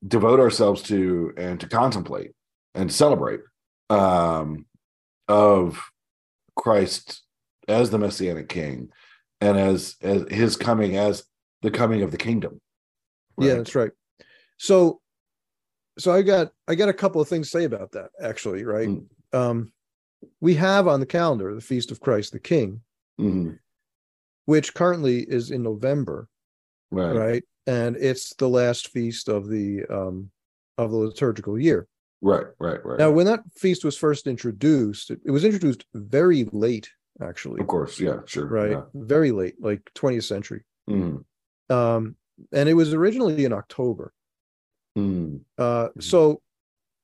devote 0.07 0.39
ourselves 0.39 0.81
to 0.83 1.33
and 1.37 1.59
to 1.59 1.67
contemplate 1.67 2.31
and 2.73 2.91
celebrate 2.91 3.41
um, 3.89 4.65
of 5.27 5.81
Christ 6.55 7.21
as 7.67 7.89
the 7.89 7.97
messianic 7.99 8.49
king 8.49 8.89
and 9.39 9.57
as 9.57 9.95
as 10.01 10.25
his 10.29 10.55
coming 10.55 10.97
as 10.97 11.23
the 11.61 11.71
coming 11.71 12.01
of 12.01 12.11
the 12.11 12.17
kingdom. 12.17 12.59
Yeah, 13.39 13.55
that's 13.55 13.75
right. 13.75 13.91
So, 14.57 15.01
so 15.97 16.11
I 16.11 16.21
got 16.21 16.51
I 16.67 16.75
got 16.75 16.89
a 16.89 16.93
couple 16.93 17.21
of 17.21 17.27
things 17.27 17.47
to 17.51 17.57
say 17.59 17.63
about 17.65 17.91
that 17.93 18.09
actually, 18.21 18.63
right? 18.63 18.87
Mm. 18.87 19.05
Um, 19.33 19.71
we 20.39 20.55
have 20.55 20.87
on 20.87 20.99
the 20.99 21.05
calendar 21.05 21.53
the 21.55 21.61
Feast 21.61 21.91
of 21.91 21.99
Christ 21.99 22.31
the 22.31 22.39
King, 22.39 22.81
Mhm. 23.19 23.57
which 24.45 24.73
currently 24.73 25.21
is 25.21 25.51
in 25.51 25.63
November, 25.63 26.27
Right. 26.91 27.15
right? 27.15 27.43
And 27.67 27.95
it's 27.97 28.33
the 28.35 28.49
last 28.49 28.89
feast 28.89 29.29
of 29.29 29.47
the 29.49 29.85
um 29.89 30.31
of 30.77 30.91
the 30.91 30.97
liturgical 30.97 31.59
year. 31.59 31.87
Right. 32.21 32.45
Right. 32.59 32.83
Right. 32.85 32.99
Now, 32.99 33.09
when 33.11 33.25
that 33.25 33.41
feast 33.55 33.83
was 33.83 33.97
first 33.97 34.27
introduced, 34.27 35.09
it, 35.11 35.19
it 35.25 35.31
was 35.31 35.43
introduced 35.43 35.85
very 35.95 36.43
late, 36.51 36.89
actually, 37.19 37.61
of 37.61 37.67
course. 37.67 37.99
Yeah. 37.99 38.19
Sure. 38.25 38.45
right? 38.45 38.71
Yeah. 38.71 38.83
Very 38.93 39.31
late, 39.31 39.55
like 39.59 39.91
20th 39.95 40.23
century. 40.25 40.63
Mhm. 40.89 41.25
Um, 41.69 42.15
and 42.51 42.69
it 42.69 42.73
was 42.73 42.93
originally 42.93 43.45
in 43.45 43.53
October. 43.53 44.13
Mhm. 44.97 45.43
Uh, 45.57 45.89
Mhm. 45.89 46.03
so 46.03 46.41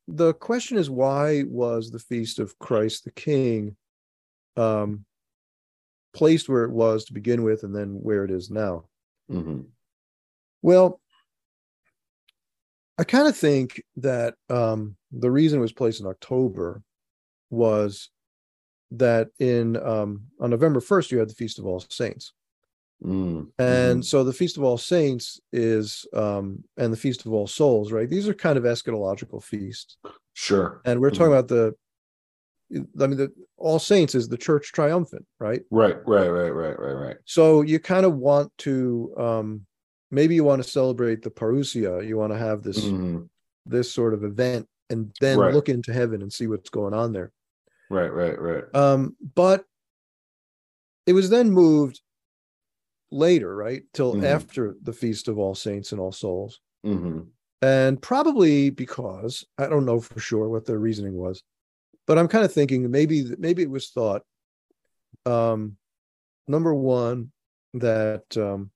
the 0.07 0.33
question 0.35 0.77
is, 0.77 0.89
why 0.89 1.43
was 1.43 1.91
the 1.91 1.99
feast 1.99 2.39
of 2.39 2.57
Christ 2.59 3.03
the 3.03 3.11
King 3.11 3.75
um, 4.55 5.05
placed 6.13 6.49
where 6.49 6.63
it 6.63 6.71
was 6.71 7.05
to 7.05 7.13
begin 7.13 7.43
with, 7.43 7.63
and 7.63 7.75
then 7.75 8.01
where 8.01 8.23
it 8.23 8.31
is 8.31 8.49
now? 8.49 8.89
Mhm. 9.29 9.67
Well, 10.61 10.99
I 12.97 13.03
kind 13.03 13.27
of 13.27 13.37
think 13.37 13.83
that 13.97 14.35
um, 14.49 14.97
the 15.11 15.29
reason 15.29 15.59
it 15.59 15.61
was 15.61 15.73
placed 15.73 15.99
in 15.99 16.07
October 16.07 16.81
was 17.51 18.09
that 18.91 19.29
in 19.39 19.77
um, 19.77 20.27
on 20.39 20.49
November 20.49 20.79
first 20.79 21.11
you 21.11 21.19
had 21.19 21.29
the 21.29 21.35
Feast 21.35 21.59
of 21.59 21.65
All 21.65 21.79
Saints, 21.79 22.33
Mhm. 23.03 23.51
and 23.59 24.03
so 24.05 24.23
the 24.23 24.33
Feast 24.33 24.57
of 24.57 24.63
All 24.63 24.77
Saints 24.77 25.39
is 25.53 26.05
um, 26.13 26.63
and 26.77 26.91
the 26.91 26.97
Feast 26.97 27.25
of 27.25 27.31
All 27.33 27.45
Souls, 27.47 27.91
right? 27.91 28.09
These 28.09 28.27
are 28.27 28.33
kind 28.33 28.57
of 28.57 28.63
eschatological 28.63 29.41
feasts. 29.43 29.97
Sure. 30.33 30.81
and 30.85 30.99
we're 31.01 31.09
talking 31.09 31.27
Mhm. 31.33 31.39
about 31.39 31.47
the 31.47 31.75
i 33.01 33.07
mean 33.07 33.17
the 33.17 33.31
all 33.57 33.79
saints 33.79 34.13
is 34.13 34.27
the 34.27 34.37
church 34.37 34.71
triumphant 34.73 35.25
right 35.39 35.63
Right. 35.71 35.95
Right. 36.05 36.27
Right. 36.27 36.49
Right. 36.49 36.77
Right. 36.79 36.93
Right. 36.93 37.17
so 37.25 37.61
you 37.61 37.79
kind 37.79 38.05
of 38.05 38.17
want 38.17 38.51
to 38.59 39.13
um 39.17 39.65
maybe 40.11 40.35
you 40.35 40.43
want 40.43 40.61
to 40.61 40.69
celebrate 40.69 41.21
the 41.23 41.31
parousia 41.31 42.05
you 42.05 42.17
want 42.17 42.33
to 42.33 42.37
have 42.37 42.61
this 42.61 42.85
Mhm. 42.85 43.29
this 43.65 43.91
sort 43.91 44.13
of 44.13 44.23
event 44.23 44.67
and 44.89 45.11
then 45.21 45.39
Right. 45.39 45.53
look 45.53 45.69
into 45.69 45.91
heaven 45.93 46.21
and 46.21 46.31
see 46.31 46.45
what's 46.47 46.69
going 46.69 46.93
on 46.93 47.13
there 47.13 47.31
Right. 47.89 48.13
Right. 48.13 48.39
Right. 48.39 48.65
um 48.75 49.15
but 49.33 49.65
it 51.07 51.13
was 51.13 51.29
then 51.29 51.49
moved 51.51 52.01
later 53.11 53.55
right 53.55 53.83
till 53.93 54.15
Mhm. 54.15 54.23
after 54.23 54.75
the 54.81 54.93
feast 54.93 55.27
of 55.27 55.37
all 55.37 55.55
saints 55.55 55.91
and 55.91 56.01
all 56.01 56.11
souls 56.11 56.59
Mhm. 56.85 57.27
and 57.61 58.01
probably 58.01 58.69
because 58.69 59.45
I 59.57 59.67
don't 59.67 59.85
know 59.85 59.99
for 59.99 60.19
sure 60.19 60.49
what 60.49 60.65
their 60.65 60.79
reasoning 60.79 61.15
was, 61.15 61.41
but 62.05 62.17
I'm 62.17 62.27
kind 62.27 62.43
of 62.45 62.51
thinking 62.53 62.89
maybe 62.91 63.35
maybe 63.37 63.61
it 63.63 63.69
was 63.69 63.89
thought, 63.91 64.23
um, 65.25 65.77
number 66.47 66.73
one 66.73 67.31
that 67.73 68.35
um, 68.37 68.71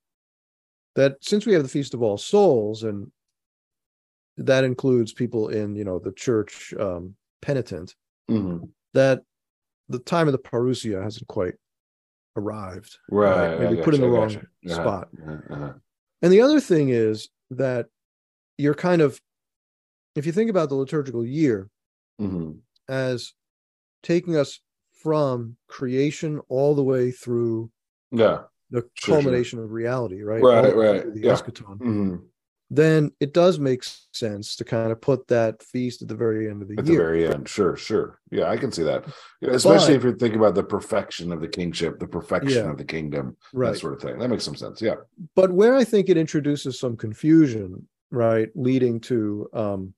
that 0.95 1.17
since 1.23 1.45
we 1.45 1.53
have 1.53 1.63
the 1.63 1.69
feast 1.69 1.93
of 1.93 2.01
all 2.01 2.17
souls 2.17 2.83
and 2.83 3.11
that 4.37 4.63
includes 4.63 5.13
people 5.13 5.49
in 5.49 5.75
you 5.75 5.83
know 5.83 5.99
the 5.99 6.11
church 6.13 6.73
um, 6.79 7.15
penitent 7.41 7.95
Mhm. 8.29 8.71
that 8.93 9.23
the 9.89 9.99
time 9.99 10.27
of 10.27 10.31
the 10.31 10.39
parousia 10.39 11.01
hasn't 11.03 11.27
quite 11.27 11.55
arrived 12.35 12.97
Right. 13.09 13.59
maybe 13.59 13.79
I 13.81 13.83
put 13.83 13.93
in 13.93 14.01
the 14.01 14.07
wrong. 14.09 14.35
Uh-huh, 14.35 14.73
spot 14.73 15.09
uh-huh, 15.21 15.37
uh-huh. 15.53 15.73
and 16.21 16.31
the 16.31 16.41
other 16.41 16.59
thing 16.59 16.89
is 16.89 17.29
that 17.49 17.87
you're 18.57 18.73
kind 18.73 19.01
of 19.01 19.19
if 20.15 20.25
you 20.25 20.31
think 20.31 20.49
about 20.49 20.69
the 20.69 20.75
liturgical 20.75 21.25
year 21.25 21.69
Mhm. 22.19 22.59
as 22.87 23.33
taking 24.03 24.35
us 24.35 24.59
from 24.91 25.57
creation 25.67 26.39
all 26.47 26.75
the 26.75 26.83
way 26.83 27.11
through 27.11 27.71
Yeah. 28.11 28.43
the 28.69 28.81
Sure, 28.81 28.91
sure. 28.95 29.15
culmination 29.21 29.59
of 29.59 29.71
reality, 29.71 30.21
right? 30.21 30.41
Right, 30.43 30.61
the 30.69 30.75
right, 30.75 31.13
The 31.13 31.19
yeah. 31.21 31.33
eschaton. 31.33 31.79
Mhm. 31.79 32.25
Then 32.73 33.11
it 33.19 33.33
does 33.33 33.59
make 33.59 33.83
sense 34.13 34.55
to 34.55 34.63
kind 34.63 34.93
of 34.93 35.01
put 35.01 35.27
that 35.27 35.61
feast 35.61 36.01
at 36.01 36.07
the 36.07 36.15
very 36.15 36.49
end 36.49 36.61
of 36.61 36.69
the 36.69 36.75
year. 36.75 36.79
At 36.79 36.85
the 36.85 36.95
very 36.95 37.27
end. 37.27 37.49
Sure, 37.49 37.75
sure. 37.75 38.17
Yeah, 38.31 38.49
I 38.49 38.55
can 38.55 38.71
see 38.71 38.83
that. 38.83 39.03
Especially 39.41 39.87
But- 39.89 39.95
if 39.97 40.03
you're 40.05 40.15
thinking 40.15 40.39
about 40.39 40.55
the 40.55 40.63
perfection 40.63 41.33
of 41.33 41.41
the 41.41 41.49
kingship, 41.49 41.99
the 41.99 42.07
perfection 42.07 42.63
Yeah. 42.63 42.71
of 42.71 42.77
the 42.77 42.85
kingdom, 42.85 43.35
right. 43.53 43.73
that 43.73 43.79
sort 43.79 43.93
of 43.95 44.01
thing. 44.01 44.17
That 44.19 44.29
makes 44.29 44.45
some 44.45 44.55
sense. 44.55 44.81
Yeah. 44.81 44.95
but 45.35 45.51
where 45.51 45.75
I 45.75 45.83
think 45.83 46.07
it 46.07 46.15
introduces 46.15 46.79
some 46.79 46.95
confusion, 46.95 47.89
right, 48.09 48.49
leading 48.55 49.01
to 49.01 49.49
um, 49.51 49.93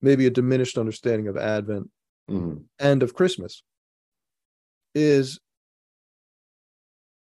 maybe 0.00 0.26
a 0.26 0.30
diminished 0.30 0.78
understanding 0.78 1.26
of 1.26 1.36
Advent 1.36 1.90
Mhm. 2.30 2.62
and 2.78 3.02
of 3.02 3.12
Christmas, 3.14 3.64
is 4.94 5.40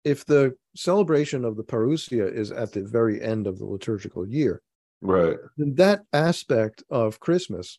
if 0.05 0.25
the 0.25 0.55
celebration 0.77 1.45
of 1.45 1.57
the 1.57 1.65
parousia 1.65 2.31
is 2.33 2.51
at 2.51 2.73
the 2.73 2.85
very 2.85 3.21
end 3.23 3.47
of 3.47 3.59
the 3.59 3.65
liturgical 3.65 4.27
year, 4.27 4.63
Right. 5.01 5.37
then 5.57 5.75
that 5.77 6.03
aspect 6.13 6.83
of 6.91 7.21
Christmas 7.21 7.79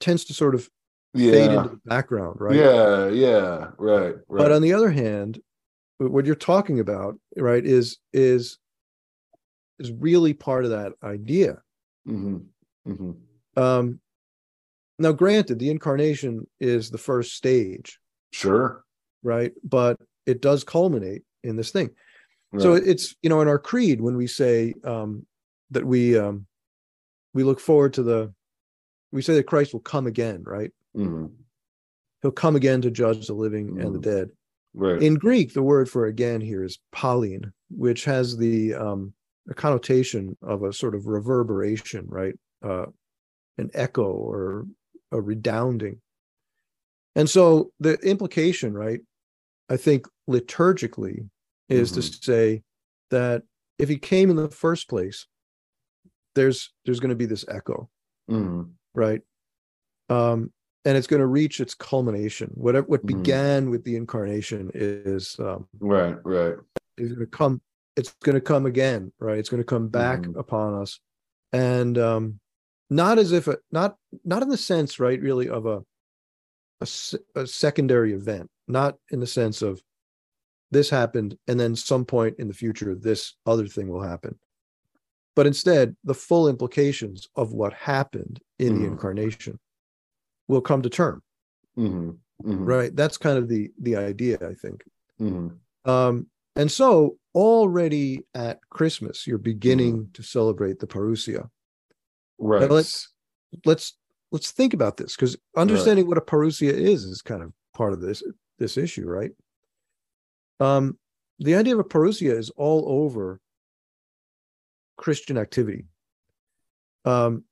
tends 0.00 0.24
to 0.26 0.34
sort 0.34 0.54
of 0.54 0.68
fade 1.14 1.50
into 1.50 1.68
the 1.70 1.80
background, 1.84 2.40
right? 2.40 2.56
Yeah. 2.56 3.08
Yeah. 3.08 3.70
Right. 3.78 4.14
Right. 4.14 4.24
But 4.28 4.52
on 4.52 4.62
the 4.62 4.72
other 4.74 4.90
hand, 4.90 5.40
what 5.98 6.26
you're 6.26 6.34
talking 6.34 6.80
about, 6.80 7.18
right, 7.36 7.64
is 7.64 7.98
is 8.12 8.58
is 9.78 9.92
really 9.92 10.34
part 10.34 10.64
of 10.64 10.70
that 10.70 10.92
idea. 11.02 11.62
hmm 12.04 12.38
hmm 12.84 13.12
Um, 13.56 14.00
now, 14.98 15.12
granted, 15.12 15.58
the 15.58 15.70
incarnation 15.70 16.46
is 16.60 16.90
the 16.90 16.98
first 16.98 17.34
stage, 17.34 18.00
Sure. 18.32 18.84
right? 19.22 19.52
But 19.62 20.00
it 20.28 20.42
does 20.42 20.62
culminate 20.62 21.22
in 21.42 21.56
this 21.56 21.70
thing. 21.70 21.90
So 22.58 22.72
it's 22.74 23.14
you 23.22 23.28
know 23.28 23.40
in 23.42 23.48
our 23.48 23.58
creed 23.58 24.00
when 24.00 24.16
we 24.16 24.26
say 24.26 24.74
um, 24.84 25.26
that 25.70 25.84
we 25.84 26.16
um, 26.16 26.46
we 27.34 27.44
look 27.44 27.60
forward 27.60 27.92
to 27.94 28.02
the 28.02 28.32
we 29.12 29.22
say 29.22 29.34
that 29.34 29.44
Christ 29.46 29.72
will 29.72 29.80
come 29.80 30.06
again, 30.06 30.42
right? 30.44 30.72
Mhm. 30.96 31.30
He'll 32.22 32.30
come 32.30 32.56
again 32.56 32.80
to 32.82 32.90
judge 32.90 33.26
the 33.26 33.34
living 33.34 33.80
and 33.80 33.94
the 33.94 33.98
Mhm. 33.98 34.02
dead. 34.02 34.30
Right. 34.74 35.02
In 35.02 35.14
Greek, 35.14 35.52
the 35.52 35.62
word 35.62 35.90
for 35.90 36.06
again 36.06 36.40
here 36.40 36.64
is 36.64 36.78
palin, 36.90 37.52
which 37.70 38.04
has 38.04 38.36
the 38.36 38.74
um, 38.74 39.12
a 39.48 39.54
connotation 39.54 40.36
of 40.42 40.62
a 40.62 40.72
sort 40.72 40.94
of 40.94 41.06
reverberation, 41.06 42.06
right? 42.08 42.34
Uh, 42.62 42.86
an 43.58 43.70
echo 43.74 44.10
or 44.10 44.66
a 45.12 45.20
redounding. 45.20 46.00
And 47.14 47.28
so 47.28 47.72
the 47.80 47.94
implication, 48.00 48.72
right? 48.74 49.00
I 49.68 49.76
think 49.76 50.06
liturgically 50.28 51.28
is 51.68 51.92
to 51.92 52.00
Mhm. 52.00 52.24
say 52.24 52.62
that 53.10 53.42
if 53.78 53.88
he 53.88 53.98
came 53.98 54.30
in 54.30 54.36
the 54.36 54.50
first 54.50 54.88
place, 54.88 55.26
there's 56.34 56.72
there's 56.84 57.00
going 57.00 57.10
to 57.10 57.16
be 57.16 57.26
this 57.26 57.44
echo, 57.48 57.88
Mhm. 58.30 58.72
right? 58.94 59.22
Um, 60.08 60.52
and 60.84 60.96
it's 60.96 61.06
going 61.06 61.20
to 61.20 61.26
reach 61.26 61.60
its 61.60 61.74
culmination. 61.74 62.50
Whatever 62.54 62.86
what 62.86 63.02
Mhm. 63.02 63.06
began 63.06 63.70
with 63.70 63.84
the 63.84 63.96
incarnation 63.96 64.70
is 64.74 65.38
um, 65.38 65.68
Right. 65.80 66.16
Right. 66.24 66.56
is 66.96 67.08
going 67.12 67.20
to 67.20 67.26
come 67.26 67.60
it's 67.96 68.12
going 68.24 68.34
to 68.34 68.40
come 68.40 68.66
again 68.66 69.12
right 69.18 69.38
it's 69.38 69.48
going 69.48 69.60
to 69.60 69.64
come 69.66 69.88
back 69.88 70.22
Mhm. 70.22 70.38
upon 70.38 70.74
us 70.74 71.00
and 71.52 71.96
um 71.98 72.40
not 72.90 73.18
as 73.18 73.30
if 73.32 73.46
it 73.48 73.60
not 73.70 73.96
not 74.24 74.42
in 74.42 74.48
the 74.48 74.56
sense 74.56 74.98
right 75.00 75.20
really 75.20 75.48
of 75.48 75.66
a 75.66 75.84
a, 76.80 76.88
a 77.36 77.46
secondary 77.46 78.12
event 78.12 78.50
not 78.66 78.98
in 79.10 79.20
the 79.20 79.26
sense 79.26 79.62
of 79.62 79.80
this 80.70 80.90
happened 80.90 81.36
and 81.48 81.58
then 81.58 81.74
some 81.74 82.04
point 82.04 82.36
in 82.38 82.48
the 82.48 82.54
future 82.54 82.94
this 82.94 83.34
other 83.46 83.66
thing 83.66 83.88
will 83.88 84.02
happen. 84.02 84.38
But 85.34 85.46
instead 85.46 85.96
the 86.04 86.14
full 86.14 86.48
implications 86.48 87.28
of 87.36 87.52
what 87.52 87.72
happened 87.72 88.40
in 88.58 88.74
the 88.80 88.84
Mhm. 88.86 88.92
incarnation 88.92 89.58
will 90.48 90.60
come 90.60 90.82
to 90.82 90.90
term. 90.90 91.22
Hmm 91.74 92.10
hmm 92.42 92.64
right? 92.64 92.94
That's 92.94 93.18
kind 93.18 93.36
of 93.38 93.48
the 93.48 93.70
the 93.80 93.96
idea 93.96 94.38
i 94.46 94.54
think. 94.54 94.84
Hmm 95.18 95.48
um, 95.84 96.26
and 96.56 96.70
so 96.70 97.16
already 97.34 98.26
at 98.34 98.58
Christmas, 98.68 99.26
you're 99.26 99.38
beginning 99.38 100.10
to 100.14 100.22
celebrate 100.22 100.78
the 100.80 100.86
parousia. 100.86 101.48
Right. 102.38 102.70
let's- 102.70 103.12
Let's 103.64 103.96
let's 104.30 104.50
think 104.50 104.74
about 104.74 104.98
this 104.98 105.16
because 105.16 105.34
understanding 105.56 106.06
what 106.06 106.18
a 106.18 106.20
parousia 106.20 106.70
is 106.70 107.04
is 107.04 107.22
kind 107.22 107.42
of 107.42 107.52
part 107.72 107.94
of 107.94 108.00
this 108.02 108.22
this 108.58 108.76
issue, 108.76 109.06
right? 109.08 109.30
Um, 110.60 110.98
the 111.38 111.54
idea 111.54 111.74
of 111.74 111.80
a 111.80 111.84
parousia 111.84 112.36
is 112.36 112.50
all 112.50 112.84
over 112.88 113.40
Christian 114.96 115.38
activity. 115.38 115.86
Um, 117.04 117.44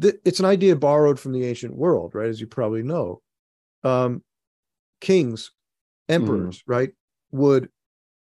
th- 0.00 0.20
it's 0.24 0.38
an 0.40 0.46
idea 0.46 0.76
borrowed 0.76 1.18
from 1.18 1.32
the 1.32 1.44
ancient 1.44 1.74
world, 1.74 2.14
right? 2.14 2.28
As 2.28 2.40
you 2.40 2.46
probably 2.46 2.82
know, 2.82 3.20
um, 3.82 4.22
kings, 5.00 5.50
emperors, 6.08 6.62
right, 6.66 6.90
would 7.32 7.68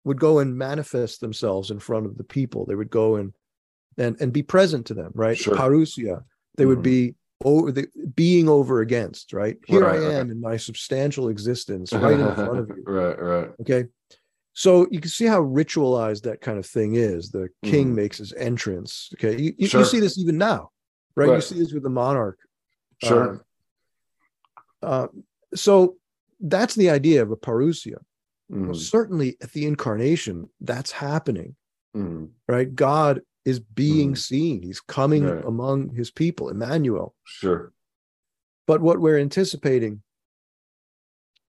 would 0.05 0.19
go 0.19 0.39
and 0.39 0.57
manifest 0.57 1.19
themselves 1.19 1.69
in 1.71 1.79
front 1.79 2.05
of 2.05 2.17
the 2.17 2.23
people. 2.23 2.65
They 2.65 2.75
would 2.75 2.89
go 2.89 3.17
and 3.17 3.33
and 3.97 4.19
and 4.19 4.33
be 4.33 4.43
present 4.43 4.87
to 4.87 4.93
them, 4.93 5.11
right? 5.13 5.37
Sure. 5.37 5.55
Parousia. 5.55 6.23
They 6.55 6.65
would 6.65 6.79
Mhm. 6.79 6.83
be 6.83 7.15
over 7.43 7.71
the 7.71 7.87
being 8.15 8.49
over 8.49 8.81
against, 8.81 9.31
right? 9.33 9.57
Here 9.65 9.81
Right, 9.81 9.99
I 10.01 10.03
right. 10.05 10.13
am 10.15 10.31
in 10.31 10.41
my 10.41 10.57
substantial 10.57 11.29
existence, 11.29 11.93
right 11.93 12.19
in 12.19 12.35
front 12.35 12.59
of 12.59 12.69
you. 12.69 12.83
right. 12.85 13.19
Right. 13.21 13.51
Okay. 13.61 13.85
So 14.53 14.87
you 14.91 14.99
can 14.99 15.09
see 15.09 15.25
how 15.25 15.41
ritualized 15.41 16.23
that 16.23 16.41
kind 16.41 16.57
of 16.59 16.65
thing 16.65 16.95
is. 16.95 17.31
The 17.31 17.47
king 17.63 17.91
Mhm. 17.91 17.95
makes 17.95 18.17
his 18.17 18.33
entrance. 18.33 19.09
Okay. 19.15 19.37
You, 19.41 19.53
you, 19.57 19.69
you 19.79 19.85
see 19.85 19.99
this 20.01 20.17
even 20.17 20.37
now, 20.37 20.71
right? 21.15 21.33
You 21.35 21.41
see 21.41 21.59
this 21.59 21.71
with 21.71 21.83
the 21.83 21.89
monarch. 21.89 22.39
Sure. 23.01 23.45
Uh, 24.81 25.07
so 25.55 25.95
that's 26.41 26.75
the 26.75 26.89
idea 26.89 27.21
of 27.21 27.31
a 27.31 27.37
parousia. 27.37 27.97
Well, 28.49 28.71
Mhm. 28.71 28.75
certainly 28.75 29.37
at 29.41 29.51
the 29.53 29.65
incarnation, 29.65 30.49
that's 30.59 30.91
happening, 30.91 31.55
Mhm. 31.95 32.31
right? 32.47 32.73
God 32.73 33.21
is 33.49 33.59
being 33.59 34.13
Mhm. 34.13 34.17
seen. 34.17 34.61
He's 34.61 34.79
coming 34.79 35.23
Right. 35.23 35.43
among 35.43 35.89
his 35.95 36.11
people, 36.11 36.49
Emmanuel. 36.49 37.15
Sure. 37.23 37.73
But 38.67 38.81
what 38.81 38.99
we're 38.99 39.17
anticipating 39.17 40.03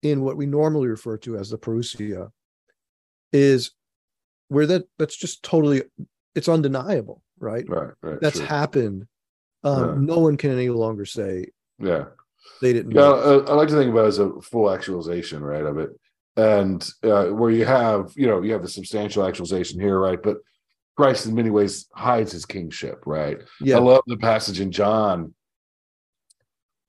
in 0.03 0.22
what 0.22 0.36
we 0.36 0.47
normally 0.47 0.88
refer 0.88 1.18
to 1.18 1.36
as 1.36 1.51
the 1.51 1.59
parousia 1.59 2.32
is 3.32 3.72
where 4.49 4.66
that 4.66 4.84
that's 4.99 5.16
just 5.16 5.43
totally 5.43 5.82
it's 6.34 6.49
undeniable, 6.49 7.22
right? 7.38 7.68
Right. 7.68 7.93
Right. 8.03 8.20
That's 8.22 8.38
sure. 8.38 8.47
happened. 8.47 9.07
Um, 9.64 9.80
Yeah. 9.88 10.14
No 10.14 10.18
one 10.18 10.36
can 10.38 10.51
any 10.53 10.70
longer 10.70 11.05
say 11.05 11.51
yeah. 11.78 12.07
they 12.62 12.72
didn't 12.72 12.93
Yeah. 12.93 13.03
I, 13.11 13.34
I 13.51 13.53
like 13.55 13.68
to 13.68 13.74
think 13.74 13.93
about 13.93 14.07
it 14.07 14.09
as 14.09 14.18
a 14.18 14.40
full 14.40 14.70
actualization, 14.70 15.43
right, 15.45 15.64
of 15.64 15.76
it, 15.78 15.90
and 16.36 16.82
uh, 17.03 17.26
where 17.26 17.51
you 17.51 17.66
have, 17.66 18.12
you 18.16 18.26
know, 18.26 18.40
you 18.43 18.53
have 18.55 18.62
the 18.62 18.68
substantial 18.68 19.24
actualization 19.26 19.78
here, 19.78 19.99
right, 20.01 20.20
but 20.22 20.38
Christ 20.97 21.26
in 21.26 21.34
many 21.34 21.51
ways 21.51 21.88
hides 21.95 22.32
his 22.32 22.45
kingship, 22.47 23.05
right. 23.07 23.38
Yeah, 23.61 23.76
I 23.76 23.80
love 23.80 24.03
the 24.07 24.16
passage 24.18 24.61
in 24.61 24.70
John 24.70 25.34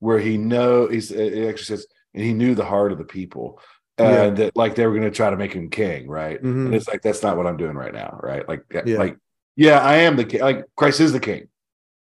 where 0.00 0.18
he 0.18 0.36
know 0.36 0.86
he's 0.86 1.10
it 1.10 1.48
actually 1.48 1.64
says, 1.76 1.86
and 2.12 2.22
he 2.22 2.34
knew 2.34 2.54
the 2.54 2.64
heart 2.64 2.92
of 2.92 2.98
the 2.98 3.04
people, 3.04 3.60
Yeah. 3.98 4.24
and 4.24 4.36
that 4.36 4.56
like 4.56 4.74
they 4.74 4.86
were 4.86 4.92
going 4.92 5.10
to 5.10 5.16
try 5.16 5.30
to 5.30 5.36
make 5.36 5.52
him 5.54 5.70
king, 5.70 6.06
right, 6.08 6.40
Mhm. 6.42 6.66
and 6.66 6.74
it's 6.74 6.88
like 6.88 7.00
that's 7.02 7.22
not 7.22 7.36
what 7.36 7.46
I'm 7.46 7.56
doing 7.56 7.76
right 7.76 7.92
now, 7.94 8.18
right, 8.22 8.46
like, 8.48 8.64
Yeah. 8.84 8.98
like, 8.98 9.16
yeah, 9.56 9.78
I 9.78 9.94
am 9.98 10.16
the 10.16 10.24
king, 10.24 10.40
like 10.42 10.64
Christ 10.76 11.00
is 11.00 11.12
the 11.12 11.20
king, 11.20 11.48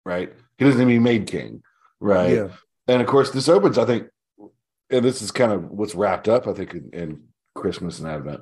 right, 0.05 0.31
he 0.57 0.65
doesn't 0.65 0.79
even 0.79 0.87
be 0.93 0.99
made 0.99 1.27
king, 1.27 1.61
right, 1.99 2.33
yeah, 2.35 2.47
and 2.87 3.01
of 3.01 3.07
course 3.07 3.31
this 3.31 3.49
opens 3.49 3.77
i 3.77 3.85
think 3.85 4.07
and 4.89 5.03
this 5.05 5.21
is 5.21 5.29
kind 5.31 5.51
of 5.51 5.69
what's 5.69 5.93
wrapped 5.93 6.27
up 6.29 6.47
i 6.47 6.53
think 6.53 6.73
in, 6.73 6.89
in 6.93 7.23
christmas 7.53 7.99
and 7.99 8.07
advent 8.07 8.41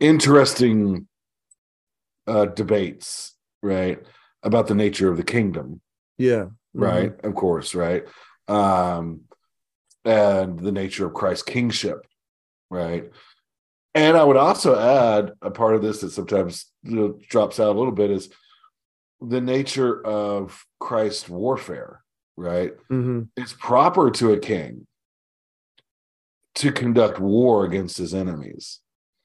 interesting 0.00 1.06
uh 2.26 2.46
debates 2.46 3.34
right 3.62 3.98
about 4.42 4.66
the 4.66 4.74
nature 4.74 5.10
of 5.10 5.16
the 5.16 5.24
kingdom 5.24 5.80
yeah. 6.18 6.46
right 6.74 7.12
of 7.24 7.34
course 7.34 7.74
right 7.74 8.04
um 8.48 9.20
and 10.04 10.58
the 10.58 10.72
nature 10.72 11.06
of 11.06 11.14
christ's 11.14 11.42
kingship 11.42 12.06
right 12.70 13.10
and 13.94 14.16
i 14.16 14.22
would 14.22 14.36
also 14.36 14.78
add 14.78 15.32
a 15.42 15.50
part 15.50 15.74
of 15.74 15.82
this 15.82 16.00
that 16.00 16.10
sometimes 16.10 16.66
you 16.82 16.96
know, 16.96 17.18
drops 17.28 17.58
out 17.58 17.74
a 17.74 17.78
little 17.78 17.92
bit 17.92 18.10
is 18.10 18.28
the 19.20 19.40
nature 19.40 20.04
of 20.04 20.64
Christ's 20.78 21.28
warfare, 21.28 22.02
right? 22.36 22.72
Mm-hmm. 22.90 23.22
It's 23.36 23.52
proper 23.52 24.10
to 24.12 24.32
a 24.32 24.38
king 24.38 24.86
to 26.56 26.72
conduct 26.72 27.18
war 27.18 27.64
against 27.64 27.98
his 27.98 28.14
enemies, 28.14 28.80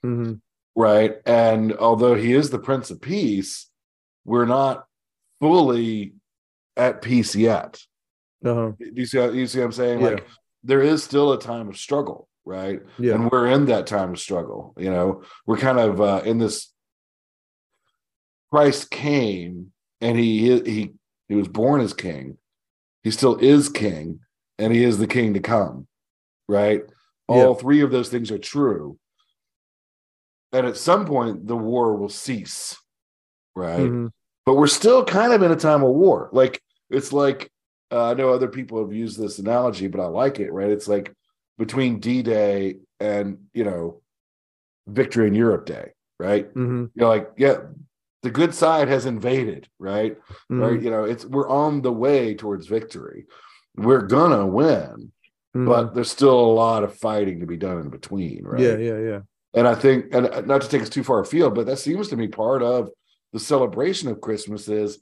Mm-hmm. 0.06 0.34
Right? 0.76 1.16
And 1.26 1.74
although 1.78 2.16
he 2.16 2.34
is 2.34 2.50
the 2.50 2.60
Prince 2.60 2.92
of 2.92 3.02
Peace, 3.02 3.70
we're 4.26 4.46
not 4.46 4.86
fully 5.40 6.14
at 6.78 7.02
peace 7.02 7.36
yet. 7.36 7.82
Uh-huh. 8.44 8.72
Do 8.80 8.92
you 8.96 9.06
see? 9.06 9.18
How, 9.18 9.30
you 9.30 9.48
see 9.48 9.60
what 9.60 9.66
I'm 9.66 9.72
saying? 9.72 10.00
Yeah. 10.02 10.08
Like 10.08 10.28
there 10.64 10.82
is 10.82 11.04
still 11.04 11.34
a 11.34 11.40
time 11.40 11.70
of 11.70 11.78
struggle, 11.78 12.28
right? 12.46 12.80
Yeah. 12.98 13.16
And 13.16 13.30
we're 13.32 13.48
in 13.48 13.66
that 13.66 13.88
time 13.88 14.12
of 14.14 14.20
struggle. 14.20 14.74
You 14.78 14.92
know, 14.92 15.24
we're 15.46 15.58
kind 15.58 15.80
of 15.80 16.02
uh, 16.02 16.22
in 16.26 16.38
this. 16.38 16.72
Christ 18.52 18.92
came, 18.92 19.72
and 20.02 20.18
he 20.18 20.60
he 20.62 20.94
he 21.30 21.36
was 21.36 21.48
born 21.48 21.82
as 21.82 21.94
king. 21.94 22.38
He 23.04 23.12
still 23.12 23.38
is 23.38 23.70
king, 23.70 24.20
and 24.60 24.74
he 24.74 24.84
is 24.84 24.98
the 24.98 25.08
king 25.08 25.34
to 25.34 25.40
come, 25.40 25.88
right? 26.48 26.82
All 27.28 27.54
Yeah. 27.54 27.54
three 27.54 27.82
of 27.82 27.92
those 27.92 28.10
things 28.10 28.30
are 28.30 28.38
true. 28.38 28.98
And 30.54 30.68
at 30.68 30.78
some 30.78 31.06
point, 31.06 31.48
the 31.48 31.56
war 31.58 31.96
will 31.96 32.10
cease, 32.10 32.78
right? 33.56 33.80
Mhm. 33.90 34.12
but 34.46 34.56
we're 34.56 34.68
still 34.68 35.06
kind 35.06 35.34
of 35.34 35.44
in 35.44 35.52
a 35.52 35.56
time 35.56 35.84
of 35.84 35.92
war. 35.94 36.30
Like 36.32 36.62
it's 36.90 37.14
like 37.14 37.50
uh, 37.92 38.12
I 38.12 38.14
know 38.14 38.30
other 38.30 38.48
people 38.48 38.80
have 38.82 38.94
used 38.94 39.20
this 39.20 39.38
analogy, 39.40 39.88
but 39.88 40.00
I 40.02 40.06
like 40.08 40.40
it. 40.40 40.52
Right? 40.52 40.70
It's 40.72 40.88
like 40.88 41.14
between 41.58 42.00
D 42.00 42.22
Day 42.24 42.78
and 43.00 43.48
you 43.54 43.64
know 43.64 44.02
Victory 44.88 45.28
in 45.28 45.36
Europe 45.36 45.66
Day, 45.66 45.92
right? 46.20 46.52
Mhm. 46.56 46.90
You're 46.96 47.08
like, 47.08 47.32
yeah, 47.38 47.58
the 48.24 48.32
good 48.32 48.54
side 48.56 48.88
has 48.88 49.06
invaded, 49.06 49.68
right? 49.80 50.18
Mhm. 50.50 50.62
Right? 50.62 50.82
You 50.82 50.90
know, 50.90 51.04
it's 51.04 51.26
we're 51.26 51.50
on 51.50 51.82
the 51.82 51.92
way 51.94 52.34
towards 52.36 52.68
victory. 52.68 53.28
We're 53.76 54.02
gonna 54.08 54.46
win, 54.48 55.12
Mhm. 55.56 55.66
but 55.66 55.94
there's 55.94 56.12
still 56.12 56.40
a 56.40 56.54
lot 56.66 56.84
of 56.84 56.96
fighting 56.96 57.40
to 57.42 57.46
be 57.46 57.58
done 57.58 57.78
in 57.80 57.90
between, 57.90 58.44
right? 58.44 58.60
yeah, 58.62 58.78
yeah, 58.78 58.98
yeah. 59.00 59.22
And 59.54 59.68
I 59.68 59.76
think, 59.76 60.14
and 60.14 60.48
not 60.48 60.62
to 60.62 60.70
take 60.70 60.82
us 60.82 60.90
too 60.90 61.04
far 61.04 61.20
afield, 61.20 61.56
but 61.56 61.66
that 61.66 61.78
seems 61.78 62.08
to 62.10 62.16
be 62.16 62.28
part 62.28 62.64
of 62.64 62.90
the 63.34 63.40
celebration 63.40 64.10
of 64.10 64.22
Christmas. 64.22 64.68
Is, 64.70 65.00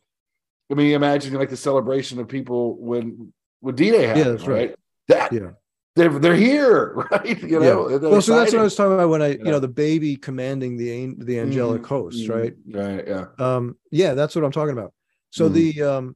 I 0.71 0.75
mean, 0.75 0.93
imagine 0.93 1.33
like 1.35 1.49
the 1.49 1.57
celebration 1.57 2.19
of 2.19 2.27
people 2.27 2.77
when 2.79 3.31
when 3.59 3.75
D 3.75 3.91
Day 3.91 4.07
happened, 4.07 4.25
that's 4.25 4.47
right. 4.47 4.69
right? 4.69 4.75
That 5.07 5.33
Yeah. 5.33 5.51
they're 5.95 6.17
they're 6.17 6.35
here, 6.35 6.93
right? 7.11 7.41
You 7.43 7.59
know, 7.59 7.89
yeah. 7.89 7.97
Well, 7.97 8.21
so 8.21 8.35
that's 8.35 8.53
what. 8.53 8.61
I 8.61 8.63
was 8.63 8.75
talking 8.75 8.93
about 8.93 9.09
when 9.09 9.21
I, 9.21 9.29
you 9.33 9.43
know, 9.43 9.59
the 9.59 9.67
baby 9.67 10.15
commanding 10.15 10.77
the 10.77 11.13
the 11.23 11.39
angelic 11.39 11.83
Mhm, 11.83 11.87
hosts, 11.87 12.21
mhm, 12.23 12.29
right? 12.29 12.53
Right. 12.71 13.07
Yeah. 13.07 13.25
Um, 13.37 13.77
yeah, 13.91 14.15
that's 14.15 14.35
what 14.35 14.43
I'm 14.43 14.51
talking 14.51 14.73
about. 14.73 14.93
So 15.29 15.47
Mhm. 15.47 15.53
the 15.53 15.81
um, 15.83 16.15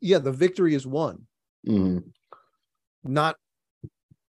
yeah, 0.00 0.18
the 0.18 0.32
victory 0.32 0.74
is 0.74 0.86
won, 0.86 1.26
Mhm. 1.66 2.04
not 3.02 3.36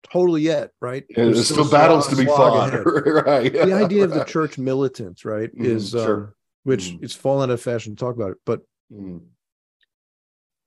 totally 0.04 0.41
yet, 0.41 0.72
right? 0.82 1.04
And 1.16 1.34
There's 1.34 1.48
still 1.50 1.68
a 1.68 1.70
battles 1.70 2.08
to 2.08 2.16
be 2.16 2.26
fought, 2.26 2.72
right? 3.26 3.52
the 3.52 3.74
idea 3.74 4.04
of 4.04 4.12
the 4.14 4.24
church 4.24 4.58
militants, 4.58 5.26
right, 5.26 5.54
Mhm, 5.56 5.66
is 5.66 5.95
um, 5.95 6.34
which 6.64 6.91
Mhm. 6.91 7.04
it's 7.04 7.14
fallen 7.14 7.50
out 7.50 7.54
of 7.54 7.62
fashion 7.62 7.95
to 7.95 8.00
talk 8.00 8.16
about 8.16 8.32
it, 8.32 8.38
but 8.45 8.62
Mhm. 8.93 9.22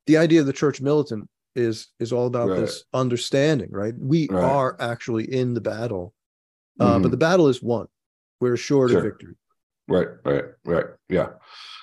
the 0.07 0.16
idea 0.16 0.41
of 0.41 0.47
the 0.47 0.53
church 0.53 0.81
militant 0.81 1.28
is 1.57 1.89
is 1.99 2.12
all 2.12 2.26
about 2.26 2.49
Right. 2.49 2.61
this 2.61 2.85
understanding, 2.93 3.70
right? 3.70 3.95
We 3.99 4.28
Right. 4.28 4.43
are 4.45 4.76
actually 4.81 5.33
in 5.33 5.55
the 5.55 5.61
battle, 5.61 6.14
uh, 6.78 6.99
but 6.99 7.09
Mhm. 7.09 7.11
the 7.11 7.16
battle 7.16 7.49
is 7.49 7.62
won. 7.62 7.89
We're 8.41 8.55
assured 8.55 8.91
Sure. 8.91 8.99
of 9.01 9.05
victory. 9.05 9.35
Right, 9.89 10.09
right, 10.24 10.45
right. 10.64 10.87
Yeah. 11.09 11.31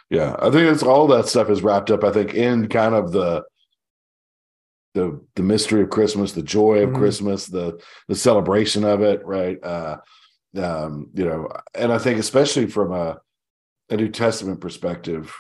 Yeah. 0.10 0.36
I 0.40 0.50
think 0.50 0.72
it's 0.72 0.84
all 0.84 1.08
that 1.08 1.28
stuff 1.28 1.50
is 1.50 1.62
wrapped 1.62 1.92
up, 1.92 2.04
I 2.06 2.12
think, 2.12 2.34
in 2.34 2.70
kind 2.70 2.96
of 2.96 3.12
the 3.12 3.44
the 4.98 5.22
the 5.36 5.44
mystery 5.44 5.82
of 5.84 5.92
Christmas, 5.92 6.32
the 6.32 6.42
joy 6.42 6.80
of 6.84 6.90
Mhm. 6.90 6.96
Christmas, 6.96 7.46
the 7.46 7.80
the 8.08 8.16
celebration 8.16 8.84
of 8.84 9.02
it, 9.02 9.24
right? 9.26 9.64
Uh 9.64 9.98
um, 10.58 11.12
you 11.14 11.26
know, 11.26 11.50
and 11.76 11.92
I 11.94 12.00
think 12.00 12.20
especially 12.20 12.68
from 12.68 12.92
a 12.92 13.20
a 13.90 13.96
New 13.96 14.10
Testament 14.10 14.60
perspective, 14.60 15.34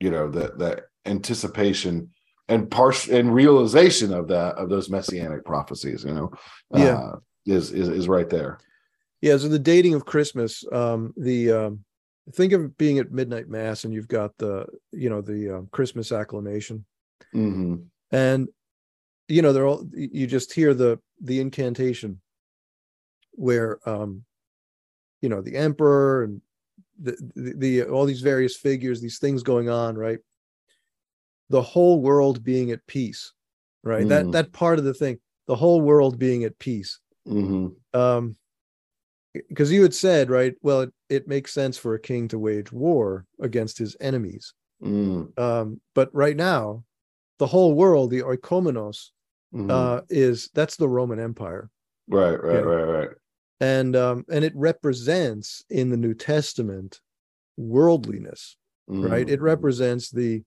you 0.00 0.10
know, 0.10 0.28
that 0.30 0.58
that 0.58 0.80
anticipation 1.06 2.10
and 2.48 2.70
partial 2.70 3.14
and 3.14 3.32
realization 3.32 4.12
of 4.12 4.28
that 4.28 4.56
of 4.56 4.68
those 4.68 4.90
messianic 4.90 5.44
prophecies, 5.44 6.04
you 6.04 6.14
know, 6.14 6.32
Yeah. 6.74 6.96
uh, 6.96 7.16
is 7.46 7.70
is 7.72 7.88
is 7.88 8.08
right 8.08 8.28
there. 8.28 8.58
Yeah, 9.20 9.36
so 9.36 9.48
the 9.48 9.58
dating 9.58 9.94
of 9.94 10.04
Christmas, 10.04 10.64
um, 10.72 11.14
the 11.16 11.52
um, 11.52 11.84
think 12.32 12.52
of 12.52 12.76
being 12.76 12.98
at 12.98 13.12
midnight 13.12 13.48
mass 13.48 13.84
and 13.84 13.94
you've 13.94 14.08
got 14.08 14.36
the 14.38 14.66
you 14.90 15.08
know 15.08 15.20
the 15.20 15.58
um, 15.58 15.68
Christmas 15.70 16.10
acclamation, 16.10 16.84
hmm 17.32 17.76
and 18.10 18.48
you 19.32 19.40
know 19.40 19.54
they're 19.54 19.66
all 19.66 19.82
you 19.94 20.26
just 20.26 20.52
hear 20.52 20.74
the 20.74 21.00
the 21.22 21.40
incantation 21.40 22.20
where 23.32 23.78
um 23.88 24.24
you 25.22 25.28
know 25.30 25.40
the 25.40 25.56
emperor 25.56 26.24
and 26.24 26.42
the, 27.00 27.16
the 27.34 27.54
the 27.56 27.82
all 27.84 28.04
these 28.04 28.20
various 28.20 28.56
figures 28.56 29.00
these 29.00 29.18
things 29.18 29.42
going 29.42 29.70
on 29.70 29.96
right? 29.96 30.18
The 31.48 31.62
whole 31.62 32.02
world 32.02 32.44
being 32.44 32.72
at 32.72 32.86
peace 32.86 33.32
right? 33.82 34.06
That 34.06 34.26
Mm. 34.26 34.32
that 34.32 34.52
part 34.52 34.78
of 34.78 34.84
the 34.84 34.92
thing 34.94 35.18
the 35.46 35.56
whole 35.56 35.80
world 35.80 36.18
being 36.18 36.44
at 36.44 36.58
peace. 36.58 37.00
Hmm 37.26 37.68
um 37.94 38.36
because 39.48 39.72
you 39.72 39.82
had 39.82 39.94
said 39.94 40.28
right 40.28 40.54
well 40.60 40.82
it, 40.82 40.92
it 41.08 41.26
makes 41.28 41.54
sense 41.54 41.78
for 41.78 41.94
a 41.94 42.00
king 42.00 42.28
to 42.28 42.38
wage 42.38 42.70
war 42.70 43.24
against 43.40 43.78
his 43.78 43.96
enemies. 43.98 44.52
Mm. 44.82 45.38
Um 45.38 45.80
but 45.94 46.14
right 46.14 46.36
now 46.36 46.84
the 47.38 47.46
whole 47.46 47.74
world 47.74 48.10
the 48.10 48.22
oikomenos 48.22 49.10
Mhm. 49.52 49.68
uh 49.70 50.02
is 50.10 50.50
that's 50.54 50.76
the 50.76 50.88
roman 50.88 51.18
empire. 51.20 51.70
Right, 52.08 52.42
right, 52.42 52.64
right, 52.64 52.84
right. 52.84 53.10
and 53.60 53.96
um 53.96 54.24
and 54.30 54.44
it 54.44 54.52
represents 54.56 55.64
in 55.70 55.90
the 55.90 55.96
new 55.96 56.14
testament 56.14 57.00
worldliness 57.58 58.56
right? 59.02 59.28
It 59.28 59.40
Mhm. 59.40 59.42
represents 59.42 60.10
the 60.10 60.44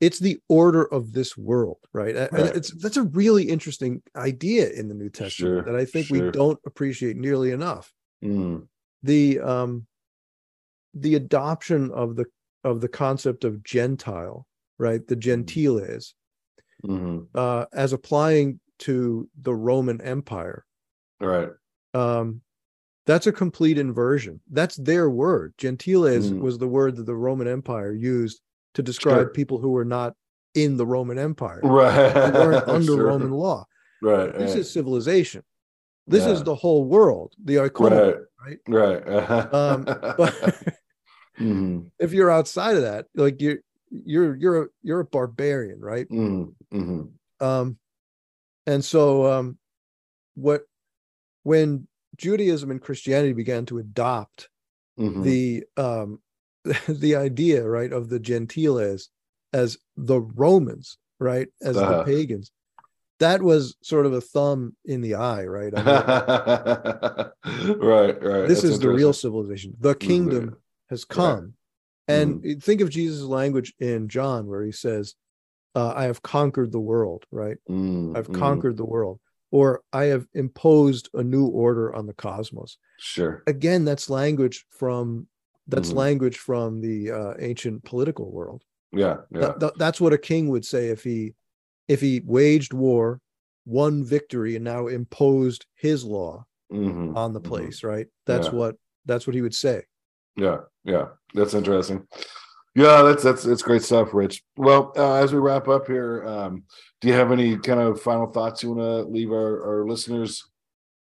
it's 0.00 0.18
the 0.20 0.38
order 0.48 0.84
of 0.84 1.12
this 1.14 1.36
world 1.36 1.78
right? 1.94 2.16
A- 2.16 2.32
and 2.36 2.48
it's 2.48 2.72
that's 2.82 2.96
a 2.98 3.04
really 3.04 3.44
interesting 3.48 4.02
idea 4.16 4.70
in 4.70 4.88
the 4.88 4.94
new 4.94 5.10
testament 5.10 5.54
Sure, 5.54 5.64
that 5.66 5.76
i 5.76 5.84
think 5.84 6.08
sure. 6.08 6.10
we 6.10 6.22
don't 6.22 6.60
appreciate 6.66 7.16
nearly 7.16 7.52
enough. 7.52 7.92
Mm, 8.24 8.68
the 9.02 9.38
um 9.40 9.86
the 10.94 11.14
adoption 11.14 11.90
of 11.92 12.16
the 12.16 12.24
of 12.64 12.80
the 12.80 12.88
concept 12.88 13.44
of 13.44 13.62
gentile 13.62 14.46
right? 14.80 15.06
The 15.08 15.16
gentiles 15.16 16.14
mhm. 16.84 17.26
uh 17.34 17.66
as 17.72 17.92
applying 17.92 18.60
to 18.78 19.28
the 19.42 19.54
roman 19.54 20.00
empire 20.00 20.64
Right. 21.20 21.50
um 21.94 22.40
that's 23.06 23.26
a 23.26 23.32
complete 23.32 23.78
inversion 23.78 24.40
that's 24.50 24.76
their 24.76 25.10
word 25.10 25.54
gentiles 25.58 26.30
Mm. 26.30 26.40
was 26.40 26.58
the 26.58 26.68
word 26.68 26.96
that 26.96 27.06
the 27.06 27.16
roman 27.16 27.48
empire 27.48 27.92
used 27.92 28.40
to 28.74 28.82
describe 28.82 29.18
Sure. 29.18 29.30
people 29.30 29.58
who 29.58 29.70
were 29.70 29.84
not 29.84 30.14
in 30.54 30.76
the 30.76 30.86
roman 30.86 31.18
empire 31.18 31.60
Right. 31.64 32.14
weren't 32.34 32.68
under 32.68 32.92
Sure. 32.92 33.04
roman 33.04 33.32
law 33.32 33.66
Right. 34.00 34.32
this 34.38 34.52
right. 34.52 34.60
is 34.60 34.70
civilization 34.72 35.42
this 36.06 36.24
is 36.26 36.42
the 36.42 36.54
whole 36.54 36.84
world 36.84 37.34
the 37.44 37.56
oikonomos, 37.56 38.24
right. 38.46 38.58
right 38.68 39.04
Right. 39.06 39.52
um 39.52 39.84
but 39.84 40.56
Mhm, 41.38 41.90
if 41.98 42.12
you're 42.12 42.30
outside 42.30 42.76
of 42.76 42.82
that 42.82 43.06
like 43.14 43.40
you're 43.40 43.58
you're 43.90 44.34
you're 44.36 44.62
a, 44.64 44.66
you're 44.82 45.00
a 45.00 45.04
barbarian 45.04 45.80
right 45.80 46.08
mhm, 46.08 46.54
mhm. 46.72 47.08
um 47.40 47.78
and 48.66 48.84
so 48.84 49.26
um 49.32 49.58
what 50.34 50.62
when 51.42 51.86
judaism 52.16 52.70
and 52.70 52.80
christianity 52.82 53.32
began 53.32 53.64
to 53.66 53.78
adopt 53.78 54.48
Mhm. 54.98 55.22
the 55.22 55.64
um 55.76 56.20
the 56.88 57.14
idea 57.16 57.66
right 57.66 57.92
of 57.92 58.08
the 58.08 58.18
gentiles 58.18 59.08
as 59.52 59.78
the 59.96 60.20
romans 60.20 60.98
right 61.20 61.48
as 61.62 61.76
Uh-huh. 61.76 61.98
the 61.98 62.04
pagans 62.04 62.50
that 63.20 63.42
was 63.42 63.76
sort 63.82 64.06
of 64.06 64.12
a 64.12 64.20
thumb 64.20 64.76
in 64.84 65.00
the 65.00 65.14
eye 65.14 65.44
right 65.44 65.72
I 65.74 65.82
mean, 65.82 65.86
right. 67.80 68.22
Right. 68.22 68.46
this 68.48 68.62
That's 68.62 68.74
is 68.74 68.80
the 68.80 68.90
real 68.90 69.12
civilization 69.12 69.74
the 69.80 69.94
kingdom 69.94 70.56
has 70.90 71.04
come 71.04 71.54
and 72.08 72.62
think 72.62 72.80
of 72.80 72.90
jesus 72.90 73.22
language 73.22 73.72
in 73.78 74.08
john 74.08 74.46
where 74.46 74.64
he 74.64 74.72
says 74.72 75.14
uh, 75.74 75.92
i 75.94 76.04
have 76.04 76.22
conquered 76.22 76.72
the 76.72 76.80
world 76.80 77.24
right 77.30 77.56
Mm, 77.68 78.16
I've 78.16 78.28
mm. 78.28 78.34
conquered 78.34 78.76
the 78.78 78.86
world, 78.86 79.20
or 79.50 79.82
I 79.92 80.04
have 80.04 80.26
imposed 80.32 81.10
a 81.12 81.22
new 81.22 81.46
order 81.46 81.94
on 81.94 82.06
the 82.06 82.14
cosmos. 82.14 82.78
Sure. 82.98 83.42
Again, 83.46 83.84
that's 83.84 84.08
language 84.08 84.64
from 84.70 85.26
that's 85.66 85.90
Mhm. 85.92 85.96
language 85.96 86.38
from 86.38 86.80
the 86.80 87.10
uh, 87.10 87.34
ancient 87.38 87.84
political 87.84 88.30
world. 88.32 88.62
Yeah. 88.92 89.18
Yeah. 89.30 89.40
Th- 89.40 89.58
th- 89.60 89.72
that's 89.76 90.00
what 90.00 90.14
a 90.14 90.18
king 90.18 90.48
would 90.48 90.64
say 90.64 90.88
if 90.88 91.04
he 91.04 91.34
if 91.88 92.00
he 92.00 92.20
waged 92.24 92.72
war, 92.72 93.20
won 93.66 94.02
victory, 94.04 94.56
and 94.56 94.64
now 94.64 94.86
imposed 94.86 95.66
his 95.74 96.04
law 96.04 96.46
Mhm, 96.72 97.14
on 97.14 97.34
the 97.34 97.40
mhm. 97.40 97.44
place. 97.44 97.84
Right? 97.84 98.06
That's 98.24 98.46
Yeah. 98.48 98.54
what 98.54 98.76
that's 99.04 99.26
what 99.26 99.34
he 99.36 99.42
would 99.42 99.54
say. 99.54 99.82
Yeah, 100.38 100.58
yeah, 100.84 101.06
that's 101.34 101.54
interesting. 101.54 102.06
Yeah, 102.76 103.02
that's 103.02 103.24
that's 103.24 103.44
it's 103.44 103.62
great 103.62 103.82
stuff, 103.82 104.14
Rich. 104.14 104.44
Well, 104.56 104.92
uh, 104.96 105.14
as 105.14 105.32
we 105.32 105.40
wrap 105.40 105.66
up 105.66 105.88
here, 105.88 106.24
um, 106.26 106.62
do 107.00 107.08
you 107.08 107.14
have 107.14 107.32
any 107.32 107.58
kind 107.58 107.80
of 107.80 108.00
final 108.00 108.28
thoughts 108.28 108.62
you 108.62 108.72
want 108.72 108.80
to 108.80 109.10
leave 109.10 109.32
our, 109.32 109.80
our 109.80 109.86
listeners 109.88 110.48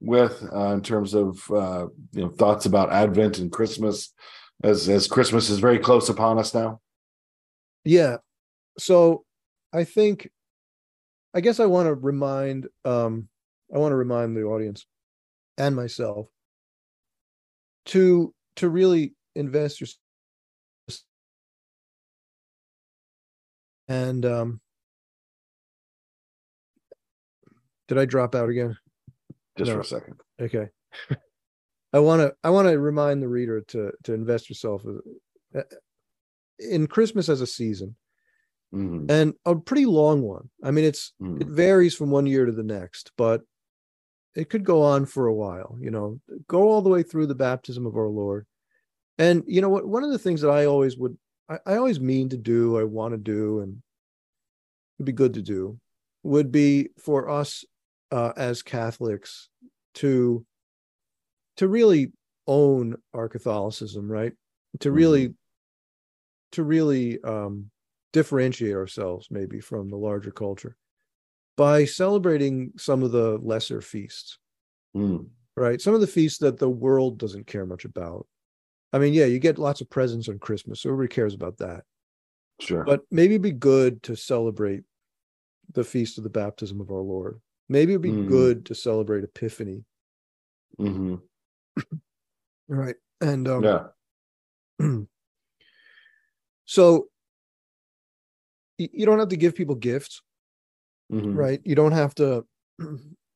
with 0.00 0.42
uh, 0.54 0.68
in 0.68 0.80
terms 0.80 1.12
of 1.12 1.38
uh, 1.50 1.86
you 2.12 2.22
know 2.22 2.30
thoughts 2.30 2.64
about 2.64 2.92
Advent 2.92 3.38
and 3.38 3.52
Christmas, 3.52 4.14
as 4.64 4.88
as 4.88 5.06
Christmas 5.06 5.50
is 5.50 5.58
very 5.58 5.78
close 5.78 6.08
upon 6.08 6.38
us 6.38 6.54
now? 6.54 6.80
Yeah, 7.84 8.16
so 8.78 9.24
I 9.72 9.84
think, 9.84 10.30
I 11.34 11.40
guess 11.40 11.60
I 11.60 11.66
want 11.66 11.88
to 11.88 11.94
remind, 11.94 12.68
um, 12.86 13.28
I 13.72 13.76
want 13.76 13.92
to 13.92 13.96
remind 13.96 14.34
the 14.34 14.44
audience 14.44 14.86
and 15.58 15.76
myself 15.76 16.28
to 17.86 18.32
to 18.56 18.68
really 18.70 19.14
invest 19.36 19.80
your 19.80 19.88
and 23.88 24.26
um 24.26 24.60
did 27.88 27.98
i 27.98 28.04
drop 28.04 28.34
out 28.34 28.48
again? 28.48 28.76
Just 29.56 29.68
no. 29.68 29.74
for 29.74 29.80
a 29.80 29.84
second. 29.84 30.14
Okay. 30.40 30.68
I 31.92 31.98
want 32.00 32.20
to 32.20 32.34
i 32.42 32.50
want 32.50 32.68
to 32.68 32.78
remind 32.78 33.22
the 33.22 33.28
reader 33.28 33.60
to 33.68 33.92
to 34.04 34.12
invest 34.12 34.48
yourself 34.48 34.82
uh, 35.54 35.60
in 36.58 36.86
christmas 36.86 37.28
as 37.28 37.40
a 37.40 37.46
season. 37.46 37.96
Mm-hmm. 38.74 39.08
and 39.08 39.32
a 39.46 39.54
pretty 39.54 39.86
long 39.86 40.22
one. 40.22 40.50
I 40.62 40.72
mean 40.72 40.84
it's 40.84 41.12
mm-hmm. 41.22 41.40
it 41.40 41.46
varies 41.46 41.94
from 41.94 42.10
one 42.10 42.26
year 42.26 42.44
to 42.46 42.52
the 42.52 42.64
next 42.64 43.12
but 43.16 43.42
it 44.34 44.50
could 44.50 44.64
go 44.64 44.82
on 44.82 45.06
for 45.06 45.28
a 45.28 45.34
while 45.34 45.78
you 45.80 45.90
know. 45.90 46.20
Go 46.48 46.68
all 46.68 46.82
the 46.82 46.90
way 46.90 47.04
through 47.04 47.26
the 47.26 47.34
baptism 47.34 47.86
of 47.86 47.96
our 47.96 48.08
lord 48.08 48.46
and 49.18 49.42
you 49.46 49.60
know 49.60 49.68
what 49.68 49.86
one 49.86 50.04
of 50.04 50.10
the 50.10 50.18
things 50.18 50.40
that 50.40 50.50
i 50.50 50.66
always 50.66 50.96
would 50.96 51.16
I, 51.48 51.58
I 51.66 51.76
always 51.76 52.00
mean 52.00 52.28
to 52.30 52.36
do, 52.36 52.78
I 52.78 52.84
want 52.84 53.12
to 53.12 53.18
do, 53.18 53.60
and 53.60 53.82
it'd 54.98 55.06
be 55.06 55.12
good 55.12 55.34
to 55.34 55.42
do, 55.42 55.78
would 56.22 56.50
be 56.50 56.90
for 56.98 57.28
us 57.28 57.64
uh, 58.10 58.32
as 58.36 58.62
Catholics 58.62 59.48
to 59.94 60.44
to 61.56 61.68
really 61.68 62.12
own 62.46 62.96
our 63.14 63.28
Catholicism, 63.28 64.10
right? 64.10 64.32
To 64.80 64.92
really 64.92 65.26
mm-hmm. 65.26 65.32
to 66.52 66.62
really 66.62 67.22
um, 67.22 67.70
differentiate 68.12 68.74
ourselves 68.74 69.28
maybe 69.30 69.60
from 69.60 69.90
the 69.90 69.96
larger 69.96 70.30
culture 70.30 70.76
by 71.56 71.86
celebrating 71.86 72.72
some 72.76 73.02
of 73.02 73.12
the 73.12 73.38
lesser 73.38 73.80
feasts, 73.80 74.38
mm. 74.94 75.26
right? 75.56 75.80
Some 75.80 75.94
of 75.94 76.02
the 76.02 76.06
feasts 76.06 76.38
that 76.40 76.58
the 76.58 76.68
world 76.68 77.18
doesn't 77.18 77.46
care 77.46 77.64
much 77.64 77.86
about. 77.86 78.26
I 78.92 78.98
mean, 78.98 79.14
yeah, 79.14 79.26
you 79.26 79.38
get 79.38 79.58
lots 79.58 79.80
of 79.80 79.90
presents 79.90 80.28
on 80.28 80.38
Christmas, 80.38 80.80
so 80.80 80.90
everybody 80.90 81.14
cares 81.14 81.34
about 81.34 81.58
that. 81.58 81.84
Sure. 82.60 82.84
But 82.84 83.02
maybe 83.10 83.34
it'd 83.34 83.42
be 83.42 83.52
good 83.52 84.02
to 84.04 84.16
celebrate 84.16 84.82
the 85.72 85.84
feast 85.84 86.18
of 86.18 86.24
the 86.24 86.30
baptism 86.30 86.80
of 86.80 86.90
our 86.90 87.00
Lord. 87.00 87.40
Maybe 87.68 87.92
it'd 87.92 88.02
be 88.02 88.12
mm. 88.12 88.28
good 88.28 88.66
to 88.66 88.74
celebrate 88.74 89.24
Epiphany. 89.24 89.84
Mm-hmm. 90.78 91.16
right. 92.68 92.94
And 93.20 93.48
um, 93.48 93.64
yeah. 93.64 93.86
so 96.64 97.08
you 98.78 99.06
don't 99.06 99.18
have 99.18 99.30
to 99.30 99.36
give 99.36 99.54
people 99.54 99.74
gifts, 99.74 100.22
mm-hmm. 101.12 101.34
right? 101.34 101.60
You 101.64 101.74
don't 101.74 101.92
have 101.92 102.14
to. 102.16 102.44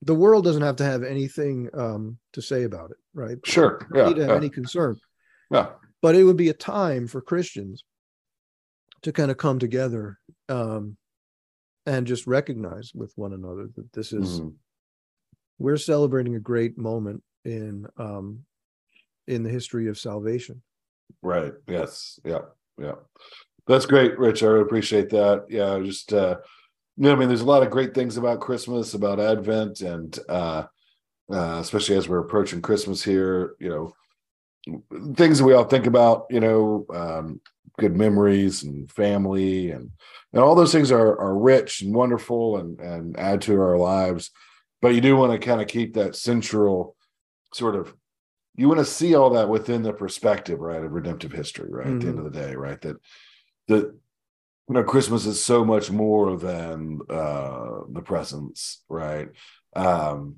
The 0.03 0.15
world 0.15 0.45
doesn't 0.45 0.63
have 0.63 0.77
to 0.77 0.85
have 0.85 1.03
anything 1.03 1.69
um, 1.75 2.17
to 2.33 2.41
say 2.41 2.63
about 2.63 2.91
it, 2.91 2.97
right? 3.13 3.37
Sure. 3.45 3.87
Yeah. 3.95 4.07
Need 4.07 4.17
to 4.17 4.23
have 4.23 4.31
yeah. 4.31 4.37
any 4.37 4.49
concern. 4.49 4.99
Yeah. 5.51 5.69
But 6.03 6.15
it 6.15 6.25
would 6.25 6.37
be 6.37 6.49
a 6.49 6.55
time 6.55 7.07
for 7.07 7.21
Christians 7.21 7.85
to 9.03 9.13
kind 9.13 9.31
of 9.31 9.37
come 9.37 9.59
together 9.59 10.19
um, 10.49 10.97
and 11.87 12.07
just 12.07 12.27
recognize 12.27 12.93
with 12.95 13.13
one 13.17 13.33
another 13.33 13.69
that 13.77 13.93
this 13.93 14.13
is 14.13 14.41
mm-hmm. 14.41 14.49
we're 15.59 15.77
celebrating 15.77 16.37
a 16.37 16.41
great 16.41 16.79
moment 16.79 17.23
in 17.45 17.87
um, 17.97 18.41
in 19.27 19.43
the 19.43 19.51
history 19.51 19.89
of 19.89 19.99
salvation. 19.99 20.63
Right. 21.23 21.53
Yes. 21.67 22.19
Yeah. 22.25 22.41
Yeah. 22.79 22.95
That's 23.67 23.87
great, 23.87 24.19
Rich. 24.19 24.43
I 24.43 24.47
really 24.47 24.63
appreciate 24.63 25.11
that. 25.11 25.47
Yeah. 25.49 25.79
Just 25.85 26.13
uh, 26.13 26.37
you 26.97 27.05
know, 27.05 27.13
I 27.13 27.17
mean, 27.17 27.29
there's 27.29 27.41
a 27.41 27.47
lot 27.47 27.63
of 27.63 27.71
great 27.71 27.95
things 27.95 28.17
about 28.17 28.41
Christmas, 28.41 28.95
about 28.95 29.21
Advent, 29.21 29.81
and 29.81 30.19
uh, 30.29 30.65
uh, 31.33 31.59
especially 31.61 31.97
as 31.97 32.09
we're 32.09 32.19
approaching 32.19 32.61
Christmas 32.61 33.03
here. 33.03 33.55
You 33.59 33.69
know, 33.69 33.93
things 35.15 35.39
that 35.39 35.45
we 35.45 35.55
all 35.55 35.65
think 35.65 35.87
about, 35.87 36.27
you 36.31 36.41
know, 36.41 36.87
um, 36.93 37.41
good 37.79 37.97
memories 37.97 38.63
and 38.63 38.91
family 38.91 39.71
and, 39.71 39.91
and 40.33 40.43
all 40.43 40.55
those 40.55 40.73
things 40.73 40.93
are 40.93 41.19
are 41.19 41.37
rich 41.37 41.83
and 41.83 41.95
wonderful 41.95 42.59
and 42.59 42.79
and 42.81 43.19
add 43.19 43.41
to 43.43 43.61
our 43.61 43.77
lives. 43.77 44.31
But 44.83 44.95
you 44.95 45.01
do 45.01 45.17
want 45.17 45.33
to 45.33 45.47
kind 45.47 45.61
of 45.61 45.69
keep 45.69 45.95
that 45.95 46.17
central 46.17 46.97
sort 47.53 47.75
of 47.75 47.95
you 48.57 48.69
want 48.69 48.79
to 48.79 48.85
see 48.85 49.15
all 49.15 49.31
that 49.31 49.49
within 49.49 49.83
the 49.83 49.93
perspective, 49.93 50.61
right, 50.61 50.83
of 50.83 50.93
redemptive 50.93 51.33
history, 51.33 51.71
right? 51.71 51.87
Mm-hmm. 51.87 51.97
At 51.97 52.01
the 52.01 52.09
end 52.09 52.19
mm-hmm. 52.19 52.27
of 52.27 52.33
the 52.33 52.41
day, 52.41 52.55
right? 52.55 52.81
That 52.83 52.97
that 53.69 53.85
you 54.69 54.75
know, 54.75 54.85
Christmas 54.85 55.27
is 55.27 55.43
so 55.43 55.65
much 55.65 55.91
more 55.91 56.37
than 56.37 57.01
uh 57.09 57.81
the 57.91 58.03
presents, 58.03 58.85
right? 58.89 59.29
Um 59.75 60.37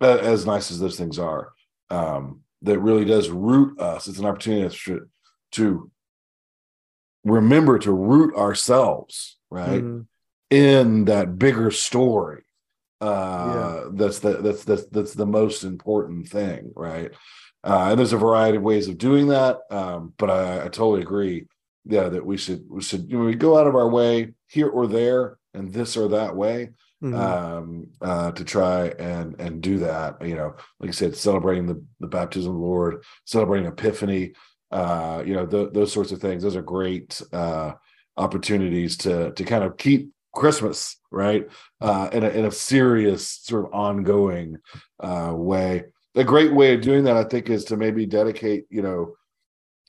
as 0.00 0.46
nice 0.46 0.70
as 0.70 0.78
those 0.78 0.96
things 0.96 1.18
are. 1.18 1.52
Um, 1.90 2.40
that 2.64 2.78
really 2.80 3.04
does 3.04 3.30
root 3.30 3.78
us. 3.80 4.08
It's 4.08 4.18
an 4.18 4.26
opportunity 4.26 4.76
to, 4.86 5.08
to 5.52 5.90
remember 7.24 7.78
to 7.78 7.92
root 7.92 8.34
ourselves, 8.34 9.36
right, 9.50 9.82
mm-hmm. 9.82 10.00
in 10.50 11.04
that 11.06 11.38
bigger 11.38 11.70
story. 11.70 12.42
Uh, 13.00 13.54
yeah. 13.54 13.90
That's 13.92 14.18
the 14.20 14.38
that's 14.38 14.64
that's 14.64 14.86
that's 14.86 15.14
the 15.14 15.26
most 15.26 15.62
important 15.62 16.28
thing, 16.28 16.72
right? 16.74 17.12
Uh, 17.62 17.88
and 17.90 17.98
there's 17.98 18.12
a 18.12 18.18
variety 18.18 18.56
of 18.56 18.62
ways 18.62 18.88
of 18.88 18.98
doing 18.98 19.28
that, 19.28 19.58
um, 19.70 20.12
but 20.18 20.30
I, 20.30 20.60
I 20.60 20.68
totally 20.68 21.02
agree. 21.02 21.46
Yeah, 21.86 22.08
that 22.08 22.24
we 22.24 22.38
should 22.38 22.64
we 22.68 22.82
should 22.82 23.10
you 23.10 23.18
know, 23.18 23.24
we 23.24 23.34
go 23.34 23.58
out 23.58 23.66
of 23.66 23.74
our 23.74 23.88
way 23.88 24.32
here 24.48 24.68
or 24.68 24.86
there 24.86 25.38
and 25.54 25.72
this 25.72 25.96
or 25.96 26.08
that 26.08 26.34
way 26.34 26.70
mm-hmm. 27.02 27.14
um, 27.14 27.86
uh, 28.00 28.32
to 28.32 28.44
try 28.44 28.88
and 28.88 29.38
and 29.40 29.60
do 29.60 29.78
that. 29.78 30.24
You 30.26 30.36
know, 30.36 30.54
like 30.80 30.88
I 30.88 30.92
said, 30.92 31.16
celebrating 31.16 31.66
the 31.66 31.82
the 32.00 32.06
baptism 32.06 32.52
of 32.52 32.58
the 32.58 32.64
Lord, 32.64 33.04
celebrating 33.24 33.68
Epiphany. 33.68 34.32
Uh, 34.70 35.22
you 35.24 35.34
know, 35.34 35.46
those 35.46 35.92
sorts 35.92 36.10
of 36.10 36.20
things. 36.20 36.42
Those 36.42 36.56
are 36.56 36.62
great 36.62 37.20
uh, 37.32 37.72
opportunities 38.16 38.96
to 38.98 39.32
to 39.32 39.44
kind 39.44 39.62
of 39.62 39.76
keep 39.76 40.10
Christmas 40.34 40.96
right 41.10 41.48
uh, 41.80 42.08
in 42.12 42.24
a 42.24 42.28
in 42.28 42.44
a 42.46 42.50
serious 42.50 43.28
sort 43.28 43.66
of 43.66 43.74
ongoing 43.74 44.56
uh, 45.00 45.32
way. 45.34 45.84
A 46.16 46.24
great 46.24 46.52
way 46.52 46.74
of 46.74 46.80
doing 46.80 47.04
that, 47.04 47.16
I 47.16 47.24
think, 47.24 47.50
is 47.50 47.64
to 47.66 47.76
maybe 47.76 48.06
dedicate. 48.06 48.64
You 48.70 48.82
know, 48.82 49.14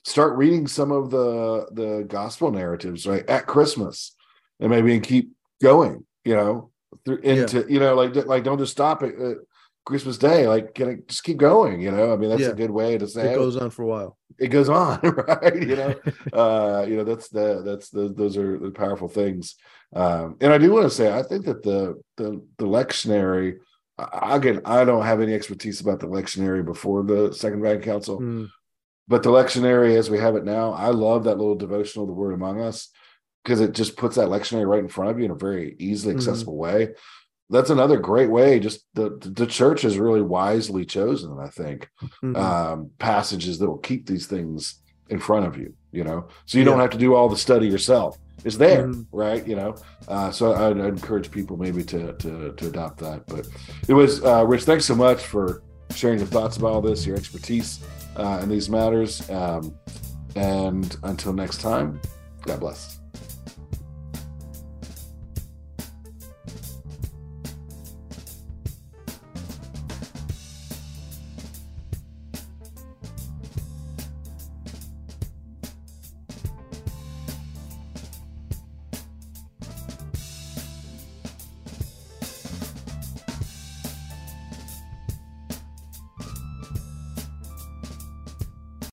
start 0.04 0.36
reading 0.36 0.66
some 0.66 0.92
of 0.92 1.10
the 1.10 1.66
the 1.72 2.04
gospel 2.06 2.50
narratives 2.50 3.06
right 3.06 3.28
at 3.28 3.46
Christmas, 3.46 4.14
and 4.60 4.70
maybe 4.70 4.94
and 4.94 5.02
keep 5.02 5.35
going. 5.60 6.04
You 6.24 6.34
know, 6.34 6.70
through 7.04 7.18
into 7.18 7.60
yeah. 7.60 7.64
you 7.68 7.80
know 7.80 7.94
like 7.94 8.14
like 8.26 8.44
don't 8.44 8.58
just 8.58 8.72
stop 8.72 9.02
it 9.02 9.18
at 9.18 9.36
Christmas 9.84 10.18
Day. 10.18 10.46
Like 10.46 10.74
can 10.74 10.88
it 10.90 11.08
just 11.08 11.24
keep 11.24 11.36
going? 11.36 11.80
You 11.80 11.90
know, 11.90 12.12
I 12.12 12.16
mean 12.16 12.30
that's 12.30 12.42
yeah. 12.42 12.48
a 12.48 12.54
good 12.54 12.70
way 12.70 12.98
to 12.98 13.06
say 13.06 13.32
it 13.32 13.36
goes 13.36 13.56
on 13.56 13.70
for 13.70 13.82
a 13.82 13.86
while. 13.86 14.18
It 14.38 14.48
goes 14.48 14.68
on, 14.68 15.00
right? 15.02 15.56
You 15.56 15.76
know, 15.76 15.94
uh, 16.32 16.86
you 16.86 16.96
know 16.96 17.04
that's 17.04 17.28
the 17.28 17.62
that's 17.62 17.90
the 17.90 18.08
those 18.08 18.36
are 18.36 18.58
the 18.58 18.70
powerful 18.70 19.08
things. 19.08 19.56
Um, 19.94 20.36
and 20.40 20.52
I 20.52 20.58
do 20.58 20.72
want 20.72 20.84
to 20.84 20.90
say 20.90 21.12
I 21.12 21.22
think 21.22 21.46
that 21.46 21.62
the 21.62 22.00
the 22.16 22.42
the 22.58 22.66
lectionary. 22.66 23.58
Again, 23.98 24.60
I 24.66 24.84
don't 24.84 25.06
have 25.06 25.22
any 25.22 25.32
expertise 25.32 25.80
about 25.80 26.00
the 26.00 26.06
lectionary 26.06 26.62
before 26.62 27.02
the 27.02 27.32
Second 27.32 27.62
Vatican 27.62 27.92
Council, 27.92 28.20
mm. 28.20 28.50
but 29.08 29.22
the 29.22 29.30
lectionary 29.30 29.96
as 29.96 30.10
we 30.10 30.18
have 30.18 30.36
it 30.36 30.44
now, 30.44 30.72
I 30.72 30.88
love 30.88 31.24
that 31.24 31.38
little 31.38 31.54
devotional, 31.54 32.04
"The 32.04 32.12
Word 32.12 32.34
Among 32.34 32.60
Us." 32.60 32.90
Because 33.46 33.60
it 33.60 33.72
just 33.72 33.96
puts 33.96 34.16
that 34.16 34.26
lectionary 34.26 34.66
right 34.66 34.80
in 34.80 34.88
front 34.88 35.08
of 35.08 35.20
you 35.20 35.24
in 35.24 35.30
a 35.30 35.36
very 35.36 35.76
easily 35.78 36.12
mm-hmm. 36.12 36.18
accessible 36.18 36.54
mm-hmm. 36.54 36.78
way. 36.78 36.88
That's 37.48 37.70
another 37.70 37.96
great 37.96 38.28
way. 38.28 38.58
Just 38.58 38.84
the 38.94 39.16
the 39.20 39.46
church 39.46 39.82
has 39.82 39.98
really 39.98 40.20
wisely 40.20 40.84
chosen, 40.84 41.38
I 41.38 41.48
think, 41.48 41.88
mm-hmm. 42.02 42.34
um, 42.34 42.90
passages 42.98 43.60
that 43.60 43.68
will 43.68 43.78
keep 43.78 44.06
these 44.06 44.26
things 44.26 44.80
in 45.10 45.20
front 45.20 45.46
of 45.46 45.56
you. 45.56 45.74
You 45.92 46.02
know, 46.02 46.28
so 46.44 46.58
you 46.58 46.64
yeah. 46.64 46.70
don't 46.70 46.80
have 46.80 46.90
to 46.90 46.98
do 46.98 47.14
all 47.14 47.28
the 47.28 47.36
study 47.36 47.68
yourself. 47.68 48.18
It's 48.44 48.56
there, 48.56 48.88
mm-hmm. 48.88 49.16
right? 49.16 49.46
You 49.46 49.54
know, 49.54 49.76
uh, 50.08 50.32
so 50.32 50.54
I'd, 50.54 50.80
I'd, 50.80 50.86
encourage 50.86 51.30
people 51.30 51.56
maybe 51.56 51.84
to 51.84 52.14
to 52.14 52.52
to 52.52 52.66
adopt 52.66 52.98
that. 52.98 53.26
But 53.28 53.46
it 53.86 53.94
was 53.94 54.24
uh, 54.24 54.44
Rich. 54.44 54.64
Thanks 54.64 54.86
so 54.86 54.96
much 54.96 55.20
for 55.20 55.62
sharing 55.94 56.18
your 56.18 56.26
thoughts 56.26 56.56
about 56.56 56.72
all 56.72 56.82
this, 56.82 57.06
your 57.06 57.16
expertise 57.16 57.78
uh, 58.16 58.40
in 58.42 58.48
these 58.48 58.68
matters. 58.68 59.28
Um, 59.30 59.72
and 60.34 60.96
until 61.04 61.32
next 61.32 61.60
time, 61.60 62.00
God 62.42 62.58
bless. 62.58 62.95